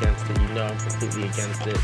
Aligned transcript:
against 0.00 0.30
it. 0.30 0.40
You 0.40 0.48
know 0.48 0.64
I'm 0.64 0.78
completely 0.78 1.24
against 1.24 1.66
it. 1.66 1.78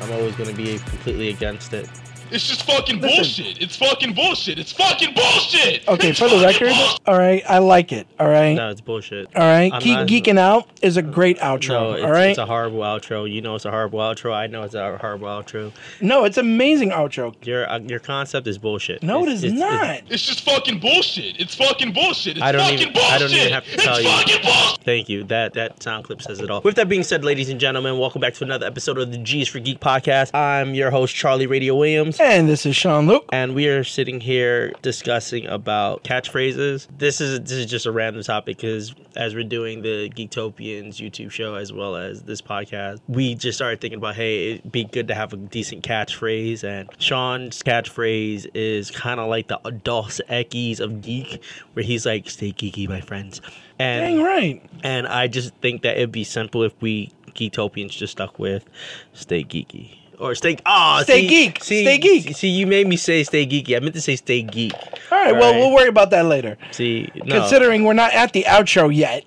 I'm 0.00 0.12
always 0.12 0.34
going 0.36 0.50
to 0.50 0.56
be 0.56 0.78
completely 0.78 1.28
against 1.28 1.72
it. 1.72 1.88
It's 2.32 2.48
just 2.48 2.62
fucking 2.64 3.00
Listen. 3.00 3.16
bullshit. 3.44 3.62
It's 3.62 3.76
fucking 3.76 4.14
bullshit. 4.14 4.58
It's 4.58 4.72
fucking 4.72 5.14
bullshit. 5.14 5.86
Okay, 5.88 6.10
It's 6.10 6.18
for 6.18 6.28
the 6.28 6.38
record, 6.44 6.68
bullshit. 6.74 7.00
all 7.06 7.18
right, 7.18 7.42
I 7.48 7.58
like 7.58 7.92
it. 7.92 8.06
All 8.18 8.28
right, 8.28 8.54
No, 8.54 8.70
it's 8.70 8.80
bullshit. 8.80 9.28
all 9.36 9.42
right. 9.42 9.72
I'm 9.72 9.86
not- 9.86 10.06
geeking 10.08 10.38
out 10.38 10.66
is 10.80 10.96
a 10.96 11.02
great 11.02 11.38
outro. 11.40 11.68
No, 11.68 11.92
it's, 11.92 12.04
all 12.04 12.10
right. 12.10 12.30
it's 12.30 12.38
a 12.38 12.46
horrible 12.46 12.80
outro. 12.80 13.30
You 13.30 13.40
know 13.42 13.54
it's 13.54 13.64
a 13.66 13.70
horrible 13.70 13.98
outro. 13.98 14.32
I 14.34 14.46
know 14.46 14.62
it's 14.62 14.74
a 14.74 14.96
horrible 14.98 15.28
outro. 15.28 15.72
no, 16.00 16.24
it's 16.24 16.38
amazing 16.38 16.90
outro. 16.90 17.34
Your 17.44 17.68
uh, 17.70 17.78
your 17.80 17.98
concept 18.00 18.46
is 18.46 18.56
bullshit. 18.58 19.02
No, 19.02 19.22
It's- 19.22 19.42
it's- 19.44 19.52
it's- 19.52 19.60
not. 19.60 20.00
It's 20.08 20.26
just 20.26 20.40
fucking 20.40 20.78
bullshit. 20.80 21.38
It's 21.38 21.54
fucking 21.54 21.92
bullshit. 21.92 22.36
It's 22.38 22.42
I 22.42 22.52
don't 22.52 22.62
fucking 22.62 22.78
even- 22.80 22.92
bullshit. 22.94 23.12
I 23.12 23.18
don't 23.18 23.30
even 23.30 23.52
have 23.52 23.64
to 23.66 23.76
tell 23.76 23.96
it's 23.96 24.04
you. 24.04 24.10
fucking 24.10 24.42
bullshit. 24.42 24.84
Thank 24.84 25.08
you. 25.08 25.24
That 25.24 25.52
that 25.54 25.82
sound 25.82 26.04
clip 26.04 26.22
says 26.22 26.40
it 26.40 26.50
all. 26.50 26.60
With 26.62 26.76
that 26.76 26.88
being 26.88 27.02
said, 27.02 27.24
ladies 27.24 27.50
and 27.50 27.60
gentlemen, 27.60 27.98
welcome 27.98 28.20
back 28.20 28.34
to 28.34 28.44
another 28.44 28.66
episode 28.66 28.96
of 28.98 29.12
the 29.12 29.18
G's 29.18 29.48
for 29.48 29.58
Geek 29.60 29.80
podcast. 29.80 30.34
I'm 30.34 30.74
your 30.74 30.90
host 30.90 31.14
Charlie 31.14 31.46
Radio 31.46 31.74
Williams. 31.76 32.18
And 32.22 32.48
this 32.48 32.64
is 32.66 32.76
Sean 32.76 33.06
Luke. 33.08 33.24
and 33.32 33.54
we 33.54 33.66
are 33.66 33.82
sitting 33.82 34.20
here 34.20 34.72
discussing 34.80 35.46
about 35.46 36.04
catchphrases. 36.04 36.86
This 36.96 37.20
is 37.20 37.40
this 37.40 37.52
is 37.52 37.66
just 37.66 37.84
a 37.84 37.90
random 37.90 38.22
topic 38.22 38.58
because 38.58 38.94
as 39.16 39.34
we're 39.34 39.42
doing 39.44 39.82
the 39.82 40.08
Geektopians 40.10 40.96
YouTube 40.96 41.32
show 41.32 41.56
as 41.56 41.72
well 41.72 41.96
as 41.96 42.22
this 42.22 42.40
podcast, 42.40 43.00
we 43.08 43.34
just 43.34 43.58
started 43.58 43.80
thinking 43.80 43.98
about 43.98 44.14
hey, 44.14 44.52
it'd 44.52 44.70
be 44.70 44.84
good 44.84 45.08
to 45.08 45.14
have 45.14 45.32
a 45.32 45.36
decent 45.36 45.82
catchphrase. 45.84 46.62
And 46.62 46.88
Sean's 46.98 47.62
catchphrase 47.62 48.46
is 48.54 48.90
kind 48.90 49.18
of 49.18 49.28
like 49.28 49.48
the 49.48 49.58
Dos 49.82 50.20
Equis 50.30 50.78
of 50.78 51.02
geek, 51.02 51.42
where 51.72 51.84
he's 51.84 52.06
like, 52.06 52.30
"Stay 52.30 52.52
geeky, 52.52 52.88
my 52.88 53.00
friends." 53.00 53.40
And 53.78 54.18
Dang 54.18 54.24
right. 54.24 54.62
and 54.84 55.08
I 55.08 55.26
just 55.26 55.54
think 55.56 55.82
that 55.82 55.96
it'd 55.96 56.12
be 56.12 56.24
simple 56.24 56.62
if 56.62 56.72
we 56.80 57.10
Geektopians 57.34 57.90
just 57.90 58.12
stuck 58.12 58.38
with 58.38 58.64
"Stay 59.12 59.42
geeky." 59.42 60.01
Or 60.22 60.34
stay, 60.36 60.56
ah, 60.64 61.00
Stay 61.02 61.22
see- 61.22 61.28
geek, 61.28 61.64
See, 61.64 61.82
stay 61.82 61.98
geek. 61.98 62.36
See, 62.36 62.48
you 62.48 62.66
made 62.66 62.86
me 62.86 62.96
say 62.96 63.24
stay 63.24 63.44
geeky. 63.44 63.74
I 63.76 63.80
meant 63.80 63.94
to 63.94 64.00
say 64.00 64.14
stay 64.16 64.42
geek. 64.42 64.72
All 65.10 65.18
right, 65.18 65.32
well, 65.34 65.50
Right. 65.52 65.58
we'll 65.58 65.72
worry 65.74 65.88
about 65.88 66.10
that 66.10 66.26
later. 66.26 66.56
See, 66.70 67.08
no. 67.24 67.40
Considering 67.40 67.82
we're 67.82 67.92
not 67.94 68.12
at 68.14 68.32
the 68.32 68.44
outro 68.44 68.94
yet. 68.94 69.24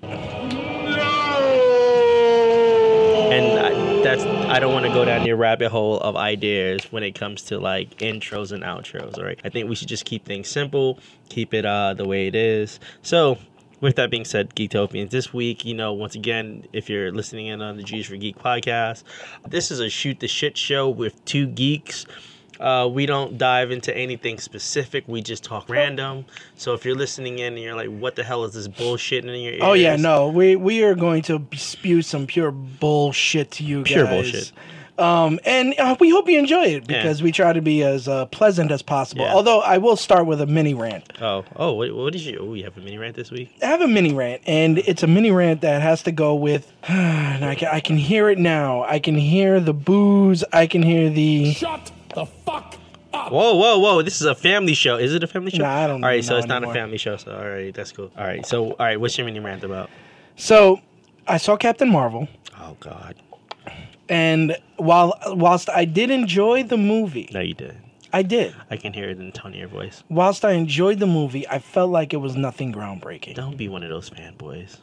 and 3.32 3.58
I, 3.58 4.02
that's 4.02 4.22
I 4.24 4.58
don't 4.58 4.72
want 4.72 4.86
to 4.86 4.92
go 4.92 5.04
down 5.04 5.26
your 5.26 5.36
rabbit 5.36 5.68
hole 5.70 5.98
of 6.00 6.16
ideas 6.16 6.80
when 6.90 7.02
it 7.02 7.14
comes 7.14 7.42
to 7.42 7.58
like 7.58 7.98
intros 7.98 8.52
and 8.52 8.62
outros. 8.62 9.18
All 9.18 9.24
right, 9.24 9.38
I 9.44 9.48
think 9.50 9.68
we 9.68 9.74
should 9.74 9.88
just 9.88 10.04
keep 10.06 10.24
things 10.24 10.48
simple, 10.48 10.98
keep 11.28 11.52
it 11.52 11.66
uh 11.66 11.92
the 11.94 12.06
way 12.06 12.26
it 12.26 12.34
is. 12.34 12.80
So. 13.02 13.38
With 13.80 13.96
that 13.96 14.10
being 14.10 14.24
said, 14.24 14.54
Geektopians, 14.54 15.10
this 15.10 15.34
week, 15.34 15.64
you 15.64 15.74
know, 15.74 15.92
once 15.92 16.14
again, 16.14 16.64
if 16.72 16.88
you're 16.88 17.12
listening 17.12 17.46
in 17.46 17.60
on 17.60 17.76
the 17.76 17.82
G's 17.82 18.06
for 18.06 18.16
Geek 18.16 18.38
podcast, 18.38 19.02
this 19.46 19.70
is 19.70 19.80
a 19.80 19.90
shoot 19.90 20.18
the 20.20 20.28
shit 20.28 20.56
show 20.56 20.88
with 20.88 21.22
two 21.26 21.46
geeks. 21.46 22.06
Uh, 22.58 22.88
we 22.90 23.04
don't 23.04 23.36
dive 23.36 23.70
into 23.70 23.94
anything 23.94 24.38
specific. 24.38 25.04
We 25.06 25.20
just 25.20 25.44
talk 25.44 25.68
random. 25.68 26.24
So 26.56 26.72
if 26.72 26.86
you're 26.86 26.94
listening 26.94 27.38
in 27.38 27.52
and 27.52 27.62
you're 27.62 27.76
like, 27.76 27.90
"What 27.90 28.16
the 28.16 28.24
hell 28.24 28.44
is 28.44 28.54
this 28.54 28.66
bullshit 28.66 29.26
in 29.26 29.30
your 29.42 29.52
ears?" 29.52 29.60
Oh 29.62 29.74
yeah, 29.74 29.96
no, 29.96 30.28
we 30.30 30.56
we 30.56 30.82
are 30.82 30.94
going 30.94 31.20
to 31.24 31.44
spew 31.54 32.00
some 32.00 32.26
pure 32.26 32.50
bullshit 32.50 33.50
to 33.52 33.62
you 33.64 33.82
Pure 33.82 34.04
guys. 34.06 34.10
bullshit. 34.32 34.52
Um, 34.98 35.38
and 35.44 35.74
uh, 35.78 35.96
we 36.00 36.08
hope 36.10 36.28
you 36.28 36.38
enjoy 36.38 36.64
it 36.64 36.86
because 36.86 37.22
we 37.22 37.30
try 37.30 37.52
to 37.52 37.60
be 37.60 37.82
as 37.82 38.08
uh, 38.08 38.26
pleasant 38.26 38.70
as 38.70 38.80
possible. 38.82 39.24
Yeah. 39.26 39.34
Although 39.34 39.60
I 39.60 39.78
will 39.78 39.96
start 39.96 40.26
with 40.26 40.40
a 40.40 40.46
mini 40.46 40.72
rant. 40.74 41.12
Oh, 41.20 41.44
oh, 41.56 41.72
what, 41.74 41.94
what 41.94 42.14
is 42.14 42.26
your? 42.26 42.40
Oh, 42.42 42.54
you 42.54 42.64
have 42.64 42.76
a 42.78 42.80
mini 42.80 42.96
rant 42.96 43.14
this 43.16 43.30
week. 43.30 43.54
I 43.62 43.66
have 43.66 43.82
a 43.82 43.88
mini 43.88 44.14
rant, 44.14 44.42
and 44.46 44.78
it's 44.78 45.02
a 45.02 45.06
mini 45.06 45.30
rant 45.30 45.60
that 45.60 45.82
has 45.82 46.02
to 46.04 46.12
go 46.12 46.34
with. 46.34 46.72
And 46.88 47.44
I 47.44 47.54
can, 47.54 47.68
I 47.70 47.80
can 47.80 47.98
hear 47.98 48.30
it 48.30 48.38
now. 48.38 48.84
I 48.84 48.98
can 48.98 49.14
hear 49.16 49.60
the 49.60 49.74
booze. 49.74 50.42
I 50.52 50.66
can 50.66 50.82
hear 50.82 51.10
the. 51.10 51.52
Shut 51.52 51.92
the 52.14 52.24
fuck 52.24 52.76
up. 53.12 53.30
Whoa, 53.30 53.54
whoa, 53.56 53.78
whoa! 53.78 54.00
This 54.02 54.20
is 54.22 54.26
a 54.26 54.34
family 54.34 54.72
show. 54.72 54.96
Is 54.96 55.12
it 55.12 55.22
a 55.22 55.26
family 55.26 55.50
show? 55.50 55.62
Nah, 55.64 55.84
I 55.84 55.86
don't 55.86 56.02
All 56.02 56.08
right, 56.08 56.22
know 56.22 56.28
so 56.28 56.36
it's 56.38 56.46
not 56.46 56.58
anymore. 56.58 56.72
a 56.72 56.74
family 56.78 56.96
show. 56.96 57.16
So 57.18 57.36
all 57.36 57.46
right, 57.46 57.74
that's 57.74 57.92
cool. 57.92 58.10
All 58.16 58.24
right, 58.24 58.46
so 58.46 58.70
all 58.70 58.76
right, 58.78 58.98
what's 58.98 59.18
your 59.18 59.26
mini 59.26 59.40
rant 59.40 59.64
about? 59.64 59.90
So, 60.36 60.80
I 61.26 61.36
saw 61.36 61.56
Captain 61.56 61.90
Marvel, 61.90 62.28
Oh 62.58 62.76
God, 62.80 63.16
and 64.08 64.56
while 64.76 65.18
whilst 65.28 65.68
I 65.70 65.84
did 65.84 66.10
enjoy 66.10 66.62
the 66.64 66.76
movie, 66.76 67.28
no, 67.32 67.40
you 67.40 67.54
did. 67.54 67.76
I 68.12 68.22
did. 68.22 68.54
I 68.70 68.76
can 68.76 68.92
hear 68.92 69.10
it 69.10 69.18
in 69.18 69.26
the 69.26 69.32
tone 69.32 69.52
of 69.52 69.58
your 69.58 69.68
voice. 69.68 70.02
Whilst 70.08 70.44
I 70.44 70.52
enjoyed 70.52 71.00
the 71.00 71.06
movie, 71.06 71.46
I 71.48 71.58
felt 71.58 71.90
like 71.90 72.14
it 72.14 72.18
was 72.18 72.34
nothing 72.36 72.72
groundbreaking. 72.72 73.34
Don't 73.34 73.56
be 73.56 73.68
one 73.68 73.82
of 73.82 73.90
those 73.90 74.08
fanboys. 74.08 74.78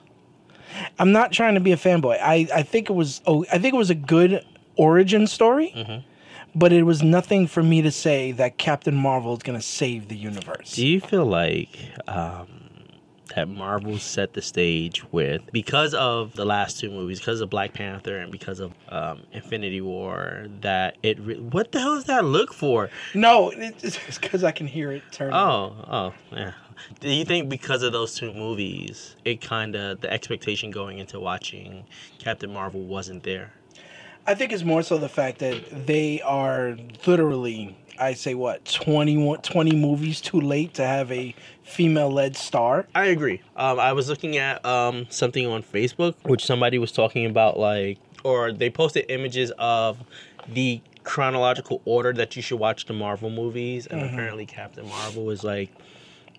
I'm 1.00 1.12
not 1.12 1.32
trying 1.32 1.54
to 1.54 1.60
be 1.60 1.72
a 1.72 1.78
fanboy. 1.78 2.20
I, 2.22 2.48
I 2.54 2.64
think 2.64 2.90
it 2.90 2.94
was 2.94 3.22
oh 3.26 3.46
I 3.52 3.58
think 3.60 3.74
it 3.74 3.78
was 3.78 3.90
a 3.90 3.96
good 3.96 4.46
origin 4.76 5.28
story, 5.28 5.72
Mm-hmm. 5.76 6.60
but 6.60 6.74
it 6.74 6.84
was 6.84 7.02
nothing 7.04 7.48
for 7.48 7.64
me 7.64 7.82
to 7.84 7.92
say 7.92 8.32
that 8.34 8.58
Captain 8.58 8.96
Marvel 8.96 9.34
is 9.34 9.44
gonna 9.44 9.62
save 9.62 10.08
the 10.10 10.18
universe. 10.18 10.74
Do 10.76 10.86
you 10.86 11.00
feel 11.00 11.26
like 11.26 11.70
um, 12.08 12.48
that 13.36 13.48
Marvel 13.48 13.98
set 13.98 14.34
the 14.34 14.42
stage 14.42 15.04
with 15.12 15.42
because 15.52 15.94
of 15.94 16.34
the 16.34 16.46
last 16.46 16.80
two 16.80 16.90
movies, 16.90 17.20
because 17.20 17.42
of 17.42 17.50
Black 17.50 17.74
Panther 17.74 18.18
and 18.18 18.32
because 18.32 18.60
of 18.60 18.74
um, 18.90 19.24
Infinity 19.32 19.82
War, 19.82 20.46
that 20.62 20.98
it 21.04 21.20
re- 21.20 21.40
what 21.40 21.72
the 21.72 21.80
hell 21.80 21.96
is 21.96 22.06
that 22.06 22.26
look 22.26 22.54
for? 22.54 22.90
No, 23.14 23.52
it's 23.56 23.98
because 24.20 24.44
I 24.44 24.52
can 24.52 24.68
hear 24.68 24.92
it 24.92 25.04
turning. 25.12 25.34
Oh, 25.34 25.76
oh, 25.88 26.14
yeah. 26.32 26.54
Do 27.00 27.10
you 27.10 27.24
think 27.24 27.50
because 27.50 27.84
of 27.84 27.94
those 27.94 28.16
two 28.16 28.34
movies, 28.34 29.16
it 29.24 29.42
kind 29.42 29.76
of 29.76 30.02
the 30.02 30.12
expectation 30.12 30.72
going 30.72 31.00
into 31.00 31.20
watching 31.20 31.86
Captain 32.20 32.52
Marvel 32.52 32.82
wasn't 32.82 33.24
there? 33.24 33.54
I 34.26 34.36
think 34.36 34.54
it's 34.54 34.64
more 34.64 34.84
so 34.84 34.98
the 34.98 35.10
fact 35.10 35.40
that 35.40 35.86
they 35.86 36.22
are 36.22 36.78
literally, 37.06 37.78
I 38.04 38.14
say 38.14 38.36
what, 38.36 38.66
20, 38.66 39.38
20 39.42 39.76
movies 39.76 40.22
too 40.22 40.42
late 40.42 40.74
to 40.76 40.86
have 40.86 41.12
a 41.12 41.34
female-led 41.64 42.36
star. 42.36 42.86
I 42.94 43.06
agree. 43.06 43.42
Um, 43.56 43.80
I 43.80 43.94
was 43.94 44.10
looking 44.10 44.38
at 44.38 44.66
um, 44.66 45.08
something 45.10 45.48
on 45.48 45.64
Facebook, 45.64 46.16
which 46.24 46.46
somebody 46.46 46.78
was 46.78 46.92
talking 46.92 47.26
about, 47.26 47.58
like, 47.58 47.98
or 48.24 48.52
they 48.52 48.70
posted 48.70 49.06
images 49.10 49.52
of 49.58 50.00
the 50.48 50.82
chronological 51.04 51.82
order 51.86 52.14
that 52.14 52.36
you 52.36 52.42
should 52.42 52.60
watch 52.60 52.86
the 52.86 52.94
Marvel 52.94 53.30
movies, 53.30 53.88
and 53.88 54.02
apparently 54.02 54.46
Captain 54.46 54.88
Marvel 54.88 55.26
was 55.26 55.44
like 55.44 55.70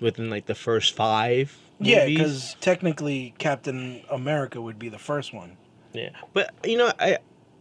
within 0.01 0.31
like 0.31 0.47
the 0.47 0.55
first 0.55 0.95
five. 0.95 1.57
Yeah, 1.81 2.07
because 2.07 2.57
technically 2.61 3.35
Captain 3.39 4.03
America 4.11 4.61
would 4.61 4.79
be 4.79 4.89
the 4.89 4.99
first 4.99 5.35
one. 5.35 5.57
Yeah, 5.93 6.11
but 6.33 6.55
you 6.65 6.79
know, 6.79 6.93
I 6.99 7.19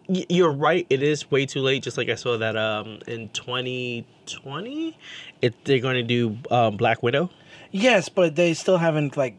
you're 0.07 0.51
right. 0.51 0.85
It 0.89 1.01
is 1.03 1.29
way 1.31 1.45
too 1.45 1.61
late. 1.61 1.83
Just 1.83 1.97
like 1.97 2.09
I 2.09 2.15
saw 2.15 2.37
that 2.37 2.55
um 2.57 2.99
in 3.07 3.29
2020, 3.29 4.97
it 5.41 5.53
they're 5.65 5.79
going 5.79 5.95
to 5.95 6.03
do 6.03 6.37
um, 6.51 6.77
Black 6.77 7.03
Widow. 7.03 7.29
Yes, 7.71 8.09
but 8.09 8.35
they 8.35 8.53
still 8.53 8.77
haven't 8.77 9.17
like. 9.17 9.35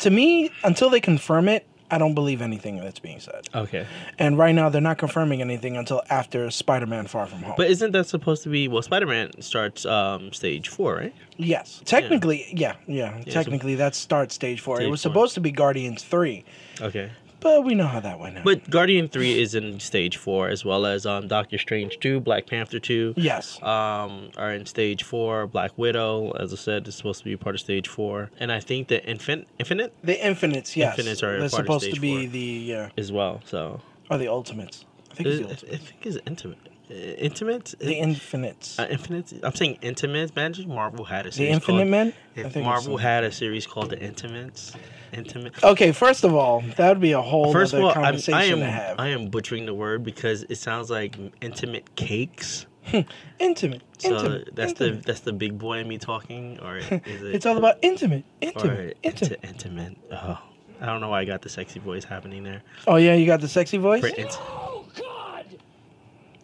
To 0.00 0.10
me, 0.10 0.50
until 0.62 0.90
they 0.90 1.00
confirm 1.00 1.48
it, 1.48 1.66
I 1.90 1.96
don't 1.98 2.14
believe 2.14 2.42
anything 2.42 2.76
that's 2.76 2.98
being 2.98 3.18
said. 3.20 3.48
Okay, 3.54 3.86
And 4.18 4.36
right 4.36 4.54
now, 4.54 4.68
they're 4.68 4.80
not 4.82 4.98
confirming 4.98 5.40
anything 5.40 5.76
until 5.76 6.02
after 6.10 6.50
Spider-Man: 6.50 7.06
Far 7.06 7.26
From 7.26 7.42
Home. 7.42 7.54
but 7.56 7.68
isn't 7.70 7.92
that 7.92 8.06
supposed 8.06 8.42
to 8.42 8.50
be? 8.50 8.68
Well, 8.68 8.82
Spider 8.82 9.06
Man 9.06 9.30
starts 9.40 9.86
um 9.86 10.32
stage 10.32 10.68
four, 10.68 10.96
right? 10.96 11.14
yes, 11.38 11.80
technically, 11.86 12.46
yeah, 12.52 12.74
yeah, 12.86 13.20
so- 13.24 13.30
technically 13.30 13.76
that 13.76 13.94
starts 13.94 14.34
stage 14.34 14.60
four. 14.60 14.76
Stage 14.76 14.88
it 14.88 14.90
was 14.90 15.02
four. 15.02 15.10
supposed 15.12 15.34
to 15.34 15.40
be 15.40 15.50
Guardians 15.50 16.02
three, 16.02 16.44
Okay, 16.82 17.10
but 17.46 17.64
we 17.64 17.74
know 17.74 17.86
how 17.86 18.00
that 18.00 18.18
went. 18.18 18.38
Out. 18.38 18.44
but 18.44 18.68
Guardian 18.70 19.08
three 19.08 19.38
is 19.40 19.54
in 19.54 19.80
stage 19.80 20.16
four 20.16 20.48
as 20.48 20.64
well 20.64 20.84
as 20.86 21.06
um 21.06 21.28
Doctor 21.28 21.58
Strange 21.58 21.98
two, 22.00 22.20
Black 22.20 22.46
Panther 22.46 22.78
two. 22.80 23.14
yes, 23.16 23.60
Um, 23.62 24.30
are 24.36 24.52
in 24.52 24.66
stage 24.66 25.02
four. 25.02 25.46
Black 25.46 25.72
Widow, 25.76 26.32
as 26.32 26.52
I 26.52 26.56
said, 26.56 26.88
is 26.88 26.94
supposed 26.96 27.20
to 27.20 27.24
be 27.24 27.36
part 27.36 27.54
of 27.54 27.60
stage 27.60 27.88
four, 27.88 28.30
and 28.38 28.50
I 28.50 28.60
think 28.60 28.88
the 28.88 29.00
Infin- 29.00 29.46
Infinite 29.58 29.92
the 30.02 30.16
Infinites, 30.26 30.76
yes, 30.76 30.98
Infinites 30.98 31.22
are 31.22 31.38
they're 31.40 31.48
supposed 31.48 31.92
to 31.94 32.00
be 32.00 32.26
the 32.26 32.74
uh, 32.74 32.88
as 32.98 33.10
well. 33.12 33.40
So 33.44 33.80
or 34.10 34.18
the 34.18 34.28
Ultimates. 34.28 34.84
I 35.10 35.14
think 35.14 35.28
it's 35.28 35.62
the 35.62 35.72
I 35.74 35.76
think 35.78 36.06
it's 36.06 36.18
intimate. 36.26 36.58
Uh, 36.88 36.94
Intimate. 36.94 37.74
The 37.80 37.94
Infinites. 37.98 38.78
Uh, 38.78 38.86
Infinite. 38.88 39.32
I'm 39.42 39.54
saying 39.56 39.78
Intimates. 39.82 40.30
Imagine 40.36 40.68
Marvel 40.68 41.04
had 41.04 41.26
a 41.26 41.30
the 41.30 41.48
Infinite 41.48 41.78
called, 41.78 41.88
Men. 41.88 42.12
I 42.36 42.40
If 42.42 42.52
think 42.52 42.64
Marvel 42.64 42.96
had 42.96 43.24
a 43.24 43.32
series 43.32 43.66
called 43.66 43.90
The 43.90 43.98
Intimates, 43.98 44.72
Intimate. 45.12 45.62
Okay, 45.64 45.92
first 45.92 46.24
of 46.24 46.34
all, 46.34 46.60
that 46.76 46.88
would 46.88 47.00
be 47.00 47.12
a 47.12 47.22
whole 47.22 47.52
First 47.52 47.72
of 47.72 47.78
other 47.80 47.84
all, 47.88 47.90
I'm, 47.96 48.02
conversation 48.04 48.34
I 48.34 48.44
am 48.44 48.58
to 48.60 48.66
have. 48.66 48.98
I 49.00 49.08
am 49.08 49.28
butchering 49.28 49.66
the 49.66 49.74
word 49.74 50.02
because 50.04 50.44
it 50.48 50.56
sounds 50.56 50.90
like 50.90 51.16
intimate 51.40 51.94
cakes. 51.96 52.66
Hmm, 52.86 53.00
intimate. 53.38 53.82
So 53.98 54.10
intimate. 54.16 54.54
that's 54.54 54.70
intimate. 54.72 55.00
the 55.02 55.06
that's 55.06 55.20
the 55.20 55.32
big 55.32 55.58
boy 55.58 55.78
in 55.78 55.88
me 55.88 55.98
talking, 55.98 56.58
or 56.60 56.76
is 56.78 56.90
it? 56.90 57.34
It's 57.34 57.46
all 57.46 57.56
about 57.56 57.78
intimate. 57.82 58.24
or 58.42 58.46
Intimate. 58.48 58.96
Intimate. 59.02 59.42
inti- 59.42 59.48
intimate. 59.48 59.96
Oh, 60.12 60.38
I 60.80 60.86
don't 60.86 61.00
know 61.00 61.08
why 61.08 61.20
I 61.20 61.24
got 61.24 61.42
the 61.42 61.48
sexy 61.48 61.80
voice 61.80 62.04
happening 62.04 62.44
there. 62.44 62.62
Oh 62.86 62.96
yeah, 62.96 63.14
you 63.14 63.26
got 63.26 63.40
the 63.40 63.48
sexy 63.48 63.78
voice. 63.78 64.00
For 64.02 64.08
int- 64.08 64.38
Oh, 64.40 64.84
God. 64.94 65.46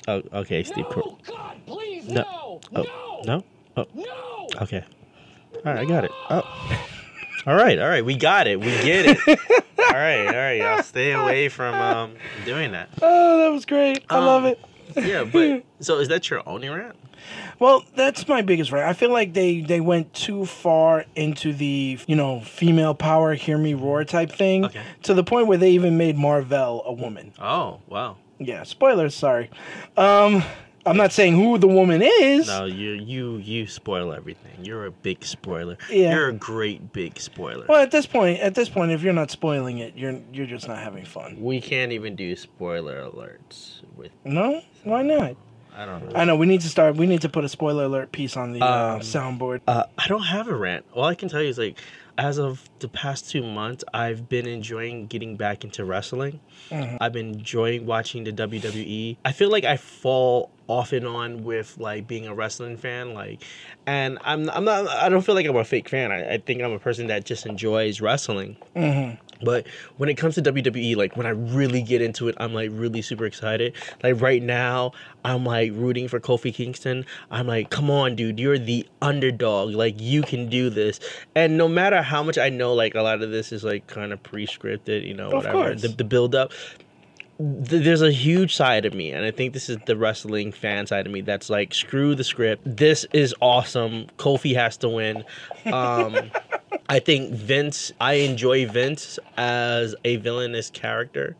oh, 0.08 0.22
okay, 0.40 0.62
Steve. 0.64 0.86
No, 0.96 1.18
God, 1.26 1.60
please, 1.66 2.08
No. 2.08 2.60
no. 2.72 2.82
Oh, 2.84 3.22
no. 3.24 3.44
Oh, 3.76 3.86
No. 3.94 4.48
okay. 4.62 4.84
All 5.64 5.72
right, 5.74 5.78
I 5.78 5.84
got 5.84 6.04
it. 6.04 6.10
Oh. 6.30 6.78
All 7.46 7.54
right, 7.56 7.78
all 7.78 7.88
right, 7.88 8.04
we 8.04 8.14
got 8.16 8.46
it. 8.46 8.60
We 8.60 8.66
get 8.66 9.06
it. 9.06 9.18
all 9.78 9.92
right, 9.92 10.26
all 10.26 10.32
right. 10.32 10.60
I'll 10.62 10.82
stay 10.82 11.12
away 11.12 11.48
from 11.48 11.74
um, 11.74 12.14
doing 12.44 12.72
that. 12.72 12.88
Oh, 13.02 13.38
that 13.44 13.48
was 13.52 13.64
great. 13.66 14.04
I 14.08 14.18
love 14.18 14.44
Um, 14.44 14.50
it. 14.52 14.60
Yeah, 15.04 15.24
but 15.24 15.64
so 15.84 15.98
is 15.98 16.08
that 16.08 16.28
your 16.30 16.46
only 16.48 16.68
rant? 16.68 16.94
Well, 17.58 17.84
that's 17.96 18.26
my 18.28 18.42
biggest 18.42 18.70
rant. 18.72 18.88
I 18.88 18.92
feel 18.92 19.10
like 19.10 19.32
they 19.32 19.60
they 19.60 19.80
went 19.80 20.12
too 20.12 20.44
far 20.46 21.04
into 21.16 21.52
the 21.52 21.98
you 22.06 22.14
know 22.16 22.40
female 22.40 22.94
power, 22.94 23.34
hear 23.34 23.56
me 23.58 23.74
roar 23.74 24.04
type 24.04 24.30
thing, 24.32 24.66
Okay. 24.66 24.82
to 25.04 25.14
the 25.14 25.24
point 25.24 25.46
where 25.48 25.58
they 25.58 25.70
even 25.70 25.96
made 25.96 26.16
Marvel 26.16 26.82
a 26.84 26.92
woman. 26.92 27.32
Oh, 27.40 27.80
wow. 27.88 28.16
Yeah, 28.38 28.64
spoilers. 28.64 29.14
Sorry. 29.14 29.50
Um, 29.96 30.42
I'm 30.84 30.96
not 30.96 31.12
saying 31.12 31.34
who 31.36 31.58
the 31.58 31.68
woman 31.68 32.02
is. 32.02 32.46
No, 32.48 32.64
you 32.64 32.92
you 32.92 33.36
you 33.38 33.66
spoil 33.66 34.12
everything. 34.12 34.64
You're 34.64 34.86
a 34.86 34.90
big 34.90 35.24
spoiler. 35.24 35.76
Yeah. 35.90 36.14
You're 36.14 36.28
a 36.28 36.32
great 36.32 36.92
big 36.92 37.20
spoiler. 37.20 37.66
Well, 37.68 37.80
at 37.82 37.90
this 37.90 38.06
point, 38.06 38.40
at 38.40 38.54
this 38.54 38.68
point, 38.68 38.90
if 38.90 39.02
you're 39.02 39.12
not 39.12 39.30
spoiling 39.30 39.78
it, 39.78 39.96
you're 39.96 40.18
you're 40.32 40.46
just 40.46 40.66
not 40.68 40.78
having 40.78 41.04
fun. 41.04 41.36
We 41.40 41.60
can't 41.60 41.92
even 41.92 42.16
do 42.16 42.34
spoiler 42.36 43.02
alerts 43.02 43.82
with 43.96 44.10
No, 44.24 44.62
why 44.84 45.02
not? 45.02 45.36
I 45.74 45.86
don't 45.86 46.06
know. 46.06 46.12
I 46.18 46.24
know 46.24 46.36
we 46.36 46.46
need 46.46 46.60
to 46.62 46.68
start. 46.68 46.96
We 46.96 47.06
need 47.06 47.22
to 47.22 47.28
put 47.30 47.44
a 47.44 47.48
spoiler 47.48 47.84
alert 47.84 48.12
piece 48.12 48.36
on 48.36 48.52
the 48.52 48.60
uh, 48.62 48.94
Um, 48.96 49.00
soundboard. 49.00 49.60
Uh, 49.66 49.84
I 49.96 50.06
don't 50.08 50.22
have 50.24 50.48
a 50.48 50.54
rant. 50.54 50.84
All 50.92 51.04
I 51.04 51.14
can 51.14 51.30
tell 51.30 51.40
you 51.40 51.48
is 51.48 51.56
like, 51.56 51.78
as 52.18 52.38
of 52.38 52.68
the 52.80 52.88
past 52.88 53.30
two 53.30 53.42
months, 53.42 53.82
I've 53.94 54.28
been 54.28 54.46
enjoying 54.46 55.06
getting 55.06 55.36
back 55.36 55.64
into 55.64 55.86
wrestling. 55.86 56.40
Mhm. 56.70 56.98
I've 57.00 57.14
been 57.14 57.30
enjoying 57.30 57.86
watching 57.86 58.24
the 58.24 58.32
WWE. 58.32 59.16
I 59.24 59.32
feel 59.32 59.50
like 59.50 59.64
I 59.64 59.78
fall 59.78 60.50
off 60.72 60.92
and 60.92 61.06
on 61.06 61.44
with 61.44 61.76
like 61.78 62.06
being 62.06 62.26
a 62.26 62.34
wrestling 62.34 62.76
fan, 62.76 63.12
like, 63.14 63.42
and 63.86 64.18
I'm 64.24 64.48
I'm 64.50 64.64
not. 64.64 64.88
I 64.88 65.08
don't 65.08 65.22
feel 65.22 65.34
like 65.34 65.46
I'm 65.46 65.56
a 65.56 65.64
fake 65.64 65.88
fan. 65.88 66.10
I, 66.10 66.34
I 66.34 66.38
think 66.38 66.62
I'm 66.62 66.72
a 66.72 66.78
person 66.78 67.06
that 67.08 67.24
just 67.24 67.46
enjoys 67.46 68.00
wrestling. 68.00 68.56
hmm 68.74 69.10
But 69.44 69.66
when 69.98 70.08
it 70.08 70.14
comes 70.16 70.34
to 70.36 70.42
WWE, 70.42 70.96
like 70.96 71.16
when 71.16 71.26
I 71.26 71.30
really 71.30 71.82
get 71.82 72.00
into 72.00 72.28
it, 72.28 72.34
I'm 72.38 72.54
like 72.54 72.70
really 72.72 73.02
super 73.02 73.24
excited. 73.26 73.74
Like 74.02 74.20
right 74.20 74.42
now, 74.42 74.92
I'm 75.24 75.44
like 75.44 75.72
rooting 75.74 76.08
for 76.08 76.20
Kofi 76.20 76.54
Kingston. 76.54 77.04
I'm 77.30 77.46
like, 77.48 77.70
come 77.70 77.90
on, 77.90 78.14
dude, 78.16 78.38
you're 78.40 78.58
the 78.58 78.86
underdog. 79.02 79.74
Like 79.74 80.00
you 80.00 80.22
can 80.22 80.48
do 80.48 80.70
this. 80.70 81.00
And 81.34 81.58
no 81.58 81.66
matter 81.68 82.02
how 82.02 82.22
much 82.22 82.38
I 82.38 82.48
know, 82.50 82.72
like 82.72 82.94
a 82.94 83.02
lot 83.02 83.20
of 83.22 83.30
this 83.30 83.52
is 83.52 83.64
like 83.64 83.86
kind 83.88 84.12
of 84.12 84.22
pre-scripted, 84.22 85.06
you 85.06 85.14
know, 85.14 85.26
Of 85.28 85.32
whatever. 85.44 85.52
course. 85.58 85.82
The, 85.82 85.88
the 85.88 86.04
build 86.04 86.34
up. 86.34 86.52
Th- 87.38 87.82
there's 87.82 88.02
a 88.02 88.12
huge 88.12 88.54
side 88.54 88.84
of 88.84 88.94
me, 88.94 89.10
and 89.10 89.24
I 89.24 89.30
think 89.30 89.52
this 89.52 89.68
is 89.68 89.78
the 89.86 89.96
wrestling 89.96 90.52
fan 90.52 90.86
side 90.86 91.06
of 91.06 91.12
me 91.12 91.22
that's 91.22 91.50
like, 91.50 91.74
screw 91.74 92.14
the 92.14 92.24
script. 92.24 92.62
This 92.64 93.04
is 93.12 93.34
awesome. 93.40 94.06
Kofi 94.18 94.54
has 94.54 94.76
to 94.78 94.88
win. 94.88 95.24
Um, 95.66 96.16
I 96.88 96.98
think 96.98 97.32
Vince, 97.32 97.90
I 98.00 98.14
enjoy 98.14 98.66
Vince 98.66 99.18
as 99.36 99.94
a 100.04 100.16
villainous 100.16 100.68
character. 100.70 101.36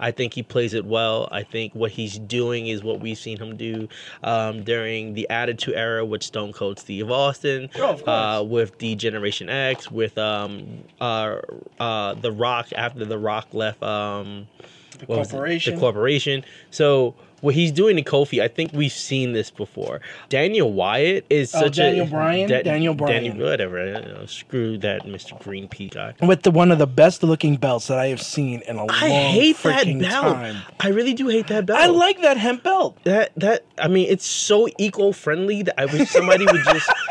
I 0.00 0.10
think 0.12 0.32
he 0.34 0.42
plays 0.42 0.72
it 0.72 0.86
well. 0.86 1.28
I 1.30 1.42
think 1.42 1.74
what 1.74 1.90
he's 1.90 2.18
doing 2.18 2.68
is 2.68 2.82
what 2.82 3.00
we've 3.00 3.18
seen 3.18 3.38
him 3.38 3.56
do 3.56 3.88
um, 4.22 4.62
during 4.64 5.12
the 5.14 5.28
Attitude 5.28 5.74
Era 5.74 6.04
with 6.04 6.22
Stone 6.22 6.52
Cold 6.52 6.78
Steve 6.78 7.10
Austin, 7.10 7.68
Oh, 7.76 7.90
of 7.90 8.08
uh, 8.08 8.44
with 8.44 8.78
the 8.78 8.94
Generation 8.94 9.48
X, 9.50 9.90
with 9.90 10.16
um, 10.16 10.84
uh, 11.00 11.36
uh, 11.78 12.14
The 12.14 12.32
Rock 12.32 12.68
after 12.74 13.04
The 13.04 13.18
Rock 13.18 13.48
left. 13.52 13.82
Um, 13.82 14.46
The 15.06 15.16
what 15.16 15.28
corporation. 15.30 15.74
The 15.74 15.80
corporation. 15.80 16.44
So 16.70 17.14
what 17.40 17.54
he's 17.54 17.72
doing 17.72 17.96
to 17.96 18.02
Kofi, 18.02 18.40
I 18.42 18.48
think 18.48 18.72
we've 18.72 18.90
seen 18.90 19.34
this 19.34 19.50
before. 19.50 20.00
Daniel 20.30 20.72
Wyatt 20.72 21.26
is 21.28 21.54
Oh, 21.54 21.60
such 21.60 21.76
Daniel 21.76 22.06
a 22.06 22.10
Bryan? 22.10 22.48
Daniel 22.64 22.94
Bryan. 22.94 23.38
whatever. 23.38 23.84
you 23.86 23.92
know, 24.14 24.24
screw 24.24 24.78
that 24.78 25.02
Mr. 25.02 25.38
Green 25.42 25.68
Pea 25.68 25.88
guy. 25.90 26.14
With 26.22 26.42
the 26.42 26.50
one 26.50 26.72
of 26.72 26.78
the 26.78 26.86
best 26.86 27.22
looking 27.22 27.56
belts 27.56 27.88
that 27.88 27.98
I 27.98 28.06
have 28.06 28.22
seen 28.22 28.62
in 28.66 28.76
a 28.76 28.78
I 28.78 28.82
long 28.84 28.88
time. 28.88 29.04
I 29.12 29.14
hate 29.14 29.56
that 29.58 29.86
freaking 29.86 30.00
belt. 30.00 30.36
time. 30.36 30.56
I 30.80 30.88
really 30.88 31.12
do 31.12 31.28
hate 31.28 31.48
that 31.48 31.66
belt. 31.66 31.78
I 31.78 31.86
like 31.88 32.22
that 32.22 32.38
hemp 32.38 32.62
belt. 32.62 32.96
that. 33.04 33.32
That 33.36 33.64
I 33.78 33.88
mean, 33.88 34.06
it's 34.08 34.24
so 34.26 34.66
eco 34.78 35.12
friendly 35.12 35.62
that 35.64 35.78
I 35.78 35.84
wish 35.84 36.08
somebody 36.10 36.46
would 36.46 36.64
just. 36.64 36.90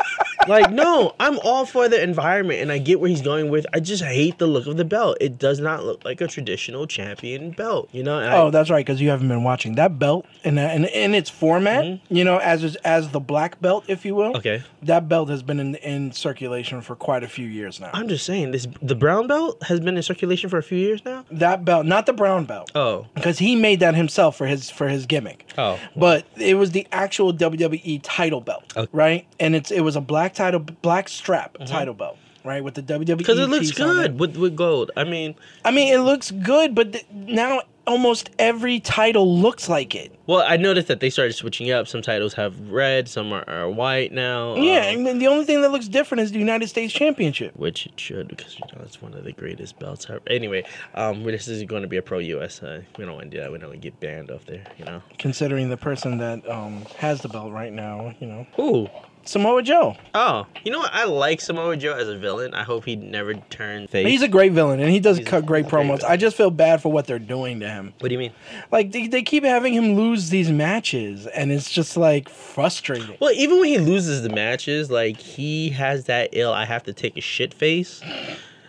Like 0.48 0.70
no, 0.70 1.14
I'm 1.20 1.38
all 1.40 1.64
for 1.66 1.88
the 1.88 2.02
environment, 2.02 2.60
and 2.60 2.70
I 2.72 2.78
get 2.78 3.00
where 3.00 3.08
he's 3.10 3.22
going 3.22 3.48
with. 3.50 3.66
I 3.72 3.80
just 3.80 4.02
hate 4.02 4.38
the 4.38 4.46
look 4.46 4.66
of 4.66 4.76
the 4.76 4.84
belt. 4.84 5.16
It 5.20 5.38
does 5.38 5.60
not 5.60 5.84
look 5.84 6.04
like 6.04 6.20
a 6.20 6.26
traditional 6.26 6.86
champion 6.86 7.50
belt, 7.52 7.88
you 7.92 8.02
know. 8.02 8.18
and 8.18 8.30
I- 8.30 8.38
Oh, 8.38 8.50
that's 8.50 8.68
right, 8.70 8.84
because 8.84 9.00
you 9.00 9.10
haven't 9.10 9.28
been 9.28 9.42
watching 9.44 9.76
that 9.76 9.98
belt 9.98 10.26
in 10.42 10.56
that, 10.56 10.74
in, 10.76 10.84
in 10.86 11.14
its 11.14 11.30
format. 11.30 11.84
You 12.10 12.24
know, 12.24 12.38
as 12.38 12.76
as 12.76 13.08
the 13.10 13.20
black 13.20 13.60
belt, 13.60 13.84
if 13.88 14.04
you 14.04 14.14
will. 14.14 14.28
Mm-hmm. 14.30 14.36
okay. 14.38 14.62
That 14.82 15.08
belt 15.08 15.28
has 15.30 15.42
been 15.42 15.60
in, 15.60 15.74
in 15.76 16.12
circulation 16.12 16.80
for 16.82 16.94
quite 16.96 17.22
a 17.22 17.28
few 17.28 17.46
years 17.46 17.80
now. 17.80 17.90
I'm 17.94 18.08
just 18.08 18.26
saying 18.26 18.50
this. 18.50 18.66
The 18.82 18.94
brown 18.94 19.26
belt 19.26 19.62
has 19.64 19.80
been 19.80 19.96
in 19.96 20.02
circulation 20.02 20.50
for 20.50 20.58
a 20.58 20.62
few 20.62 20.78
years 20.78 21.04
now. 21.04 21.24
that 21.30 21.64
belt, 21.64 21.86
not 21.86 22.06
the 22.06 22.12
brown 22.12 22.44
belt, 22.44 22.70
Oh, 22.74 23.06
because 23.14 23.38
he 23.38 23.56
made 23.56 23.80
that 23.80 23.94
himself 23.94 24.36
for 24.36 24.46
his 24.46 24.68
for 24.70 24.88
his 24.88 25.06
gimmick. 25.06 25.46
oh, 25.58 25.78
But 25.96 26.26
it 26.36 26.54
was 26.54 26.72
the 26.72 26.86
actual 26.92 27.32
WWE 27.32 28.00
title 28.02 28.40
belt, 28.40 28.64
Okay. 28.76 28.88
right? 28.92 29.26
And 29.40 29.54
it's 29.56 29.70
it 29.70 29.80
was 29.80 29.96
a 29.96 30.00
black 30.00 30.23
title, 30.32 30.60
black 30.60 31.08
strap 31.08 31.58
title 31.66 31.92
belt, 31.92 32.16
right? 32.44 32.64
With 32.64 32.74
the 32.74 32.82
WWE 32.82 33.18
because 33.18 33.38
it 33.38 33.48
looks 33.48 33.70
good 33.72 34.12
it. 34.12 34.14
with 34.14 34.36
with 34.36 34.56
gold. 34.56 34.90
I 34.96 35.04
mean, 35.04 35.34
I 35.64 35.70
mean, 35.70 35.92
it 35.92 35.98
looks 35.98 36.30
good, 36.30 36.74
but 36.74 36.92
th- 36.92 37.06
now 37.12 37.60
almost 37.86 38.30
every 38.38 38.80
title 38.80 39.38
looks 39.38 39.68
like 39.68 39.94
it. 39.94 40.18
well, 40.26 40.44
I 40.46 40.56
noticed 40.56 40.88
that 40.88 41.00
they 41.00 41.10
started 41.10 41.34
switching 41.34 41.70
up. 41.70 41.86
Some 41.86 42.02
titles 42.02 42.34
have 42.34 42.58
red, 42.70 43.08
some 43.08 43.32
are, 43.32 43.48
are 43.48 43.68
white 43.68 44.12
now. 44.12 44.56
Yeah, 44.56 44.88
um, 44.88 45.04
mean, 45.04 45.18
the 45.18 45.26
only 45.26 45.44
thing 45.44 45.60
that 45.62 45.70
looks 45.70 45.88
different 45.88 46.22
is 46.22 46.32
the 46.32 46.38
United 46.38 46.68
States 46.68 46.92
Championship. 46.92 47.54
which 47.56 47.86
it 47.86 47.98
should 47.98 48.28
because 48.28 48.58
you 48.58 48.64
know 48.72 48.82
it's 48.84 49.02
one 49.02 49.14
of 49.14 49.24
the 49.24 49.32
greatest 49.32 49.78
belts 49.78 50.06
ever. 50.08 50.20
Anyway, 50.26 50.64
um, 50.94 51.22
this 51.24 51.48
is 51.48 51.62
going 51.64 51.82
to 51.82 51.88
be 51.88 51.96
a 51.96 52.02
pro 52.02 52.18
USA. 52.18 52.84
We 52.98 53.04
don't 53.04 53.14
want 53.14 53.30
to 53.30 53.36
do 53.36 53.42
that. 53.42 53.52
We 53.52 53.58
don't 53.58 53.70
want 53.70 53.82
to 53.82 53.90
get 53.90 53.98
banned 54.00 54.30
off 54.30 54.46
there. 54.46 54.64
You 54.78 54.84
know. 54.84 55.02
Considering 55.18 55.68
the 55.68 55.76
person 55.76 56.18
that 56.18 56.48
um, 56.48 56.84
has 56.96 57.20
the 57.20 57.28
belt 57.28 57.52
right 57.52 57.72
now, 57.72 58.14
you 58.20 58.26
know, 58.26 58.46
Ooh. 58.58 58.88
Samoa 59.24 59.62
Joe. 59.62 59.96
Oh, 60.14 60.46
you 60.64 60.70
know 60.70 60.80
what? 60.80 60.92
I 60.92 61.04
like 61.04 61.40
Samoa 61.40 61.76
Joe 61.76 61.94
as 61.94 62.08
a 62.08 62.16
villain. 62.18 62.52
I 62.54 62.62
hope 62.62 62.84
he 62.84 62.96
never 62.96 63.34
turns 63.34 63.90
face. 63.90 64.06
He's 64.06 64.22
a 64.22 64.28
great 64.28 64.52
villain, 64.52 64.80
and 64.80 64.90
he 64.90 65.00
does 65.00 65.18
He's 65.18 65.26
cut 65.26 65.46
great 65.46 65.64
great 65.66 65.72
promos. 65.72 65.98
villain. 65.98 66.12
I 66.12 66.16
just 66.16 66.36
feel 66.36 66.50
bad 66.50 66.82
for 66.82 66.92
what 66.92 67.06
they're 67.06 67.18
doing 67.18 67.60
to 67.60 67.68
him. 67.68 67.94
what 68.00 68.08
do 68.08 68.12
you 68.12 68.18
mean? 68.18 68.32
Like 68.70 68.92
they, 68.92 69.06
they 69.06 69.22
keep 69.22 69.44
having 69.44 69.72
him 69.72 69.94
lose 69.94 70.30
these 70.30 70.50
matches, 70.50 71.26
and 71.26 71.50
it's 71.50 71.70
just 71.70 71.96
like 71.96 72.28
frustrating. 72.28 73.16
Well, 73.20 73.32
even 73.32 73.58
when 73.60 73.68
he 73.68 73.78
loses 73.78 74.22
the 74.22 74.28
matches, 74.30 74.90
like 74.90 75.18
he 75.18 75.70
has 75.70 76.04
that 76.04 76.30
ill 76.32 76.52
I 76.52 76.64
have 76.66 76.82
to 76.84 76.92
take 76.92 77.16
a 77.16 77.20
shit 77.22 77.54
face. 77.54 78.02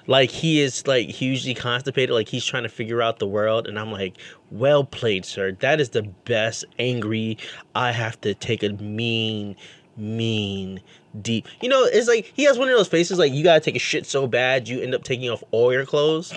Like 0.07 0.29
he 0.29 0.61
is 0.61 0.85
like 0.85 1.09
hugely 1.09 1.55
constipated, 1.55 2.13
like 2.13 2.27
he's 2.29 2.45
trying 2.45 2.63
to 2.63 2.69
figure 2.69 3.01
out 3.01 3.17
the 3.19 3.27
world, 3.27 3.67
and 3.67 3.79
I'm 3.79 3.91
like, 3.91 4.17
well 4.51 4.83
played, 4.83 5.25
sir. 5.25 5.53
That 5.53 5.81
is 5.81 5.89
the 5.89 6.03
best 6.03 6.63
angry 6.77 7.39
I 7.73 7.91
have 7.91 8.21
to 8.21 8.35
take 8.35 8.61
a 8.61 8.69
mean, 8.69 9.55
mean, 9.97 10.81
deep. 11.21 11.47
You 11.61 11.69
know, 11.69 11.83
it's 11.83 12.07
like 12.07 12.31
he 12.35 12.43
has 12.43 12.57
one 12.57 12.69
of 12.69 12.77
those 12.77 12.87
faces 12.87 13.19
like 13.19 13.33
you 13.33 13.43
gotta 13.43 13.59
take 13.59 13.75
a 13.75 13.79
shit 13.79 14.05
so 14.05 14.27
bad 14.27 14.67
you 14.67 14.81
end 14.81 14.95
up 14.95 15.03
taking 15.03 15.29
off 15.29 15.43
all 15.51 15.71
your 15.71 15.85
clothes. 15.85 16.33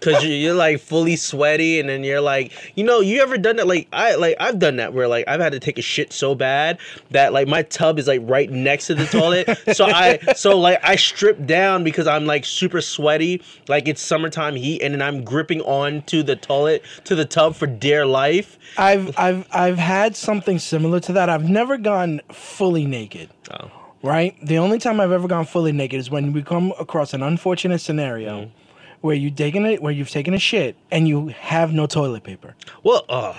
Cause 0.00 0.22
you're, 0.22 0.32
you're 0.32 0.54
like 0.54 0.80
fully 0.80 1.16
sweaty, 1.16 1.80
and 1.80 1.88
then 1.88 2.04
you're 2.04 2.20
like, 2.20 2.52
you 2.76 2.84
know, 2.84 3.00
you 3.00 3.20
ever 3.20 3.36
done 3.36 3.56
that? 3.56 3.66
Like 3.66 3.88
I, 3.92 4.14
like 4.14 4.36
I've 4.38 4.58
done 4.58 4.76
that 4.76 4.94
where 4.94 5.08
like 5.08 5.26
I've 5.26 5.40
had 5.40 5.52
to 5.52 5.60
take 5.60 5.76
a 5.76 5.82
shit 5.82 6.12
so 6.12 6.34
bad 6.36 6.78
that 7.10 7.32
like 7.32 7.48
my 7.48 7.62
tub 7.62 7.98
is 7.98 8.06
like 8.06 8.20
right 8.24 8.48
next 8.50 8.86
to 8.86 8.94
the 8.94 9.06
toilet. 9.06 9.58
so 9.76 9.86
I, 9.86 10.18
so 10.36 10.56
like 10.56 10.78
I 10.84 10.94
strip 10.96 11.44
down 11.46 11.82
because 11.82 12.06
I'm 12.06 12.26
like 12.26 12.44
super 12.44 12.80
sweaty, 12.80 13.42
like 13.66 13.88
it's 13.88 14.00
summertime 14.00 14.54
heat, 14.54 14.82
and 14.82 14.94
then 14.94 15.02
I'm 15.02 15.24
gripping 15.24 15.62
on 15.62 16.02
to 16.02 16.22
the 16.22 16.36
toilet 16.36 16.84
to 17.04 17.14
the 17.14 17.24
tub 17.24 17.56
for 17.56 17.66
dear 17.66 18.06
life. 18.06 18.56
I've 18.76 19.18
I've 19.18 19.48
I've 19.52 19.78
had 19.78 20.14
something 20.14 20.58
similar 20.60 21.00
to 21.00 21.12
that. 21.14 21.28
I've 21.28 21.48
never 21.48 21.76
gone 21.76 22.20
fully 22.30 22.86
naked. 22.86 23.30
Oh, 23.50 23.70
Right? 24.00 24.36
The 24.40 24.58
only 24.58 24.78
time 24.78 25.00
I've 25.00 25.10
ever 25.10 25.26
gone 25.26 25.44
fully 25.44 25.72
naked 25.72 25.98
is 25.98 26.08
when 26.08 26.32
we 26.32 26.40
come 26.42 26.72
across 26.78 27.14
an 27.14 27.22
unfortunate 27.22 27.80
scenario 27.80 28.42
Mm. 28.42 28.50
Where 29.00 29.14
you 29.14 29.30
taken 29.30 29.64
it 29.66 29.82
where 29.82 29.92
you've 29.92 30.10
taken 30.10 30.34
a 30.34 30.38
shit 30.38 30.76
and 30.90 31.08
you 31.08 31.28
have 31.28 31.72
no 31.72 31.86
toilet 31.86 32.24
paper. 32.24 32.54
well, 32.82 33.04
oh, 33.08 33.36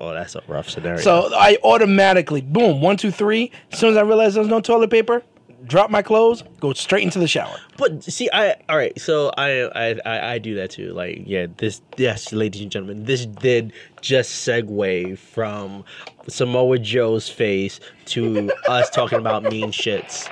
oh, 0.00 0.12
that's 0.12 0.34
a 0.34 0.42
rough 0.46 0.68
scenario. 0.68 1.00
So 1.00 1.30
I 1.34 1.58
automatically 1.64 2.40
boom, 2.40 2.80
one, 2.80 2.96
two, 2.96 3.10
three. 3.10 3.50
As 3.72 3.78
soon 3.78 3.90
as 3.90 3.96
I 3.96 4.02
realize 4.02 4.34
there's 4.34 4.48
no 4.48 4.60
toilet 4.60 4.90
paper, 4.90 5.22
drop 5.66 5.90
my 5.90 6.02
clothes, 6.02 6.42
go 6.60 6.72
straight 6.72 7.02
into 7.02 7.18
the 7.18 7.28
shower. 7.28 7.56
But 7.76 8.04
see, 8.04 8.28
I 8.32 8.56
all 8.68 8.76
right. 8.76 8.98
So 9.00 9.32
I, 9.36 9.62
I 9.74 10.00
I 10.04 10.32
I 10.34 10.38
do 10.38 10.54
that 10.56 10.70
too. 10.70 10.92
Like, 10.92 11.22
yeah, 11.26 11.46
this 11.56 11.80
yes, 11.96 12.32
ladies 12.32 12.62
and 12.62 12.70
gentlemen, 12.70 13.04
this 13.04 13.26
did 13.26 13.72
just 14.00 14.46
segue 14.46 15.18
from 15.18 15.84
Samoa 16.28 16.78
Joe's 16.78 17.28
face 17.28 17.80
to 18.06 18.50
us 18.68 18.90
talking 18.90 19.18
about 19.18 19.44
mean 19.44 19.72
shits. 19.72 20.28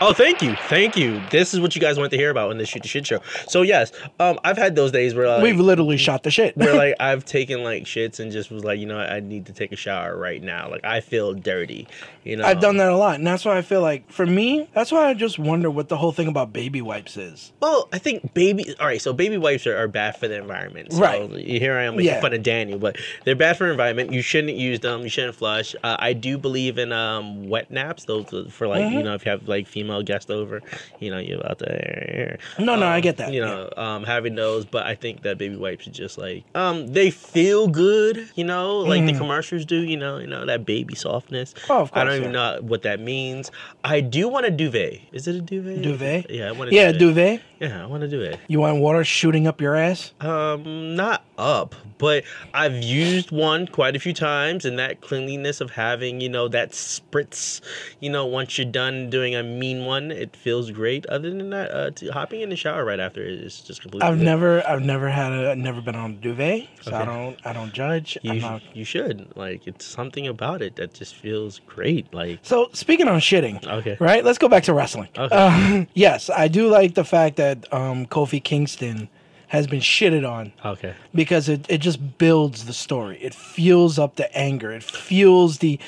Oh, 0.00 0.12
thank 0.12 0.42
you, 0.42 0.54
thank 0.68 0.96
you. 0.96 1.22
This 1.30 1.54
is 1.54 1.60
what 1.60 1.74
you 1.74 1.80
guys 1.80 1.96
want 1.98 2.10
to 2.10 2.16
hear 2.16 2.28
about 2.30 2.50
in 2.50 2.58
the 2.58 2.66
shoot 2.66 2.82
the 2.82 2.88
shit 2.88 3.06
show. 3.06 3.20
So 3.46 3.62
yes, 3.62 3.92
um, 4.20 4.38
I've 4.44 4.58
had 4.58 4.74
those 4.76 4.90
days 4.92 5.14
where 5.14 5.28
like, 5.28 5.42
We've 5.42 5.58
literally 5.58 5.96
shot 5.96 6.24
the 6.24 6.30
shit. 6.30 6.56
where 6.56 6.74
like 6.74 6.96
I've 7.00 7.24
taken 7.24 7.62
like 7.62 7.84
shits 7.84 8.18
and 8.20 8.30
just 8.32 8.50
was 8.50 8.64
like, 8.64 8.78
you 8.80 8.86
know, 8.86 8.98
I 8.98 9.20
need 9.20 9.46
to 9.46 9.52
take 9.52 9.72
a 9.72 9.76
shower 9.76 10.16
right 10.16 10.42
now. 10.42 10.68
Like 10.68 10.84
I 10.84 11.00
feel 11.00 11.32
dirty, 11.32 11.86
you 12.24 12.36
know. 12.36 12.44
I've 12.44 12.60
done 12.60 12.76
that 12.78 12.90
a 12.90 12.96
lot, 12.96 13.14
and 13.14 13.26
that's 13.26 13.44
why 13.44 13.56
I 13.56 13.62
feel 13.62 13.80
like 13.82 14.10
for 14.10 14.26
me, 14.26 14.68
that's 14.74 14.90
why 14.92 15.08
I 15.08 15.14
just 15.14 15.38
wonder 15.38 15.70
what 15.70 15.88
the 15.88 15.96
whole 15.96 16.12
thing 16.12 16.26
about 16.28 16.52
baby 16.52 16.82
wipes 16.82 17.16
is. 17.16 17.52
Well, 17.60 17.88
I 17.92 17.98
think 17.98 18.34
baby. 18.34 18.74
All 18.80 18.86
right, 18.86 19.00
so 19.00 19.12
baby 19.12 19.38
wipes 19.38 19.66
are, 19.66 19.76
are 19.78 19.88
bad 19.88 20.16
for 20.16 20.28
the 20.28 20.36
environment. 20.36 20.92
So 20.92 21.00
Right. 21.00 21.30
Here 21.30 21.78
I 21.78 21.84
am 21.84 21.96
making 21.96 22.12
Yeah. 22.12 22.20
fun 22.20 22.34
of 22.34 22.42
Daniel, 22.42 22.78
but 22.80 22.96
they're 23.24 23.36
bad 23.36 23.56
for 23.56 23.64
the 23.64 23.70
environment. 23.70 24.12
You 24.12 24.22
shouldn't 24.22 24.56
use 24.56 24.80
them. 24.80 25.02
You 25.02 25.08
shouldn't 25.08 25.36
flush. 25.36 25.74
Uh, 25.84 25.96
I 26.00 26.12
do 26.14 26.36
believe 26.36 26.78
in 26.78 26.92
um, 26.92 27.48
wet 27.48 27.70
naps. 27.70 28.04
Those 28.04 28.24
for 28.50 28.66
like 28.66 28.82
Mm-hmm. 28.84 28.98
you 28.98 29.02
know 29.04 29.14
if 29.14 29.24
you 29.24 29.30
have 29.30 29.46
like 29.48 29.66
female 29.68 29.83
guests 30.02 30.30
over, 30.30 30.62
you 30.98 31.10
know 31.10 31.18
you're 31.18 31.40
about 31.40 31.58
to. 31.58 32.38
No, 32.58 32.76
no, 32.76 32.86
I 32.86 32.96
um, 32.96 33.00
get 33.00 33.16
that. 33.18 33.32
You 33.32 33.40
know, 33.40 33.70
um, 33.76 34.04
having 34.04 34.34
those, 34.34 34.64
but 34.64 34.86
I 34.86 34.94
think 34.94 35.22
that 35.22 35.38
baby 35.38 35.56
wipes 35.56 35.86
are 35.86 35.90
just 35.90 36.18
like 36.18 36.44
um, 36.54 36.88
they 36.88 37.10
feel 37.10 37.68
good. 37.68 38.28
You 38.34 38.44
know, 38.44 38.78
like 38.78 39.04
the 39.06 39.14
commercials 39.14 39.64
do. 39.64 39.76
You 39.76 39.96
know, 39.96 40.18
you 40.18 40.26
know 40.26 40.46
that 40.46 40.64
baby 40.64 40.94
softness. 40.94 41.54
Mm. 41.54 41.70
Oh, 41.70 41.80
of 41.82 41.90
course. 41.92 42.00
I 42.00 42.04
don't 42.04 42.08
course, 42.08 42.18
even 42.20 42.32
know 42.32 42.58
what 42.62 42.82
that 42.82 43.00
means. 43.00 43.50
I 43.82 44.00
do 44.00 44.28
want 44.28 44.46
a 44.46 44.50
duvet. 44.50 45.00
Is 45.12 45.26
it 45.26 45.36
a 45.36 45.40
duvet? 45.40 45.82
Duvet? 45.82 46.26
Yeah, 46.30 46.48
I 46.48 46.52
want 46.52 46.70
a 46.70 46.74
Yeah, 46.74 46.92
duvet. 46.92 47.00
duvet. 47.00 47.42
Yeah, 47.60 47.82
I 47.82 47.86
want 47.86 48.02
to 48.02 48.08
do 48.08 48.20
it. 48.20 48.38
You 48.48 48.60
want 48.60 48.80
water 48.80 49.04
shooting 49.04 49.46
up 49.46 49.60
your 49.60 49.76
ass? 49.76 50.12
Um, 50.20 50.96
not 50.96 51.24
up, 51.38 51.74
but 51.98 52.24
I've 52.52 52.74
used 52.82 53.30
one 53.30 53.66
quite 53.66 53.96
a 53.96 53.98
few 54.00 54.12
times, 54.12 54.64
and 54.64 54.78
that 54.78 55.00
cleanliness 55.00 55.60
of 55.60 55.70
having, 55.70 56.20
you 56.20 56.28
know, 56.28 56.48
that 56.48 56.70
spritz, 56.72 57.60
you 58.00 58.10
know, 58.10 58.26
once 58.26 58.58
you're 58.58 58.66
done 58.70 59.10
doing 59.10 59.34
a 59.34 59.42
mean 59.42 59.84
one, 59.84 60.10
it 60.10 60.36
feels 60.36 60.70
great. 60.70 61.06
Other 61.06 61.30
than 61.30 61.50
that, 61.50 61.70
uh, 61.70 62.12
hopping 62.12 62.40
in 62.40 62.50
the 62.50 62.56
shower 62.56 62.84
right 62.84 63.00
after 63.00 63.22
is 63.22 63.60
just 63.60 63.80
completely. 63.82 64.08
I've 64.08 64.18
good. 64.18 64.24
never, 64.24 64.66
I've 64.68 64.82
never 64.82 65.08
had 65.08 65.32
a, 65.32 65.56
never 65.56 65.80
been 65.80 65.96
on 65.96 66.12
a 66.12 66.14
duvet, 66.14 66.68
so 66.82 66.94
I 66.94 67.04
don't, 67.04 67.38
I 67.44 67.52
don't 67.52 67.72
judge. 67.72 68.18
You, 68.22 68.34
not. 68.40 68.62
you 68.74 68.84
should 68.84 69.34
like 69.36 69.66
it's 69.66 69.84
something 69.84 70.26
about 70.26 70.62
it 70.62 70.76
that 70.76 70.94
just 70.94 71.14
feels 71.14 71.60
great. 71.66 72.12
Like 72.12 72.40
So 72.42 72.68
speaking 72.72 73.08
on 73.08 73.20
shitting, 73.20 73.64
Okay. 73.66 73.96
right? 74.00 74.24
Let's 74.24 74.38
go 74.38 74.48
back 74.48 74.64
to 74.64 74.74
wrestling. 74.74 75.08
Okay. 75.16 75.34
Uh, 75.34 75.84
yes, 75.94 76.30
I 76.30 76.48
do 76.48 76.68
like 76.68 76.94
the 76.94 77.04
fact 77.04 77.36
that 77.36 77.53
um, 77.72 78.06
Kofi 78.06 78.42
Kingston 78.42 79.08
has 79.48 79.66
been 79.68 79.78
shitted 79.80 80.28
on 80.28 80.52
okay, 80.64 80.94
because 81.14 81.48
it, 81.48 81.64
it 81.68 81.78
just 81.78 82.18
builds 82.18 82.64
the 82.64 82.72
story. 82.72 83.18
It 83.22 83.32
fuels 83.34 84.00
up 84.00 84.16
the 84.16 84.34
anger. 84.36 84.72
It 84.72 84.82
fuels 84.82 85.58
the 85.58 85.78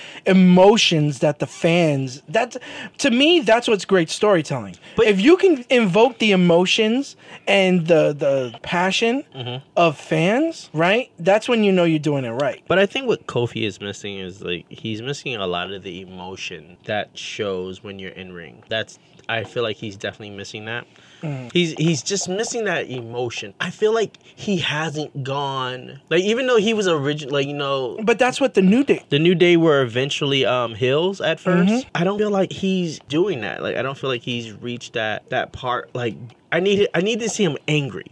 emotions 0.40 1.18
that 1.20 1.38
the 1.40 1.46
fans 1.49 2.23
that 2.28 2.56
to 2.99 3.11
me 3.11 3.40
that's 3.40 3.66
what's 3.66 3.85
great 3.85 4.08
storytelling. 4.11 4.76
But- 4.94 5.06
if 5.06 5.20
you 5.20 5.37
can 5.37 5.64
invoke 5.68 6.18
the 6.18 6.30
emotions 6.32 7.16
and 7.49 7.87
the 7.88 8.12
the 8.12 8.56
passion 8.62 9.25
Mm-hmm. 9.35 9.66
of 9.76 9.99
fans, 9.99 10.70
right? 10.73 11.11
That's 11.18 11.49
when 11.49 11.64
you 11.64 11.73
know 11.73 11.85
you're 11.85 11.99
doing 11.99 12.25
it 12.25 12.30
right. 12.30 12.62
But 12.68 12.78
I 12.78 12.87
think 12.87 13.06
what 13.08 13.26
Kofi 13.26 13.66
is 13.66 13.80
missing 13.80 14.18
is 14.18 14.42
like 14.42 14.64
he's 14.68 15.02
missing 15.02 15.35
a 15.37 15.46
lot 15.46 15.73
of 15.73 15.82
the 15.82 16.00
emotion 16.02 16.76
that 16.85 17.16
shows 17.18 17.82
when 17.82 17.99
you're 17.99 18.12
in 18.12 18.32
ring. 18.32 18.62
That's 18.68 18.99
I 19.28 19.42
feel 19.44 19.62
like 19.64 19.76
he's 19.76 19.96
definitely 19.96 20.37
missing 20.37 20.66
that. 20.66 20.87
He's 21.52 21.73
he's 21.73 22.02
just 22.02 22.28
missing 22.28 22.64
that 22.64 22.88
emotion. 22.88 23.54
I 23.61 23.70
feel 23.70 23.92
like 23.92 24.18
he 24.23 24.58
hasn't 24.58 25.25
gone 25.25 26.00
like 26.11 26.23
even 26.23 26.46
though 26.46 26.58
he 26.58 26.75
was 26.75 26.87
original 26.87 27.32
like 27.32 27.46
you 27.46 27.54
know 27.54 27.99
But 28.02 28.18
that's 28.18 28.40
what 28.40 28.54
the 28.54 28.62
new 28.62 28.85
day 28.85 29.04
the 29.08 29.18
new 29.18 29.35
day 29.35 29.56
were 29.56 29.82
eventually 29.82 30.44
um 30.46 30.75
hills 30.75 31.20
at 31.20 31.38
1st 31.38 31.56
Mm-hmm. 31.66 31.88
I 31.94 32.04
don't 32.04 32.18
feel 32.18 32.30
like 32.30 32.52
he's 32.52 32.99
doing 33.08 33.40
that. 33.40 33.62
Like 33.62 33.76
I 33.76 33.82
don't 33.82 33.96
feel 33.96 34.11
like 34.11 34.23
he's 34.23 34.52
reached 34.52 34.92
that 34.92 35.28
that 35.30 35.52
part. 35.52 35.94
Like 35.94 36.14
I 36.52 36.61
need 36.61 36.88
I 36.94 37.00
need 37.00 37.20
to 37.20 37.28
see 37.28 37.44
him 37.44 37.56
angry. 37.66 38.06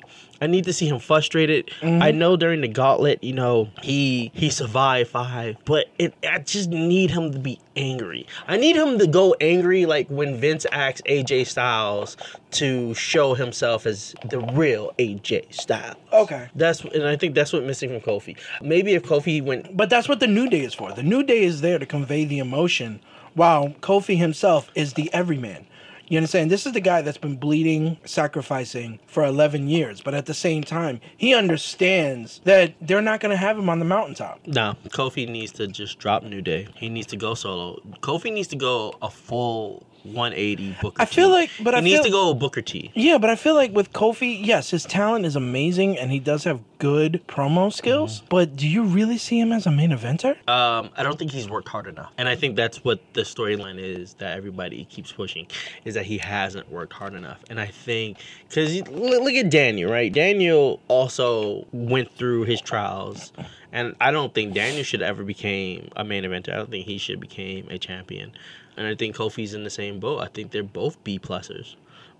I 0.44 0.46
need 0.46 0.64
to 0.64 0.74
see 0.74 0.86
him 0.86 0.98
frustrated. 0.98 1.70
Mm-hmm. 1.80 2.02
I 2.02 2.10
know 2.10 2.36
during 2.36 2.60
the 2.60 2.68
gauntlet, 2.68 3.24
you 3.24 3.32
know, 3.32 3.70
he 3.80 4.30
he 4.34 4.50
survived 4.50 5.08
five, 5.08 5.56
but 5.64 5.86
it, 5.98 6.12
I 6.22 6.38
just 6.40 6.68
need 6.68 7.10
him 7.10 7.32
to 7.32 7.38
be 7.38 7.58
angry. 7.76 8.26
I 8.46 8.58
need 8.58 8.76
him 8.76 8.98
to 8.98 9.06
go 9.06 9.34
angry 9.40 9.86
like 9.86 10.06
when 10.08 10.36
Vince 10.36 10.66
asked 10.70 11.02
AJ 11.06 11.46
Styles 11.46 12.18
to 12.52 12.92
show 12.92 13.32
himself 13.32 13.86
as 13.86 14.14
the 14.28 14.40
real 14.40 14.92
AJ 14.98 15.54
Styles. 15.54 15.96
Okay. 16.12 16.50
That's 16.54 16.84
and 16.84 17.04
I 17.04 17.16
think 17.16 17.34
that's 17.34 17.54
what 17.54 17.64
missing 17.64 17.88
from 17.88 18.02
Kofi. 18.02 18.36
Maybe 18.60 18.92
if 18.92 19.02
Kofi 19.02 19.42
went 19.42 19.74
But 19.74 19.88
that's 19.88 20.10
what 20.10 20.20
the 20.20 20.26
New 20.26 20.50
Day 20.50 20.60
is 20.60 20.74
for. 20.74 20.92
The 20.92 21.02
New 21.02 21.22
Day 21.22 21.42
is 21.42 21.62
there 21.62 21.78
to 21.78 21.86
convey 21.86 22.26
the 22.26 22.38
emotion, 22.38 23.00
while 23.32 23.70
Kofi 23.80 24.18
himself 24.18 24.70
is 24.74 24.92
the 24.92 25.10
everyman. 25.14 25.66
You 26.08 26.18
understand? 26.18 26.50
This 26.50 26.66
is 26.66 26.72
the 26.72 26.80
guy 26.80 27.02
that's 27.02 27.18
been 27.18 27.36
bleeding, 27.36 27.96
sacrificing 28.04 29.00
for 29.06 29.24
11 29.24 29.68
years, 29.68 30.00
but 30.00 30.14
at 30.14 30.26
the 30.26 30.34
same 30.34 30.62
time, 30.62 31.00
he 31.16 31.34
understands 31.34 32.40
that 32.44 32.74
they're 32.80 33.00
not 33.00 33.20
going 33.20 33.30
to 33.30 33.36
have 33.36 33.58
him 33.58 33.68
on 33.70 33.78
the 33.78 33.84
mountaintop. 33.84 34.46
No, 34.46 34.76
Kofi 34.88 35.28
needs 35.28 35.52
to 35.52 35.66
just 35.66 35.98
drop 35.98 36.22
New 36.22 36.42
Day. 36.42 36.68
He 36.76 36.88
needs 36.88 37.06
to 37.08 37.16
go 37.16 37.34
solo. 37.34 37.80
Kofi 38.00 38.32
needs 38.32 38.48
to 38.48 38.56
go 38.56 38.94
a 39.00 39.10
full 39.10 39.86
180 40.04 40.76
Booker 40.80 41.02
I 41.02 41.04
feel 41.06 41.28
T. 41.28 41.32
like- 41.32 41.50
but 41.60 41.74
he 41.74 41.78
I 41.78 41.80
needs 41.82 41.96
feel- 41.96 42.04
to 42.04 42.10
go 42.10 42.34
Booker 42.34 42.62
T. 42.62 42.90
Yeah, 42.94 43.18
but 43.18 43.30
I 43.30 43.36
feel 43.36 43.54
like 43.54 43.72
with 43.72 43.92
Kofi, 43.92 44.38
yes, 44.44 44.70
his 44.70 44.84
talent 44.84 45.24
is 45.26 45.36
amazing 45.36 45.98
and 45.98 46.10
he 46.12 46.20
does 46.20 46.44
have 46.44 46.60
good 46.78 47.22
promo 47.26 47.72
skills, 47.72 48.22
but 48.28 48.56
do 48.56 48.68
you 48.68 48.82
really 48.82 49.16
see 49.16 49.40
him 49.40 49.52
as 49.52 49.66
a 49.66 49.70
main 49.70 49.90
eventer? 49.90 50.32
Um, 50.48 50.90
I 50.96 51.02
don't 51.02 51.18
think 51.18 51.30
he's 51.30 51.48
worked 51.48 51.68
hard 51.68 51.86
enough, 51.86 52.10
and 52.18 52.28
I 52.28 52.36
think 52.36 52.56
that's 52.56 52.84
what 52.84 53.00
the 53.14 53.22
storyline 53.22 53.78
is 53.78 54.14
that 54.14 54.36
everybody 54.36 54.84
keeps 54.90 55.10
pushing, 55.10 55.46
is 55.86 55.94
that 55.94 56.04
he 56.04 56.18
hasn't 56.18 56.70
worked 56.70 56.92
hard 56.92 57.14
enough. 57.14 57.38
And 57.48 57.58
I 57.58 57.66
think 57.66 58.18
because 58.48 58.82
look 58.90 59.32
at 59.34 59.48
Daniel, 59.50 59.90
right? 59.90 60.12
Daniel 60.12 60.80
also 60.88 61.66
went 61.72 62.10
through 62.16 62.42
his 62.44 62.60
trials, 62.60 63.32
and 63.72 63.94
I 64.00 64.10
don't 64.10 64.34
think 64.34 64.52
Daniel 64.52 64.84
should 64.84 65.00
ever 65.02 65.24
became 65.24 65.88
a 65.96 66.04
main 66.04 66.24
eventer. 66.24 66.52
I 66.52 66.56
don't 66.56 66.70
think 66.70 66.84
he 66.86 66.98
should 66.98 67.18
became 67.20 67.66
a 67.70 67.78
champion, 67.78 68.32
and 68.76 68.86
I 68.86 68.94
think 68.94 69.16
Kofi's 69.16 69.54
in 69.54 69.64
the 69.64 69.70
same 69.70 70.00
boat. 70.00 70.20
I 70.20 70.26
think 70.26 70.50
they're 70.50 70.62
both 70.62 71.02
B 71.04 71.18
plussers, 71.18 71.76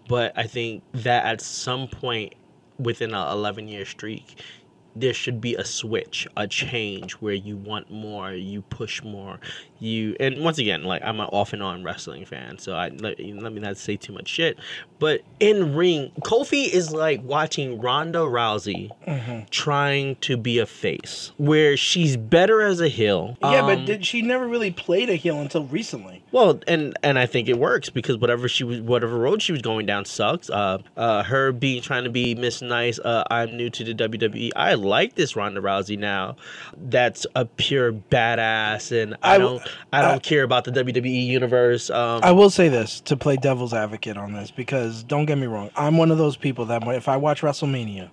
but 0.09 0.33
I 0.37 0.47
think 0.47 0.83
that 0.93 1.25
at 1.25 1.41
some 1.41 1.89
point 1.89 2.35
within 2.79 3.15
a 3.15 3.31
11 3.33 3.69
year 3.69 3.85
streak 3.85 4.41
there 4.97 5.13
should 5.13 5.41
be 5.41 5.57
a 5.57 5.65
switch 5.65 6.27
a 6.37 6.47
change 6.47 7.13
where 7.15 7.35
you 7.35 7.57
want 7.57 7.91
more 7.91 8.33
you 8.33 8.63
push 8.63 9.03
more 9.03 9.41
you 9.81 10.17
and 10.21 10.43
once 10.43 10.59
again 10.59 10.85
like 10.85 11.03
i'm 11.05 11.19
an 11.21 11.27
off 11.33 11.53
and 11.53 11.63
on 11.63 11.83
wrestling 11.83 12.25
fan 12.25 12.57
so 12.59 12.75
i 12.75 12.89
let, 12.89 13.19
let 13.19 13.53
me 13.53 13.61
not 13.61 13.77
say 13.77 13.97
too 13.97 14.13
much 14.13 14.29
shit 14.29 14.57
but 14.99 15.21
in 15.41 15.75
ring 15.75 16.11
kofi 16.21 16.69
is 16.73 16.93
like 16.93 17.23
watching 17.25 17.81
ronda 17.81 18.21
rousey 18.21 18.91
trying 19.51 20.17
to 20.17 20.37
be 20.37 20.59
a 20.59 20.67
face 20.67 21.33
where 21.37 21.77
she's 21.77 22.17
better 22.17 22.63
as 22.63 22.81
a 22.81 22.89
heel 22.89 23.37
yeah, 23.43 23.61
Um, 23.61 23.67
but 23.67 23.85
did, 23.85 24.07
she 24.07 24.23
never 24.23 24.47
really 24.47 24.71
played 24.71 25.11
a 25.11 25.15
heel 25.17 25.41
until 25.41 25.65
recently. 25.65 26.23
well, 26.33 26.61
and 26.67 26.97
and 27.03 27.19
I 27.19 27.27
think 27.27 27.49
it 27.49 27.59
works 27.59 27.91
because 27.91 28.17
whatever 28.17 28.49
she 28.49 28.65
was, 28.65 28.81
whatever 28.81 29.19
road 29.19 29.43
she 29.43 29.53
was 29.53 29.61
going 29.63 29.87
down 29.87 30.05
sucks. 30.05 30.49
Uh, 30.51 30.79
uh, 30.97 31.23
her 31.25 31.53
being 31.53 31.83
trying 31.83 32.05
to 32.05 32.11
be 32.11 32.35
Miss 32.35 32.63
Nice. 32.63 32.99
Uh, 32.99 33.25
I'm 33.31 33.57
new 33.57 33.71
to 33.71 33.85
the 33.85 33.95
WWE. 33.95 34.51
I 34.57 34.75
like 34.75 35.15
this 35.15 35.37
Ronda 35.37 35.61
Rousey 35.61 35.99
now. 35.99 36.37
That's 36.77 37.27
a 37.35 37.45
pure 37.45 37.93
badass, 37.93 38.91
and 39.03 39.17
I 39.23 39.39
don't 39.39 39.63
I 39.93 40.03
don't 40.03 40.15
I- 40.15 40.19
care 40.19 40.43
about 40.43 40.65
the 40.65 40.73
WWE 40.73 41.27
universe. 41.27 41.91
Um, 41.91 42.21
I 42.23 42.33
will 42.33 42.51
say 42.51 42.69
this 42.69 43.01
to 43.03 43.17
play 43.17 43.37
devil's 43.37 43.75
advocate 43.75 44.17
on 44.17 44.33
this 44.33 44.51
because 44.51 45.03
don't 45.03 45.27
get 45.27 45.39
me 45.39 45.47
wrong, 45.47 45.71
I'm 45.77 45.97
one 45.99 46.11
of 46.11 46.19
those 46.19 46.37
people 46.37 46.65
that 46.67 46.83
if 46.89 47.09
I 47.09 47.17
watch 47.17 47.43
WrestleMania 47.43 48.11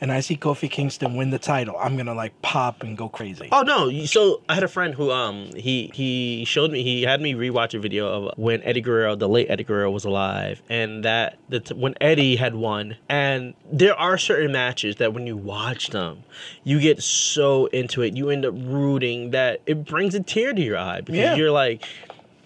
and 0.00 0.12
I 0.12 0.20
see 0.20 0.36
Kofi 0.36 0.70
Kingston 0.70 1.16
win 1.16 1.30
the 1.30 1.38
title, 1.38 1.76
I'm 1.78 1.96
gonna 1.96 2.14
like 2.14 2.40
pop 2.42 2.82
and 2.82 2.96
go 2.96 3.08
crazy. 3.08 3.48
Oh 3.52 3.62
no! 3.62 3.90
So 4.06 4.42
I 4.48 4.54
had 4.54 4.62
a 4.62 4.68
friend 4.68 4.94
who 4.94 5.10
um 5.10 5.50
he 5.56 5.90
he 5.94 6.44
showed 6.44 6.70
me 6.70 6.82
he 6.82 7.02
had 7.02 7.20
me 7.20 7.34
rewatch 7.34 7.74
a 7.74 7.78
video 7.78 8.06
of 8.28 8.38
when 8.38 8.62
Eddie 8.62 8.80
Guerrero, 8.80 9.14
the 9.16 9.28
late 9.28 9.46
Eddie 9.50 9.64
Guerrero, 9.64 9.90
was 9.90 10.04
alive, 10.04 10.62
and 10.68 11.04
that 11.04 11.38
the 11.48 11.60
t- 11.60 11.74
when 11.74 11.94
Eddie 12.00 12.36
had 12.36 12.54
won. 12.54 12.96
And 13.08 13.54
there 13.72 13.94
are 13.94 14.18
certain 14.18 14.52
matches 14.52 14.96
that 14.96 15.14
when 15.14 15.26
you 15.26 15.36
watch 15.36 15.88
them, 15.90 16.22
you 16.64 16.80
get 16.80 17.02
so 17.02 17.66
into 17.66 18.02
it, 18.02 18.16
you 18.16 18.30
end 18.30 18.44
up 18.44 18.54
rooting 18.56 19.30
that 19.30 19.60
it 19.66 19.84
brings 19.84 20.14
a 20.14 20.20
tear 20.22 20.52
to 20.52 20.60
your 20.60 20.76
eye 20.78 21.00
because 21.00 21.18
Yeah. 21.18 21.34
you're 21.36 21.50
like, 21.50 21.84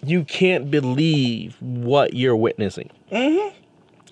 you 0.03 0.23
can't 0.23 0.71
believe 0.71 1.55
what 1.59 2.13
you're 2.13 2.35
witnessing. 2.35 2.89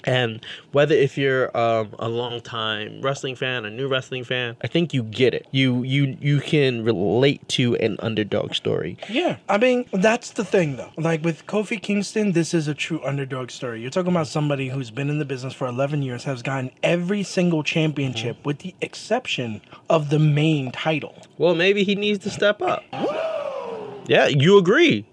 And 0.10 0.44
whether 0.72 0.96
if 0.96 1.20
you're 1.20 1.56
um, 1.56 1.94
a 2.00 2.10
long 2.10 2.42
time 2.42 3.00
wrestling 3.01 3.36
fan, 3.36 3.63
a 3.63 3.70
new 3.70 3.88
wrestling 3.88 4.24
fan, 4.24 4.58
I 4.63 4.68
think 4.68 4.92
you 4.92 5.04
get 5.04 5.36
it. 5.36 5.46
You 5.51 5.84
you 5.84 6.18
you 6.20 6.39
can 6.39 6.84
relate 6.84 7.48
to 7.50 7.75
an 7.75 7.96
underdog 8.00 8.56
story. 8.56 8.98
Yeah, 9.08 9.38
I 9.48 9.60
mean 9.60 9.86
that's 9.94 10.32
the 10.32 10.44
thing 10.44 10.78
though. 10.78 10.89
Like 10.98 11.24
with 11.24 11.46
Kofi 11.46 11.80
Kingston, 11.80 12.32
this 12.32 12.56
is 12.56 12.68
a 12.68 12.74
true 12.74 13.00
underdog 13.06 13.51
story. 13.51 13.82
You're 13.82 13.92
talking 13.92 14.12
about 14.12 14.28
somebody 14.28 14.70
who's 14.70 14.89
been 14.89 15.12
in 15.12 15.20
the 15.20 15.25
business 15.25 15.54
for 15.54 15.68
11 15.68 16.01
years, 16.01 16.24
has 16.24 16.42
gotten 16.42 16.72
every 16.82 17.22
single 17.22 17.62
championship 17.62 18.44
with 18.44 18.60
the 18.60 18.74
exception 18.82 19.62
of 19.92 20.10
the 20.10 20.18
main 20.18 20.72
title. 20.72 21.16
Well, 21.38 21.54
maybe 21.54 21.84
he 21.84 21.94
needs 21.94 22.24
to 22.24 22.32
step 22.32 22.63
up. 22.63 22.84
Yeah, 24.08 24.25
you 24.25 24.58
agree. 24.58 25.06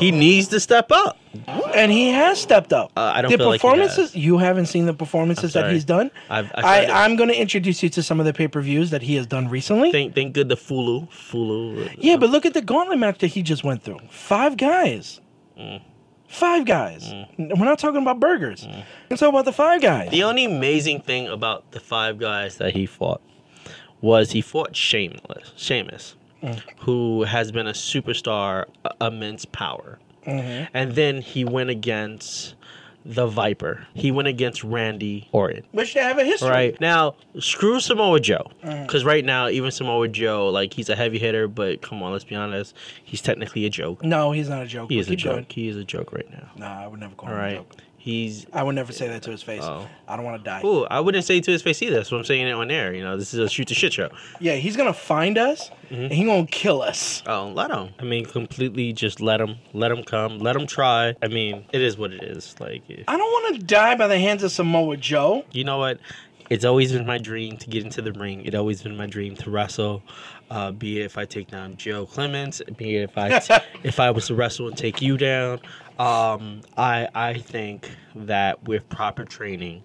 He 0.00 0.10
needs 0.10 0.48
to 0.48 0.58
step 0.58 0.90
up. 0.90 1.16
and 1.74 1.92
he 1.92 2.08
has 2.08 2.40
stepped 2.40 2.72
up. 2.72 2.90
Uh, 2.96 3.12
I 3.14 3.22
don't 3.22 3.30
the 3.30 3.38
feel 3.38 3.46
like 3.48 3.60
performances 3.60 4.12
has. 4.12 4.16
you 4.16 4.38
haven't 4.38 4.66
seen 4.66 4.86
the 4.86 4.94
performances 4.94 5.52
that 5.52 5.70
he's 5.70 5.84
done. 5.84 6.10
I've, 6.28 6.50
I've 6.56 6.64
I, 6.90 7.04
I'm 7.04 7.14
going 7.14 7.28
to 7.28 7.40
introduce 7.40 7.82
you 7.84 7.88
to 7.90 8.02
some 8.02 8.18
of 8.18 8.26
the 8.26 8.32
pay 8.32 8.48
per 8.48 8.60
views 8.60 8.90
that 8.90 9.02
he 9.02 9.14
has 9.14 9.26
done 9.28 9.48
recently. 9.48 9.92
Think 9.92 10.14
think 10.14 10.34
good 10.34 10.48
the 10.48 10.56
Fulu 10.56 11.08
Fulu. 11.10 11.94
yeah, 11.98 12.16
but 12.16 12.30
look 12.30 12.44
at 12.46 12.54
the 12.54 12.62
gauntlet 12.62 12.98
match 12.98 13.18
that 13.18 13.28
he 13.28 13.42
just 13.42 13.62
went 13.62 13.82
through. 13.84 13.98
Five 14.10 14.56
guys. 14.56 15.20
Mm. 15.56 15.82
Five 16.26 16.64
guys. 16.64 17.12
We're 17.38 17.54
not 17.64 17.78
talking 17.78 18.00
about 18.02 18.18
burgers. 18.20 18.66
We're 19.10 19.16
talking 19.16 19.34
about 19.34 19.44
the 19.44 19.52
five 19.52 19.80
guys. 19.82 20.10
The 20.10 20.22
only 20.24 20.44
amazing 20.44 21.02
thing 21.02 21.26
about 21.28 21.72
the 21.72 21.80
five 21.80 22.18
guys 22.18 22.56
that 22.58 22.72
he 22.74 22.86
fought 22.86 23.20
was 24.00 24.30
he 24.30 24.40
fought 24.40 24.74
Shameless, 24.76 25.52
Sheamus, 25.56 26.14
Mm. 26.42 26.60
who 26.80 27.24
has 27.24 27.52
been 27.52 27.66
a 27.66 27.72
superstar, 27.72 28.64
immense 29.00 29.44
power, 29.44 29.98
Mm-hmm. 30.26 30.66
and 30.74 30.94
then 30.94 31.22
he 31.22 31.44
went 31.44 31.70
against 31.70 32.54
the 33.06 33.26
Viper. 33.26 33.86
He 33.94 34.10
went 34.10 34.28
against 34.28 34.62
Randy 34.62 35.26
Orton. 35.32 35.64
Which 35.72 35.94
they 35.94 36.00
have 36.00 36.18
a 36.18 36.24
history. 36.24 36.50
Right 36.50 36.80
now, 36.82 37.14
screw 37.38 37.80
Samoa 37.80 38.20
Joe, 38.20 38.50
Mm. 38.62 38.86
because 38.86 39.04
right 39.04 39.24
now 39.24 39.48
even 39.48 39.70
Samoa 39.70 40.08
Joe, 40.08 40.48
like 40.50 40.74
he's 40.74 40.90
a 40.90 40.94
heavy 40.96 41.18
hitter, 41.18 41.48
but 41.48 41.80
come 41.80 42.02
on, 42.02 42.12
let's 42.12 42.24
be 42.24 42.34
honest, 42.34 42.74
he's 43.02 43.22
technically 43.22 43.64
a 43.64 43.70
joke. 43.70 44.04
No, 44.04 44.32
he's 44.32 44.48
not 44.50 44.62
a 44.62 44.66
joke. 44.66 44.90
He 44.90 44.98
is 44.98 45.08
a 45.08 45.16
joke. 45.16 45.32
going. 45.34 45.46
He 45.48 45.68
is 45.68 45.76
a 45.76 45.84
joke 45.84 46.12
right 46.12 46.30
now. 46.30 46.50
Nah, 46.56 46.84
I 46.84 46.86
would 46.86 47.00
never 47.00 47.14
call 47.14 47.30
All 47.30 47.36
him 47.36 47.44
a 47.44 47.54
joke. 47.56 47.76
He's 48.00 48.46
I 48.52 48.62
would 48.62 48.74
never 48.74 48.92
say 48.92 49.06
that 49.08 49.22
to 49.24 49.30
his 49.30 49.42
face. 49.42 49.62
Oh. 49.62 49.86
I 50.08 50.16
don't 50.16 50.24
want 50.24 50.42
to 50.42 50.44
die. 50.44 50.62
Ooh, 50.64 50.84
I 50.86 50.98
wouldn't 51.00 51.24
say 51.24 51.36
it 51.36 51.44
to 51.44 51.52
his 51.52 51.62
face 51.62 51.80
either. 51.82 51.96
That's 51.96 52.10
what 52.10 52.18
I'm 52.18 52.24
saying 52.24 52.48
it 52.48 52.52
on 52.52 52.70
air. 52.70 52.92
You 52.94 53.04
know, 53.04 53.16
this 53.16 53.32
is 53.34 53.40
a 53.40 53.48
shoot 53.48 53.68
the 53.68 53.74
shit 53.74 53.92
show. 53.92 54.08
Yeah, 54.40 54.54
he's 54.56 54.76
gonna 54.76 54.92
find 54.94 55.38
us 55.38 55.70
Mm-hmm. 55.90 56.02
and 56.04 56.12
he 56.12 56.24
gonna 56.24 56.46
kill 56.46 56.82
us. 56.82 57.20
Oh, 57.26 57.48
let 57.48 57.72
him. 57.72 57.88
I 57.98 58.04
mean, 58.04 58.24
completely 58.24 58.92
just 58.92 59.20
let 59.20 59.40
him. 59.40 59.56
Let 59.72 59.90
him 59.90 60.04
come. 60.04 60.38
Let 60.38 60.54
him 60.54 60.68
try. 60.68 61.16
I 61.20 61.26
mean, 61.26 61.64
it 61.72 61.82
is 61.82 61.98
what 61.98 62.12
it 62.12 62.22
is. 62.22 62.54
Like, 62.60 62.82
if- 62.88 63.04
I 63.08 63.16
don't 63.16 63.28
want 63.32 63.56
to 63.56 63.62
die 63.66 63.96
by 63.96 64.06
the 64.06 64.16
hands 64.18 64.44
of 64.44 64.52
Samoa 64.52 64.96
Joe. 64.98 65.44
you 65.50 65.64
know 65.64 65.78
what? 65.78 65.98
It's 66.50 66.64
always 66.64 66.92
been 66.92 67.06
my 67.06 67.18
dream 67.18 67.56
to 67.58 67.70
get 67.70 67.84
into 67.84 68.02
the 68.02 68.12
ring. 68.12 68.44
It's 68.44 68.56
always 68.56 68.82
been 68.82 68.96
my 68.96 69.06
dream 69.06 69.36
to 69.36 69.50
wrestle. 69.50 70.02
Uh, 70.50 70.72
be 70.72 71.00
it 71.00 71.04
if 71.04 71.16
I 71.16 71.24
take 71.24 71.48
down 71.48 71.76
Joe 71.76 72.06
Clements, 72.06 72.60
be 72.76 72.96
it 72.96 73.02
if 73.04 73.16
I 73.16 73.62
if 73.84 74.00
I 74.00 74.10
was 74.10 74.26
to 74.26 74.34
wrestle 74.34 74.66
and 74.68 74.76
take 74.76 75.00
you 75.00 75.16
down. 75.16 75.60
Um, 75.98 76.62
I 76.76 77.08
I 77.14 77.34
think 77.34 77.88
that 78.14 78.64
with 78.64 78.88
proper 78.88 79.24
training, 79.24 79.84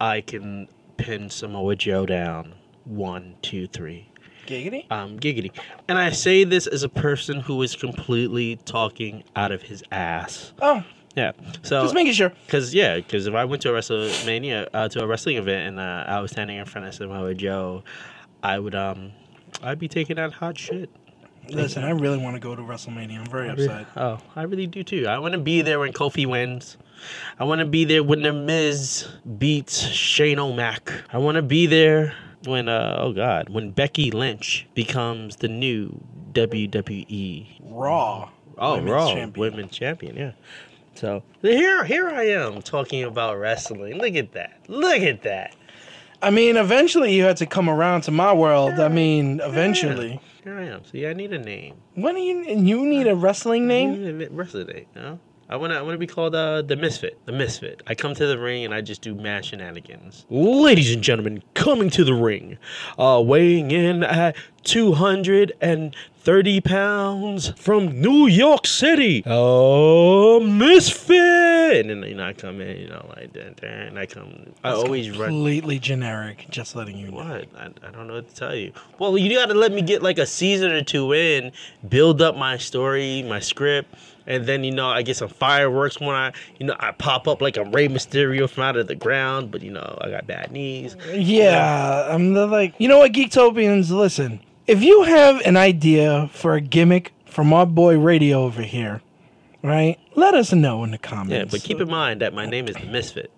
I 0.00 0.20
can 0.20 0.68
pin 0.98 1.30
Samoa 1.30 1.74
Joe 1.76 2.04
down. 2.06 2.54
One, 2.84 3.36
two, 3.42 3.66
three. 3.66 4.10
Giggity. 4.46 4.90
um, 4.90 5.18
giggity. 5.20 5.50
And 5.88 5.98
I 5.98 6.10
say 6.10 6.42
this 6.44 6.66
as 6.66 6.82
a 6.82 6.88
person 6.88 7.40
who 7.40 7.60
is 7.62 7.76
completely 7.76 8.56
talking 8.64 9.22
out 9.36 9.52
of 9.52 9.60
his 9.62 9.84
ass. 9.92 10.54
Oh, 10.62 10.82
Yeah. 11.18 11.32
So, 11.62 11.82
just 11.82 11.94
making 11.94 12.12
sure. 12.12 12.32
because 12.46 12.72
yeah, 12.72 12.96
because 12.96 13.26
if 13.26 13.34
I 13.34 13.44
went 13.44 13.60
to 13.62 13.70
a 13.70 13.72
WrestleMania 13.72 14.68
uh, 14.72 14.88
to 14.90 15.02
a 15.02 15.06
wrestling 15.06 15.36
event 15.36 15.68
and 15.68 15.80
uh, 15.80 16.04
I 16.06 16.20
was 16.20 16.30
standing 16.30 16.58
in 16.58 16.64
front 16.64 16.86
of 16.86 16.94
Samoa 16.94 17.34
Joe, 17.34 17.82
I 18.40 18.60
would 18.60 18.76
um, 18.76 19.10
I'd 19.60 19.80
be 19.80 19.88
taking 19.88 20.16
out 20.16 20.32
hot 20.32 20.56
shit. 20.56 20.90
Listen, 21.50 21.82
I 21.82 21.90
really 21.90 22.18
want 22.18 22.36
to 22.36 22.40
go 22.40 22.54
to 22.54 22.62
WrestleMania. 22.62 23.18
I'm 23.18 23.26
very 23.26 23.48
upset. 23.48 23.86
Oh, 23.96 24.18
I 24.36 24.42
really 24.42 24.68
do 24.68 24.84
too. 24.84 25.08
I 25.08 25.18
want 25.18 25.32
to 25.32 25.40
be 25.40 25.60
there 25.60 25.80
when 25.80 25.92
Kofi 25.92 26.24
wins. 26.24 26.76
I 27.40 27.44
want 27.44 27.60
to 27.60 27.64
be 27.64 27.84
there 27.84 28.04
when 28.04 28.22
the 28.22 28.32
Miz 28.32 29.08
beats 29.38 29.80
Shane 29.80 30.38
O'Mac. 30.38 30.92
I 31.12 31.18
want 31.18 31.34
to 31.34 31.42
be 31.42 31.66
there 31.66 32.14
when 32.44 32.68
uh 32.68 32.96
oh 33.00 33.12
god 33.12 33.48
when 33.48 33.72
Becky 33.72 34.12
Lynch 34.12 34.68
becomes 34.74 35.36
the 35.36 35.48
new 35.48 36.00
WWE 36.32 37.46
Raw. 37.62 38.30
Oh, 38.58 38.74
Women's 38.74 38.90
Raw 38.90 39.14
champion. 39.14 39.40
women's 39.40 39.72
champion, 39.72 40.16
yeah. 40.16 40.32
So 40.98 41.22
here, 41.42 41.84
here 41.84 42.08
I 42.08 42.24
am 42.24 42.60
talking 42.60 43.04
about 43.04 43.38
wrestling. 43.38 43.98
Look 43.98 44.16
at 44.16 44.32
that! 44.32 44.58
Look 44.66 45.00
at 45.00 45.22
that! 45.22 45.54
I 46.20 46.30
mean, 46.30 46.56
eventually 46.56 47.14
you 47.14 47.22
had 47.22 47.36
to 47.36 47.46
come 47.46 47.70
around 47.70 48.00
to 48.02 48.10
my 48.10 48.32
world. 48.32 48.80
I 48.80 48.88
mean, 48.88 49.38
eventually. 49.44 50.20
Here 50.42 50.58
I 50.58 50.64
am. 50.64 50.84
See, 50.84 51.06
I 51.06 51.12
need 51.12 51.32
a 51.32 51.38
name. 51.38 51.76
When 51.94 52.16
do 52.16 52.20
you 52.20 52.42
you 52.42 52.84
need 52.84 53.06
a 53.06 53.14
wrestling 53.14 53.62
I 53.64 53.66
name? 53.66 54.02
need 54.02 54.26
a 54.26 54.30
wrestling 54.30 54.66
name. 54.66 54.86
Know? 54.96 55.20
I 55.50 55.56
want 55.56 55.72
to. 55.72 55.78
I 55.78 55.82
want 55.82 55.94
to 55.94 55.98
be 55.98 56.06
called 56.06 56.34
uh, 56.34 56.60
the 56.60 56.76
Misfit. 56.76 57.18
The 57.24 57.32
Misfit. 57.32 57.82
I 57.86 57.94
come 57.94 58.14
to 58.14 58.26
the 58.26 58.38
ring 58.38 58.66
and 58.66 58.74
I 58.74 58.82
just 58.82 59.00
do 59.00 59.14
mad 59.14 59.46
shenanigans. 59.46 60.26
Ladies 60.28 60.92
and 60.92 61.02
gentlemen, 61.02 61.42
coming 61.54 61.88
to 61.90 62.04
the 62.04 62.12
ring, 62.12 62.58
uh, 62.98 63.22
weighing 63.24 63.70
in 63.70 64.02
at 64.02 64.36
two 64.62 64.92
hundred 64.92 65.54
and 65.62 65.96
thirty 66.20 66.60
pounds 66.60 67.48
from 67.56 67.98
New 67.98 68.26
York 68.26 68.66
City. 68.66 69.22
Oh, 69.24 70.40
Misfit! 70.40 71.86
And 71.86 71.88
then 71.88 72.02
you 72.02 72.14
know 72.14 72.26
I 72.26 72.34
come 72.34 72.60
in, 72.60 72.76
you 72.76 72.88
know 72.88 73.10
like 73.16 73.32
that, 73.32 73.64
and 73.64 73.98
I 73.98 74.04
come. 74.04 74.52
I 74.62 74.72
always 74.72 75.16
run. 75.16 75.30
Completely 75.30 75.78
generic. 75.78 76.44
Just 76.50 76.76
letting 76.76 76.98
you 76.98 77.10
know. 77.10 77.16
What? 77.16 77.48
I, 77.56 77.70
I 77.86 77.90
don't 77.90 78.06
know 78.06 78.16
what 78.16 78.28
to 78.28 78.34
tell 78.34 78.54
you. 78.54 78.72
Well, 78.98 79.16
you 79.16 79.34
gotta 79.34 79.54
let 79.54 79.72
me 79.72 79.80
get 79.80 80.02
like 80.02 80.18
a 80.18 80.26
season 80.26 80.72
or 80.72 80.82
two 80.82 81.14
in, 81.14 81.52
build 81.88 82.20
up 82.20 82.36
my 82.36 82.58
story, 82.58 83.22
my 83.22 83.40
script, 83.40 83.94
and 84.28 84.44
then 84.46 84.62
you 84.62 84.70
know 84.70 84.88
I 84.88 85.02
get 85.02 85.16
some 85.16 85.28
fireworks 85.28 85.98
when 85.98 86.10
I, 86.10 86.32
you 86.60 86.66
know, 86.66 86.76
I 86.78 86.92
pop 86.92 87.26
up 87.26 87.40
like 87.40 87.56
a 87.56 87.64
Rey 87.64 87.88
Mysterio 87.88 88.48
from 88.48 88.62
out 88.62 88.76
of 88.76 88.86
the 88.86 88.94
ground, 88.94 89.50
but 89.50 89.62
you 89.62 89.72
know 89.72 89.98
I 90.00 90.10
got 90.10 90.26
bad 90.28 90.52
knees. 90.52 90.94
Yeah, 91.12 92.06
I'm 92.08 92.34
the, 92.34 92.46
like, 92.46 92.74
you 92.78 92.86
know 92.86 92.98
what, 92.98 93.12
Geektopians, 93.12 93.90
listen. 93.90 94.40
If 94.66 94.82
you 94.82 95.02
have 95.04 95.40
an 95.40 95.56
idea 95.56 96.28
for 96.32 96.54
a 96.54 96.60
gimmick 96.60 97.12
from 97.24 97.52
our 97.54 97.64
boy 97.64 97.98
Radio 97.98 98.42
over 98.44 98.62
here, 98.62 99.00
right? 99.62 99.98
Let 100.14 100.34
us 100.34 100.52
know 100.52 100.84
in 100.84 100.90
the 100.90 100.98
comments. 100.98 101.32
Yeah, 101.32 101.44
but 101.44 101.62
keep 101.62 101.80
in 101.80 101.88
mind 101.88 102.20
that 102.20 102.34
my 102.34 102.44
name 102.44 102.68
is 102.68 102.76
the 102.76 102.86
Misfit. 102.86 103.32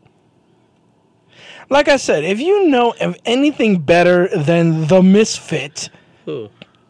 like 1.70 1.88
I 1.88 1.98
said, 1.98 2.24
if 2.24 2.40
you 2.40 2.66
know 2.68 2.94
of 3.00 3.16
anything 3.24 3.78
better 3.78 4.26
than 4.36 4.88
the 4.88 5.02
Misfit, 5.02 5.88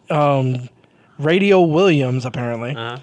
um, 0.08 0.70
Radio 1.18 1.60
Williams, 1.60 2.24
apparently. 2.24 2.74
Uh-huh. 2.74 2.98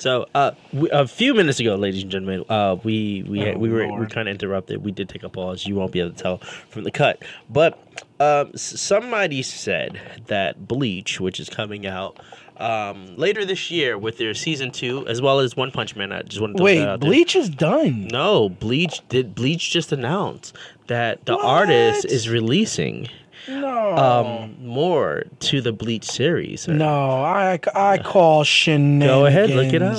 So, 0.00 0.26
uh, 0.34 0.52
we, 0.72 0.88
a 0.90 1.06
few 1.06 1.34
minutes 1.34 1.60
ago, 1.60 1.74
ladies 1.74 2.02
and 2.02 2.10
gentlemen, 2.10 2.46
uh, 2.48 2.76
we 2.82 3.22
we 3.28 3.44
Oh, 3.44 3.58
we 3.58 3.68
were 3.68 3.86
we 3.92 4.06
kind 4.06 4.28
of 4.28 4.32
interrupted. 4.32 4.82
We 4.82 4.92
did 4.92 5.10
take 5.10 5.22
a 5.24 5.28
pause. 5.28 5.66
You 5.66 5.74
won't 5.74 5.92
be 5.92 6.00
able 6.00 6.12
to 6.12 6.16
tell 6.16 6.38
from 6.38 6.84
the 6.84 6.90
cut, 6.90 7.22
but 7.50 7.78
um, 8.18 8.56
somebody 8.56 9.42
said 9.42 10.00
that 10.28 10.66
Bleach, 10.66 11.20
which 11.20 11.38
is 11.38 11.50
coming 11.50 11.86
out 11.86 12.18
um, 12.56 13.14
later 13.16 13.44
this 13.44 13.70
year 13.70 13.98
with 13.98 14.16
their 14.16 14.32
season 14.32 14.70
two, 14.70 15.06
as 15.06 15.20
well 15.20 15.38
as 15.38 15.54
One 15.54 15.70
Punch 15.70 15.94
Man. 15.94 16.12
I 16.12 16.22
just 16.22 16.40
want 16.40 16.56
to 16.56 16.62
Wait. 16.62 16.96
Bleach 16.96 17.36
is 17.36 17.50
done. 17.50 18.08
No, 18.08 18.48
Bleach 18.48 19.02
did. 19.10 19.34
Bleach 19.34 19.70
just 19.70 19.92
announced 19.92 20.56
that 20.86 21.26
the 21.26 21.36
artist 21.36 22.06
is 22.06 22.26
releasing 22.26 23.08
No. 23.50 23.96
um 23.96 24.56
more 24.64 25.24
to 25.40 25.60
the 25.60 25.72
Bleach 25.72 26.04
series. 26.04 26.68
no, 26.68 27.22
I, 27.22 27.58
I 27.74 27.98
call 27.98 28.44
shenanigans. 28.44 29.10
Go 29.10 29.26
ahead, 29.26 29.50
look 29.50 29.72
it 29.72 29.82
up. 29.82 29.98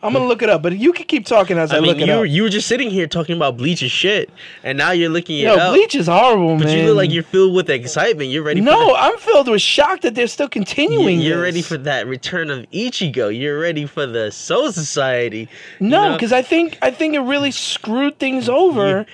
I'm 0.00 0.12
gonna 0.12 0.26
look 0.26 0.42
it 0.42 0.48
up, 0.48 0.62
but 0.62 0.78
you 0.78 0.92
can 0.92 1.06
keep 1.06 1.26
talking 1.26 1.58
as 1.58 1.72
I, 1.72 1.78
I 1.78 1.80
mean, 1.80 1.88
look 1.90 1.98
it 2.00 2.06
you 2.06 2.12
up. 2.12 2.28
you 2.28 2.42
were 2.44 2.48
just 2.48 2.68
sitting 2.68 2.88
here 2.88 3.08
talking 3.08 3.34
about 3.36 3.56
Bleach 3.56 3.82
and 3.82 3.90
shit, 3.90 4.30
and 4.62 4.78
now 4.78 4.92
you're 4.92 5.08
looking 5.08 5.38
it 5.40 5.42
Yo, 5.42 5.54
up. 5.56 5.74
Bleach 5.74 5.96
is 5.96 6.06
horrible, 6.06 6.56
but 6.56 6.66
man. 6.66 6.68
But 6.68 6.76
you 6.76 6.86
look 6.86 6.96
like 6.98 7.10
you're 7.10 7.24
filled 7.24 7.52
with 7.56 7.68
excitement. 7.68 8.30
You're 8.30 8.44
ready. 8.44 8.60
For 8.60 8.66
No, 8.66 8.94
I'm 8.94 9.18
filled 9.18 9.48
with 9.48 9.60
shock 9.60 10.02
that 10.02 10.14
they're 10.14 10.28
still 10.28 10.48
continuing. 10.48 11.18
you're 11.20 11.38
this. 11.38 11.42
ready 11.42 11.62
for 11.62 11.78
that 11.78 12.06
return 12.06 12.48
of 12.48 12.60
Ichigo. 12.70 13.36
You're 13.36 13.58
ready 13.58 13.86
for 13.86 14.06
the 14.06 14.30
Soul 14.30 14.70
Society. 14.70 15.48
You 15.80 15.88
No, 15.88 16.10
know, 16.10 16.12
because 16.14 16.32
I 16.32 16.42
think 16.42 16.78
I 16.80 16.92
think 16.92 17.14
it 17.14 17.20
really 17.20 17.50
screwed 17.50 18.20
things 18.20 18.48
over. 18.48 19.04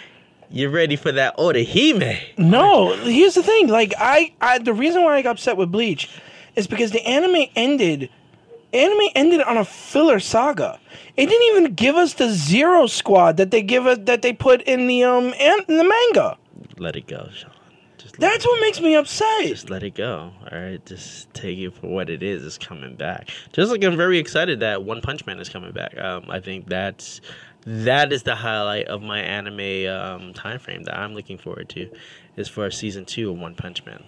You're 0.54 0.70
ready 0.70 0.94
for 0.94 1.10
that 1.10 1.36
Orihime. 1.36 2.38
No, 2.38 2.94
here's 2.94 3.34
the 3.34 3.42
thing. 3.42 3.66
Like 3.66 3.92
I, 3.98 4.32
I, 4.40 4.58
the 4.58 4.72
reason 4.72 5.02
why 5.02 5.16
I 5.16 5.22
got 5.22 5.32
upset 5.32 5.56
with 5.56 5.72
Bleach 5.72 6.08
is 6.54 6.66
because 6.66 6.92
the 6.92 7.04
anime 7.04 7.46
ended. 7.56 8.08
Anime 8.72 9.08
ended 9.14 9.40
on 9.42 9.56
a 9.56 9.64
filler 9.64 10.18
saga. 10.18 10.80
It 11.16 11.26
didn't 11.26 11.56
even 11.56 11.74
give 11.74 11.96
us 11.96 12.14
the 12.14 12.28
Zero 12.30 12.86
Squad 12.86 13.36
that 13.36 13.50
they 13.50 13.62
give 13.62 13.86
us 13.86 13.98
that 14.02 14.22
they 14.22 14.32
put 14.32 14.62
in 14.62 14.86
the 14.86 15.04
um 15.04 15.34
an, 15.38 15.60
in 15.68 15.76
the 15.76 15.84
manga. 15.84 16.38
Let 16.78 16.96
it 16.96 17.06
go, 17.06 17.28
Sean. 17.32 17.50
That's 18.18 18.46
what 18.46 18.60
makes 18.60 18.80
me 18.80 18.94
upset. 18.94 19.46
Just 19.46 19.70
let 19.70 19.82
it 19.82 19.94
go. 19.94 20.30
All 20.50 20.58
right, 20.58 20.84
just 20.86 21.32
take 21.34 21.58
it 21.58 21.74
for 21.74 21.88
what 21.88 22.08
it 22.08 22.22
is. 22.22 22.44
It's 22.44 22.58
coming 22.58 22.94
back. 22.94 23.30
Just 23.52 23.72
like 23.72 23.82
I'm 23.82 23.96
very 23.96 24.18
excited 24.18 24.60
that 24.60 24.84
One 24.84 25.00
Punch 25.00 25.26
Man 25.26 25.40
is 25.40 25.48
coming 25.48 25.72
back. 25.72 25.98
Um, 25.98 26.24
I 26.28 26.38
think 26.38 26.68
that's 26.68 27.20
that 27.66 28.12
is 28.12 28.22
the 28.22 28.34
highlight 28.34 28.86
of 28.86 29.02
my 29.02 29.20
anime 29.20 29.88
um, 29.88 30.34
time 30.34 30.58
frame 30.58 30.84
that 30.84 30.98
I'm 30.98 31.14
looking 31.14 31.38
forward 31.38 31.68
to, 31.70 31.90
is 32.36 32.48
for 32.48 32.70
season 32.70 33.04
two 33.04 33.30
of 33.30 33.38
One 33.38 33.54
Punch 33.54 33.84
Man. 33.84 34.02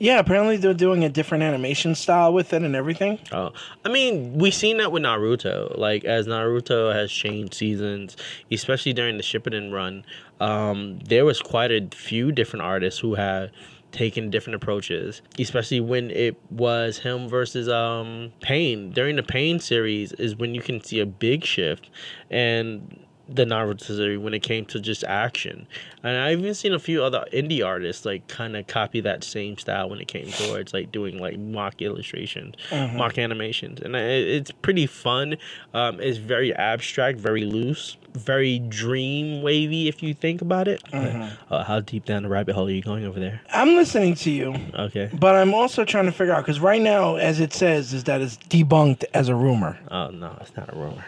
Yeah, 0.00 0.20
apparently 0.20 0.56
they're 0.56 0.74
doing 0.74 1.02
a 1.02 1.08
different 1.08 1.42
animation 1.42 1.96
style 1.96 2.32
with 2.32 2.52
it 2.52 2.62
and 2.62 2.76
everything. 2.76 3.18
Oh, 3.32 3.52
I 3.84 3.88
mean, 3.88 4.38
we've 4.38 4.54
seen 4.54 4.76
that 4.76 4.92
with 4.92 5.02
Naruto. 5.02 5.76
Like 5.76 6.04
as 6.04 6.28
Naruto 6.28 6.94
has 6.94 7.10
changed 7.10 7.54
seasons, 7.54 8.16
especially 8.50 8.92
during 8.92 9.16
the 9.16 9.24
Shippuden 9.24 9.72
run, 9.72 10.04
um, 10.40 11.00
there 11.00 11.24
was 11.24 11.40
quite 11.40 11.72
a 11.72 11.88
few 11.94 12.30
different 12.30 12.64
artists 12.64 13.00
who 13.00 13.16
had 13.16 13.50
taking 13.92 14.30
different 14.30 14.54
approaches, 14.56 15.22
especially 15.38 15.80
when 15.80 16.10
it 16.10 16.36
was 16.50 16.98
him 16.98 17.28
versus 17.28 17.68
um 17.68 18.32
Pain. 18.40 18.90
During 18.92 19.16
the 19.16 19.22
Pain 19.22 19.60
series 19.60 20.12
is 20.12 20.36
when 20.36 20.54
you 20.54 20.60
can 20.60 20.82
see 20.82 21.00
a 21.00 21.06
big 21.06 21.44
shift 21.44 21.90
and 22.30 23.04
the 23.28 23.44
Naruto 23.44 23.82
series 23.82 24.18
when 24.18 24.32
it 24.32 24.42
came 24.42 24.64
to 24.66 24.80
just 24.80 25.04
action. 25.04 25.66
And 26.02 26.16
I've 26.16 26.38
even 26.38 26.54
seen 26.54 26.72
a 26.72 26.78
few 26.78 27.02
other 27.04 27.24
indie 27.32 27.64
artists 27.64 28.06
like 28.06 28.26
kind 28.28 28.56
of 28.56 28.66
copy 28.66 29.00
that 29.02 29.22
same 29.22 29.58
style 29.58 29.90
when 29.90 30.00
it 30.00 30.08
came 30.08 30.30
towards 30.30 30.72
like 30.72 30.90
doing 30.92 31.18
like 31.18 31.38
mock 31.38 31.82
illustrations, 31.82 32.54
mock 32.72 33.18
animations, 33.18 33.80
and 33.80 33.94
it, 33.94 34.26
it's 34.28 34.50
pretty 34.50 34.86
fun. 34.86 35.36
Um, 35.74 36.00
it's 36.00 36.18
very 36.18 36.54
abstract, 36.54 37.18
very 37.18 37.44
loose, 37.44 37.96
very 38.14 38.58
dream 38.60 39.42
wavy 39.42 39.88
if 39.88 40.02
you 40.02 40.14
think 40.14 40.40
about 40.40 40.66
it. 40.66 40.82
Uh, 40.94 41.64
how 41.64 41.80
deep 41.80 42.04
down 42.06 42.22
the 42.22 42.28
rabbit 42.28 42.54
hole 42.54 42.66
are 42.66 42.70
you 42.70 42.82
going 42.82 43.04
over 43.04 43.20
there? 43.20 43.42
I'm 43.52 43.74
listening 43.76 44.14
to 44.16 44.30
you, 44.30 44.54
Okay. 44.74 45.10
but 45.12 45.34
I'm 45.36 45.52
also 45.52 45.84
trying 45.84 46.06
to 46.06 46.12
figure 46.12 46.32
out 46.32 46.44
because 46.44 46.60
right 46.60 46.80
now, 46.80 47.16
as 47.16 47.40
it 47.40 47.52
says, 47.52 47.92
is 47.92 48.04
that 48.04 48.20
it's 48.22 48.38
debunked 48.38 49.04
as 49.12 49.28
a 49.28 49.34
rumor. 49.34 49.78
Oh 49.90 50.08
no, 50.10 50.36
it's 50.40 50.56
not 50.56 50.72
a 50.72 50.76
rumor. 50.76 51.04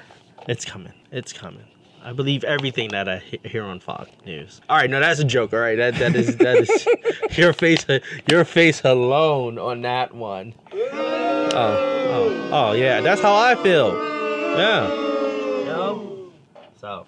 It's 0.48 0.64
coming. 0.64 0.92
It's 1.10 1.32
coming. 1.32 1.64
I 2.02 2.12
believe 2.12 2.44
everything 2.44 2.88
that 2.90 3.08
I 3.08 3.18
hear 3.44 3.62
on 3.64 3.78
Fox 3.80 4.08
News. 4.24 4.60
All 4.70 4.76
right, 4.78 4.88
no, 4.88 5.00
that's 5.00 5.20
a 5.20 5.24
joke. 5.24 5.52
All 5.52 5.60
right, 5.60 5.76
that 5.76 5.94
that 5.96 6.16
is 6.16 6.36
that 6.38 6.56
is 6.56 6.86
your 7.38 7.52
face. 7.52 7.84
Your 8.28 8.44
face 8.44 8.82
alone 8.84 9.58
on 9.58 9.82
that 9.82 10.14
one. 10.14 10.54
Oh, 10.72 11.50
oh, 11.52 12.48
oh, 12.52 12.72
yeah. 12.72 13.00
That's 13.00 13.20
how 13.20 13.34
I 13.34 13.54
feel. 13.56 13.92
Yeah. 14.56 14.88
Yo. 15.66 16.30
So, 16.80 17.04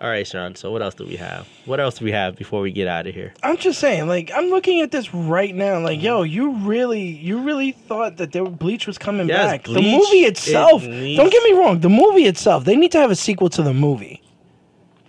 all 0.00 0.08
right, 0.08 0.26
Sean. 0.26 0.54
So, 0.54 0.70
what 0.72 0.80
else 0.80 0.94
do 0.94 1.04
we 1.04 1.16
have? 1.16 1.46
What 1.66 1.78
else 1.78 1.98
do 1.98 2.06
we 2.06 2.12
have 2.12 2.36
before 2.36 2.62
we 2.62 2.72
get 2.72 2.88
out 2.88 3.06
of 3.06 3.14
here? 3.14 3.34
I'm 3.42 3.58
just 3.58 3.78
saying, 3.78 4.08
like, 4.08 4.30
I'm 4.34 4.46
looking 4.46 4.80
at 4.80 4.90
this 4.90 5.12
right 5.12 5.54
now, 5.54 5.78
like, 5.80 6.00
yo, 6.02 6.22
you 6.22 6.52
really, 6.52 7.02
you 7.02 7.42
really 7.42 7.72
thought 7.72 8.16
that 8.16 8.32
there, 8.32 8.44
Bleach 8.46 8.86
was 8.86 8.96
coming 8.96 9.28
Yes, 9.28 9.44
back. 9.50 9.64
the 9.64 9.74
Bleach, 9.74 9.92
movie 10.00 10.24
it 10.24 10.28
itself, 10.38 10.82
needs- 10.86 11.18
don't 11.18 11.30
get 11.30 11.42
me 11.44 11.52
wrong, 11.52 11.80
the 11.80 11.90
movie 11.90 12.24
itself, 12.24 12.64
they 12.64 12.76
need 12.76 12.92
to 12.92 12.98
have 12.98 13.10
a 13.10 13.16
sequel 13.16 13.50
to 13.50 13.62
the 13.62 13.74
movie. 13.74 14.22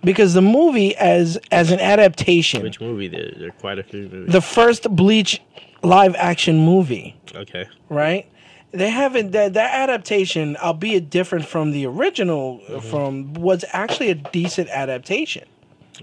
Because 0.03 0.33
the 0.33 0.41
movie, 0.41 0.95
as 0.95 1.37
as 1.51 1.71
an 1.71 1.79
adaptation, 1.79 2.63
Which 2.63 2.81
movie? 2.81 3.07
There, 3.07 3.31
there 3.37 3.47
are 3.49 3.51
quite 3.51 3.77
a 3.79 3.83
few 3.83 4.07
movies. 4.09 4.31
the 4.31 4.41
first 4.41 4.89
Bleach 4.95 5.41
live 5.83 6.15
action 6.15 6.57
movie, 6.57 7.15
okay. 7.35 7.65
right? 7.89 8.27
They 8.71 8.89
haven't 8.89 9.31
that 9.31 9.53
that 9.53 9.73
adaptation, 9.73 10.57
albeit 10.57 11.09
different 11.09 11.45
from 11.45 11.71
the 11.71 11.85
original, 11.85 12.59
Mm-hmm. 12.67 12.89
from 12.89 13.33
was 13.33 13.63
actually 13.73 14.09
a 14.09 14.15
decent 14.15 14.69
adaptation. 14.69 15.45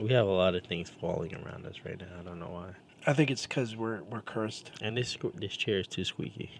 We 0.00 0.10
have 0.12 0.26
a 0.26 0.30
lot 0.30 0.54
of 0.54 0.64
things 0.64 0.90
falling 1.00 1.34
around 1.34 1.66
us 1.66 1.74
right 1.84 1.98
now. 1.98 2.06
I 2.20 2.22
don't 2.22 2.38
know 2.38 2.50
why. 2.50 2.68
I 3.06 3.14
think 3.14 3.30
it's 3.30 3.46
because 3.46 3.74
we're 3.74 4.02
we're 4.04 4.20
cursed. 4.20 4.70
And 4.82 4.96
this 4.96 5.16
this 5.34 5.56
chair 5.56 5.78
is 5.80 5.86
too 5.88 6.04
squeaky. 6.04 6.50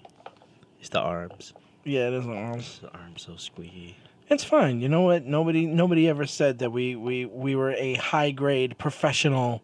It's 0.81 0.89
the 0.89 1.01
arms. 1.01 1.53
Yeah, 1.85 2.09
it 2.09 2.15
is 2.15 2.27
arms. 2.27 2.81
The 2.83 2.91
arms 2.93 3.23
so 3.23 3.37
squeaky. 3.37 3.97
It's 4.31 4.45
fine. 4.45 4.81
You 4.81 4.89
know 4.89 5.03
what? 5.03 5.25
Nobody 5.25 5.67
nobody 5.67 6.09
ever 6.09 6.27
said 6.27 6.59
that 6.59 6.71
we 6.71 6.95
we 6.97 7.25
we 7.25 7.55
were 7.57 7.73
a 7.73 7.95
high 7.95 8.31
grade 8.31 8.77
professional 8.79 9.63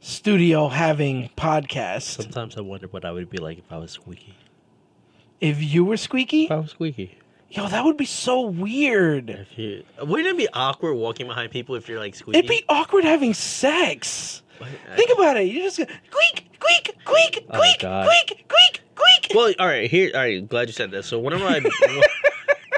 studio 0.00 0.68
having 0.68 1.30
podcast. 1.36 2.02
Sometimes 2.22 2.56
I 2.56 2.60
wonder 2.60 2.88
what 2.88 3.04
I 3.04 3.12
would 3.12 3.30
be 3.30 3.38
like 3.38 3.58
if 3.58 3.70
I 3.70 3.78
was 3.78 3.92
squeaky. 3.92 4.34
If 5.40 5.62
you 5.62 5.84
were 5.84 5.96
squeaky, 5.96 6.44
If 6.44 6.50
I 6.50 6.56
was 6.56 6.70
squeaky. 6.70 7.18
yo, 7.50 7.68
that 7.68 7.84
would 7.84 7.96
be 7.96 8.04
so 8.04 8.40
weird. 8.42 9.30
If 9.30 9.58
you 9.58 9.84
wouldn't 10.02 10.28
it 10.28 10.36
be 10.36 10.48
awkward 10.52 10.94
walking 10.94 11.26
behind 11.26 11.50
people 11.52 11.74
if 11.76 11.88
you're 11.88 12.00
like 12.00 12.14
squeaky? 12.14 12.38
It'd 12.38 12.48
be 12.48 12.64
awkward 12.68 13.04
having 13.04 13.32
sex. 13.34 14.42
What? 14.58 14.68
Think 14.96 15.10
about 15.16 15.36
it. 15.36 15.44
You 15.48 15.62
just 15.62 15.78
go, 15.78 15.84
squeak, 15.84 16.48
squeak, 16.60 16.96
squeak, 17.04 17.46
Oh, 17.50 17.58
squeak, 17.58 17.80
squeak, 17.80 18.44
squeak, 18.48 18.82
squeak. 18.96 19.32
Well, 19.34 19.52
all 19.58 19.66
right. 19.66 19.90
Here, 19.90 20.10
all 20.14 20.20
right. 20.20 20.48
Glad 20.48 20.68
you 20.68 20.72
said 20.72 20.90
that. 20.92 21.04
So 21.04 21.18
whenever 21.18 21.44
I 21.48 21.60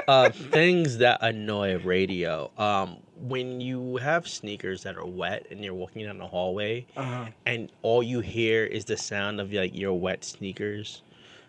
uh, 0.07 0.29
things 0.29 0.97
that 0.99 1.19
annoy 1.21 1.77
radio, 1.79 2.49
um, 2.57 2.97
when 3.19 3.59
you 3.59 3.97
have 3.97 4.27
sneakers 4.27 4.83
that 4.83 4.95
are 4.97 5.05
wet 5.05 5.47
and 5.51 5.63
you're 5.63 5.73
walking 5.73 6.05
down 6.05 6.17
the 6.17 6.27
hallway, 6.27 6.85
Uh-huh. 6.95 7.25
and 7.45 7.71
all 7.81 8.01
you 8.03 8.19
hear 8.21 8.63
is 8.63 8.85
the 8.85 8.97
sound 8.97 9.41
of 9.41 9.51
like 9.51 9.75
your 9.75 9.93
wet 9.93 10.23
sneakers. 10.23 11.01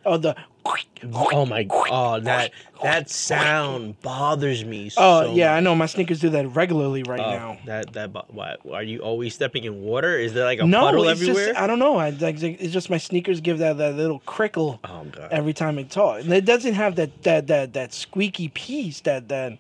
Oh, 0.09 0.17
the. 0.17 0.35
Oh 1.03 1.47
my! 1.47 1.67
Oh, 1.71 2.21
that 2.21 2.51
that 2.83 3.09
sound 3.09 3.99
bothers 4.03 4.65
me. 4.65 4.91
So 4.91 5.01
Oh 5.01 5.23
so 5.23 5.35
yeah, 5.35 5.55
I 5.55 5.61
know. 5.61 5.75
My 5.75 5.87
sneakers 5.87 6.21
do 6.21 6.29
that 6.31 6.47
regularly 6.55 7.03
right 7.05 7.21
Oh, 7.21 7.31
now. 7.31 7.59
that 7.65 7.93
that 7.95 8.11
what? 8.35 8.61
Are 8.71 8.83
you 8.83 8.99
always 8.99 9.35
stepping 9.35 9.65
in 9.65 9.81
water? 9.81 10.19
Is 10.19 10.35
there 10.35 10.45
like 10.45 10.59
a 10.59 10.67
No, 10.67 10.81
puddle 10.83 11.09
it's 11.09 11.21
everywhere? 11.23 11.49
just 11.49 11.59
I 11.61 11.67
don't 11.67 11.79
know. 11.79 11.97
I 11.97 12.11
like 12.11 12.43
it's 12.43 12.73
just 12.73 12.91
my 12.91 12.99
sneakers 12.99 13.41
give 13.41 13.59
that 13.59 13.79
that 13.79 13.95
little 13.95 14.19
crickle. 14.27 14.81
oh 14.85 15.05
god! 15.05 15.29
every 15.31 15.55
time 15.55 15.79
I 15.79 15.85
talk, 15.85 16.21
And 16.21 16.33
it 16.35 16.45
doesn't 16.45 16.75
have 16.75 16.97
that 16.97 17.23
that 17.23 17.47
that 17.47 17.73
that 17.73 17.95
squeaky 17.95 18.49
piece 18.49 19.01
that 19.03 19.29
that 19.29 19.59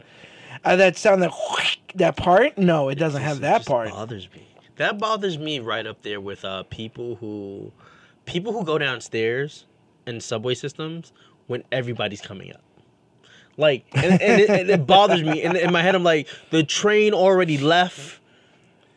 uh, 0.64 0.76
that 0.76 0.96
sound 0.98 1.22
that 1.22 1.32
that 1.94 2.16
part. 2.16 2.58
No, 2.58 2.88
it 2.90 2.96
doesn't 2.96 3.22
have 3.22 3.38
It 3.38 3.42
that 3.42 3.58
just 3.58 3.68
part. 3.68 3.90
Bothers 3.90 4.28
me. 4.34 4.46
That 4.76 4.98
bothers 4.98 5.38
me 5.38 5.60
right 5.60 5.86
up 5.86 6.02
there 6.02 6.20
with 6.20 6.44
uh 6.44 6.64
people 6.64 7.14
who 7.16 7.72
people 8.26 8.52
who 8.52 8.64
go 8.64 8.76
downstairs 8.76 9.64
in 10.08 10.20
subway 10.20 10.54
systems 10.54 11.12
when 11.46 11.62
everybody's 11.70 12.20
coming 12.20 12.52
up. 12.52 12.62
Like, 13.56 13.86
and, 13.92 14.20
and, 14.22 14.40
it, 14.40 14.50
and 14.50 14.70
it 14.70 14.86
bothers 14.86 15.22
me. 15.22 15.42
And 15.42 15.56
in 15.56 15.72
my 15.72 15.82
head, 15.82 15.94
I'm 15.94 16.04
like, 16.04 16.28
the 16.50 16.62
train 16.62 17.12
already 17.12 17.58
left. 17.58 18.17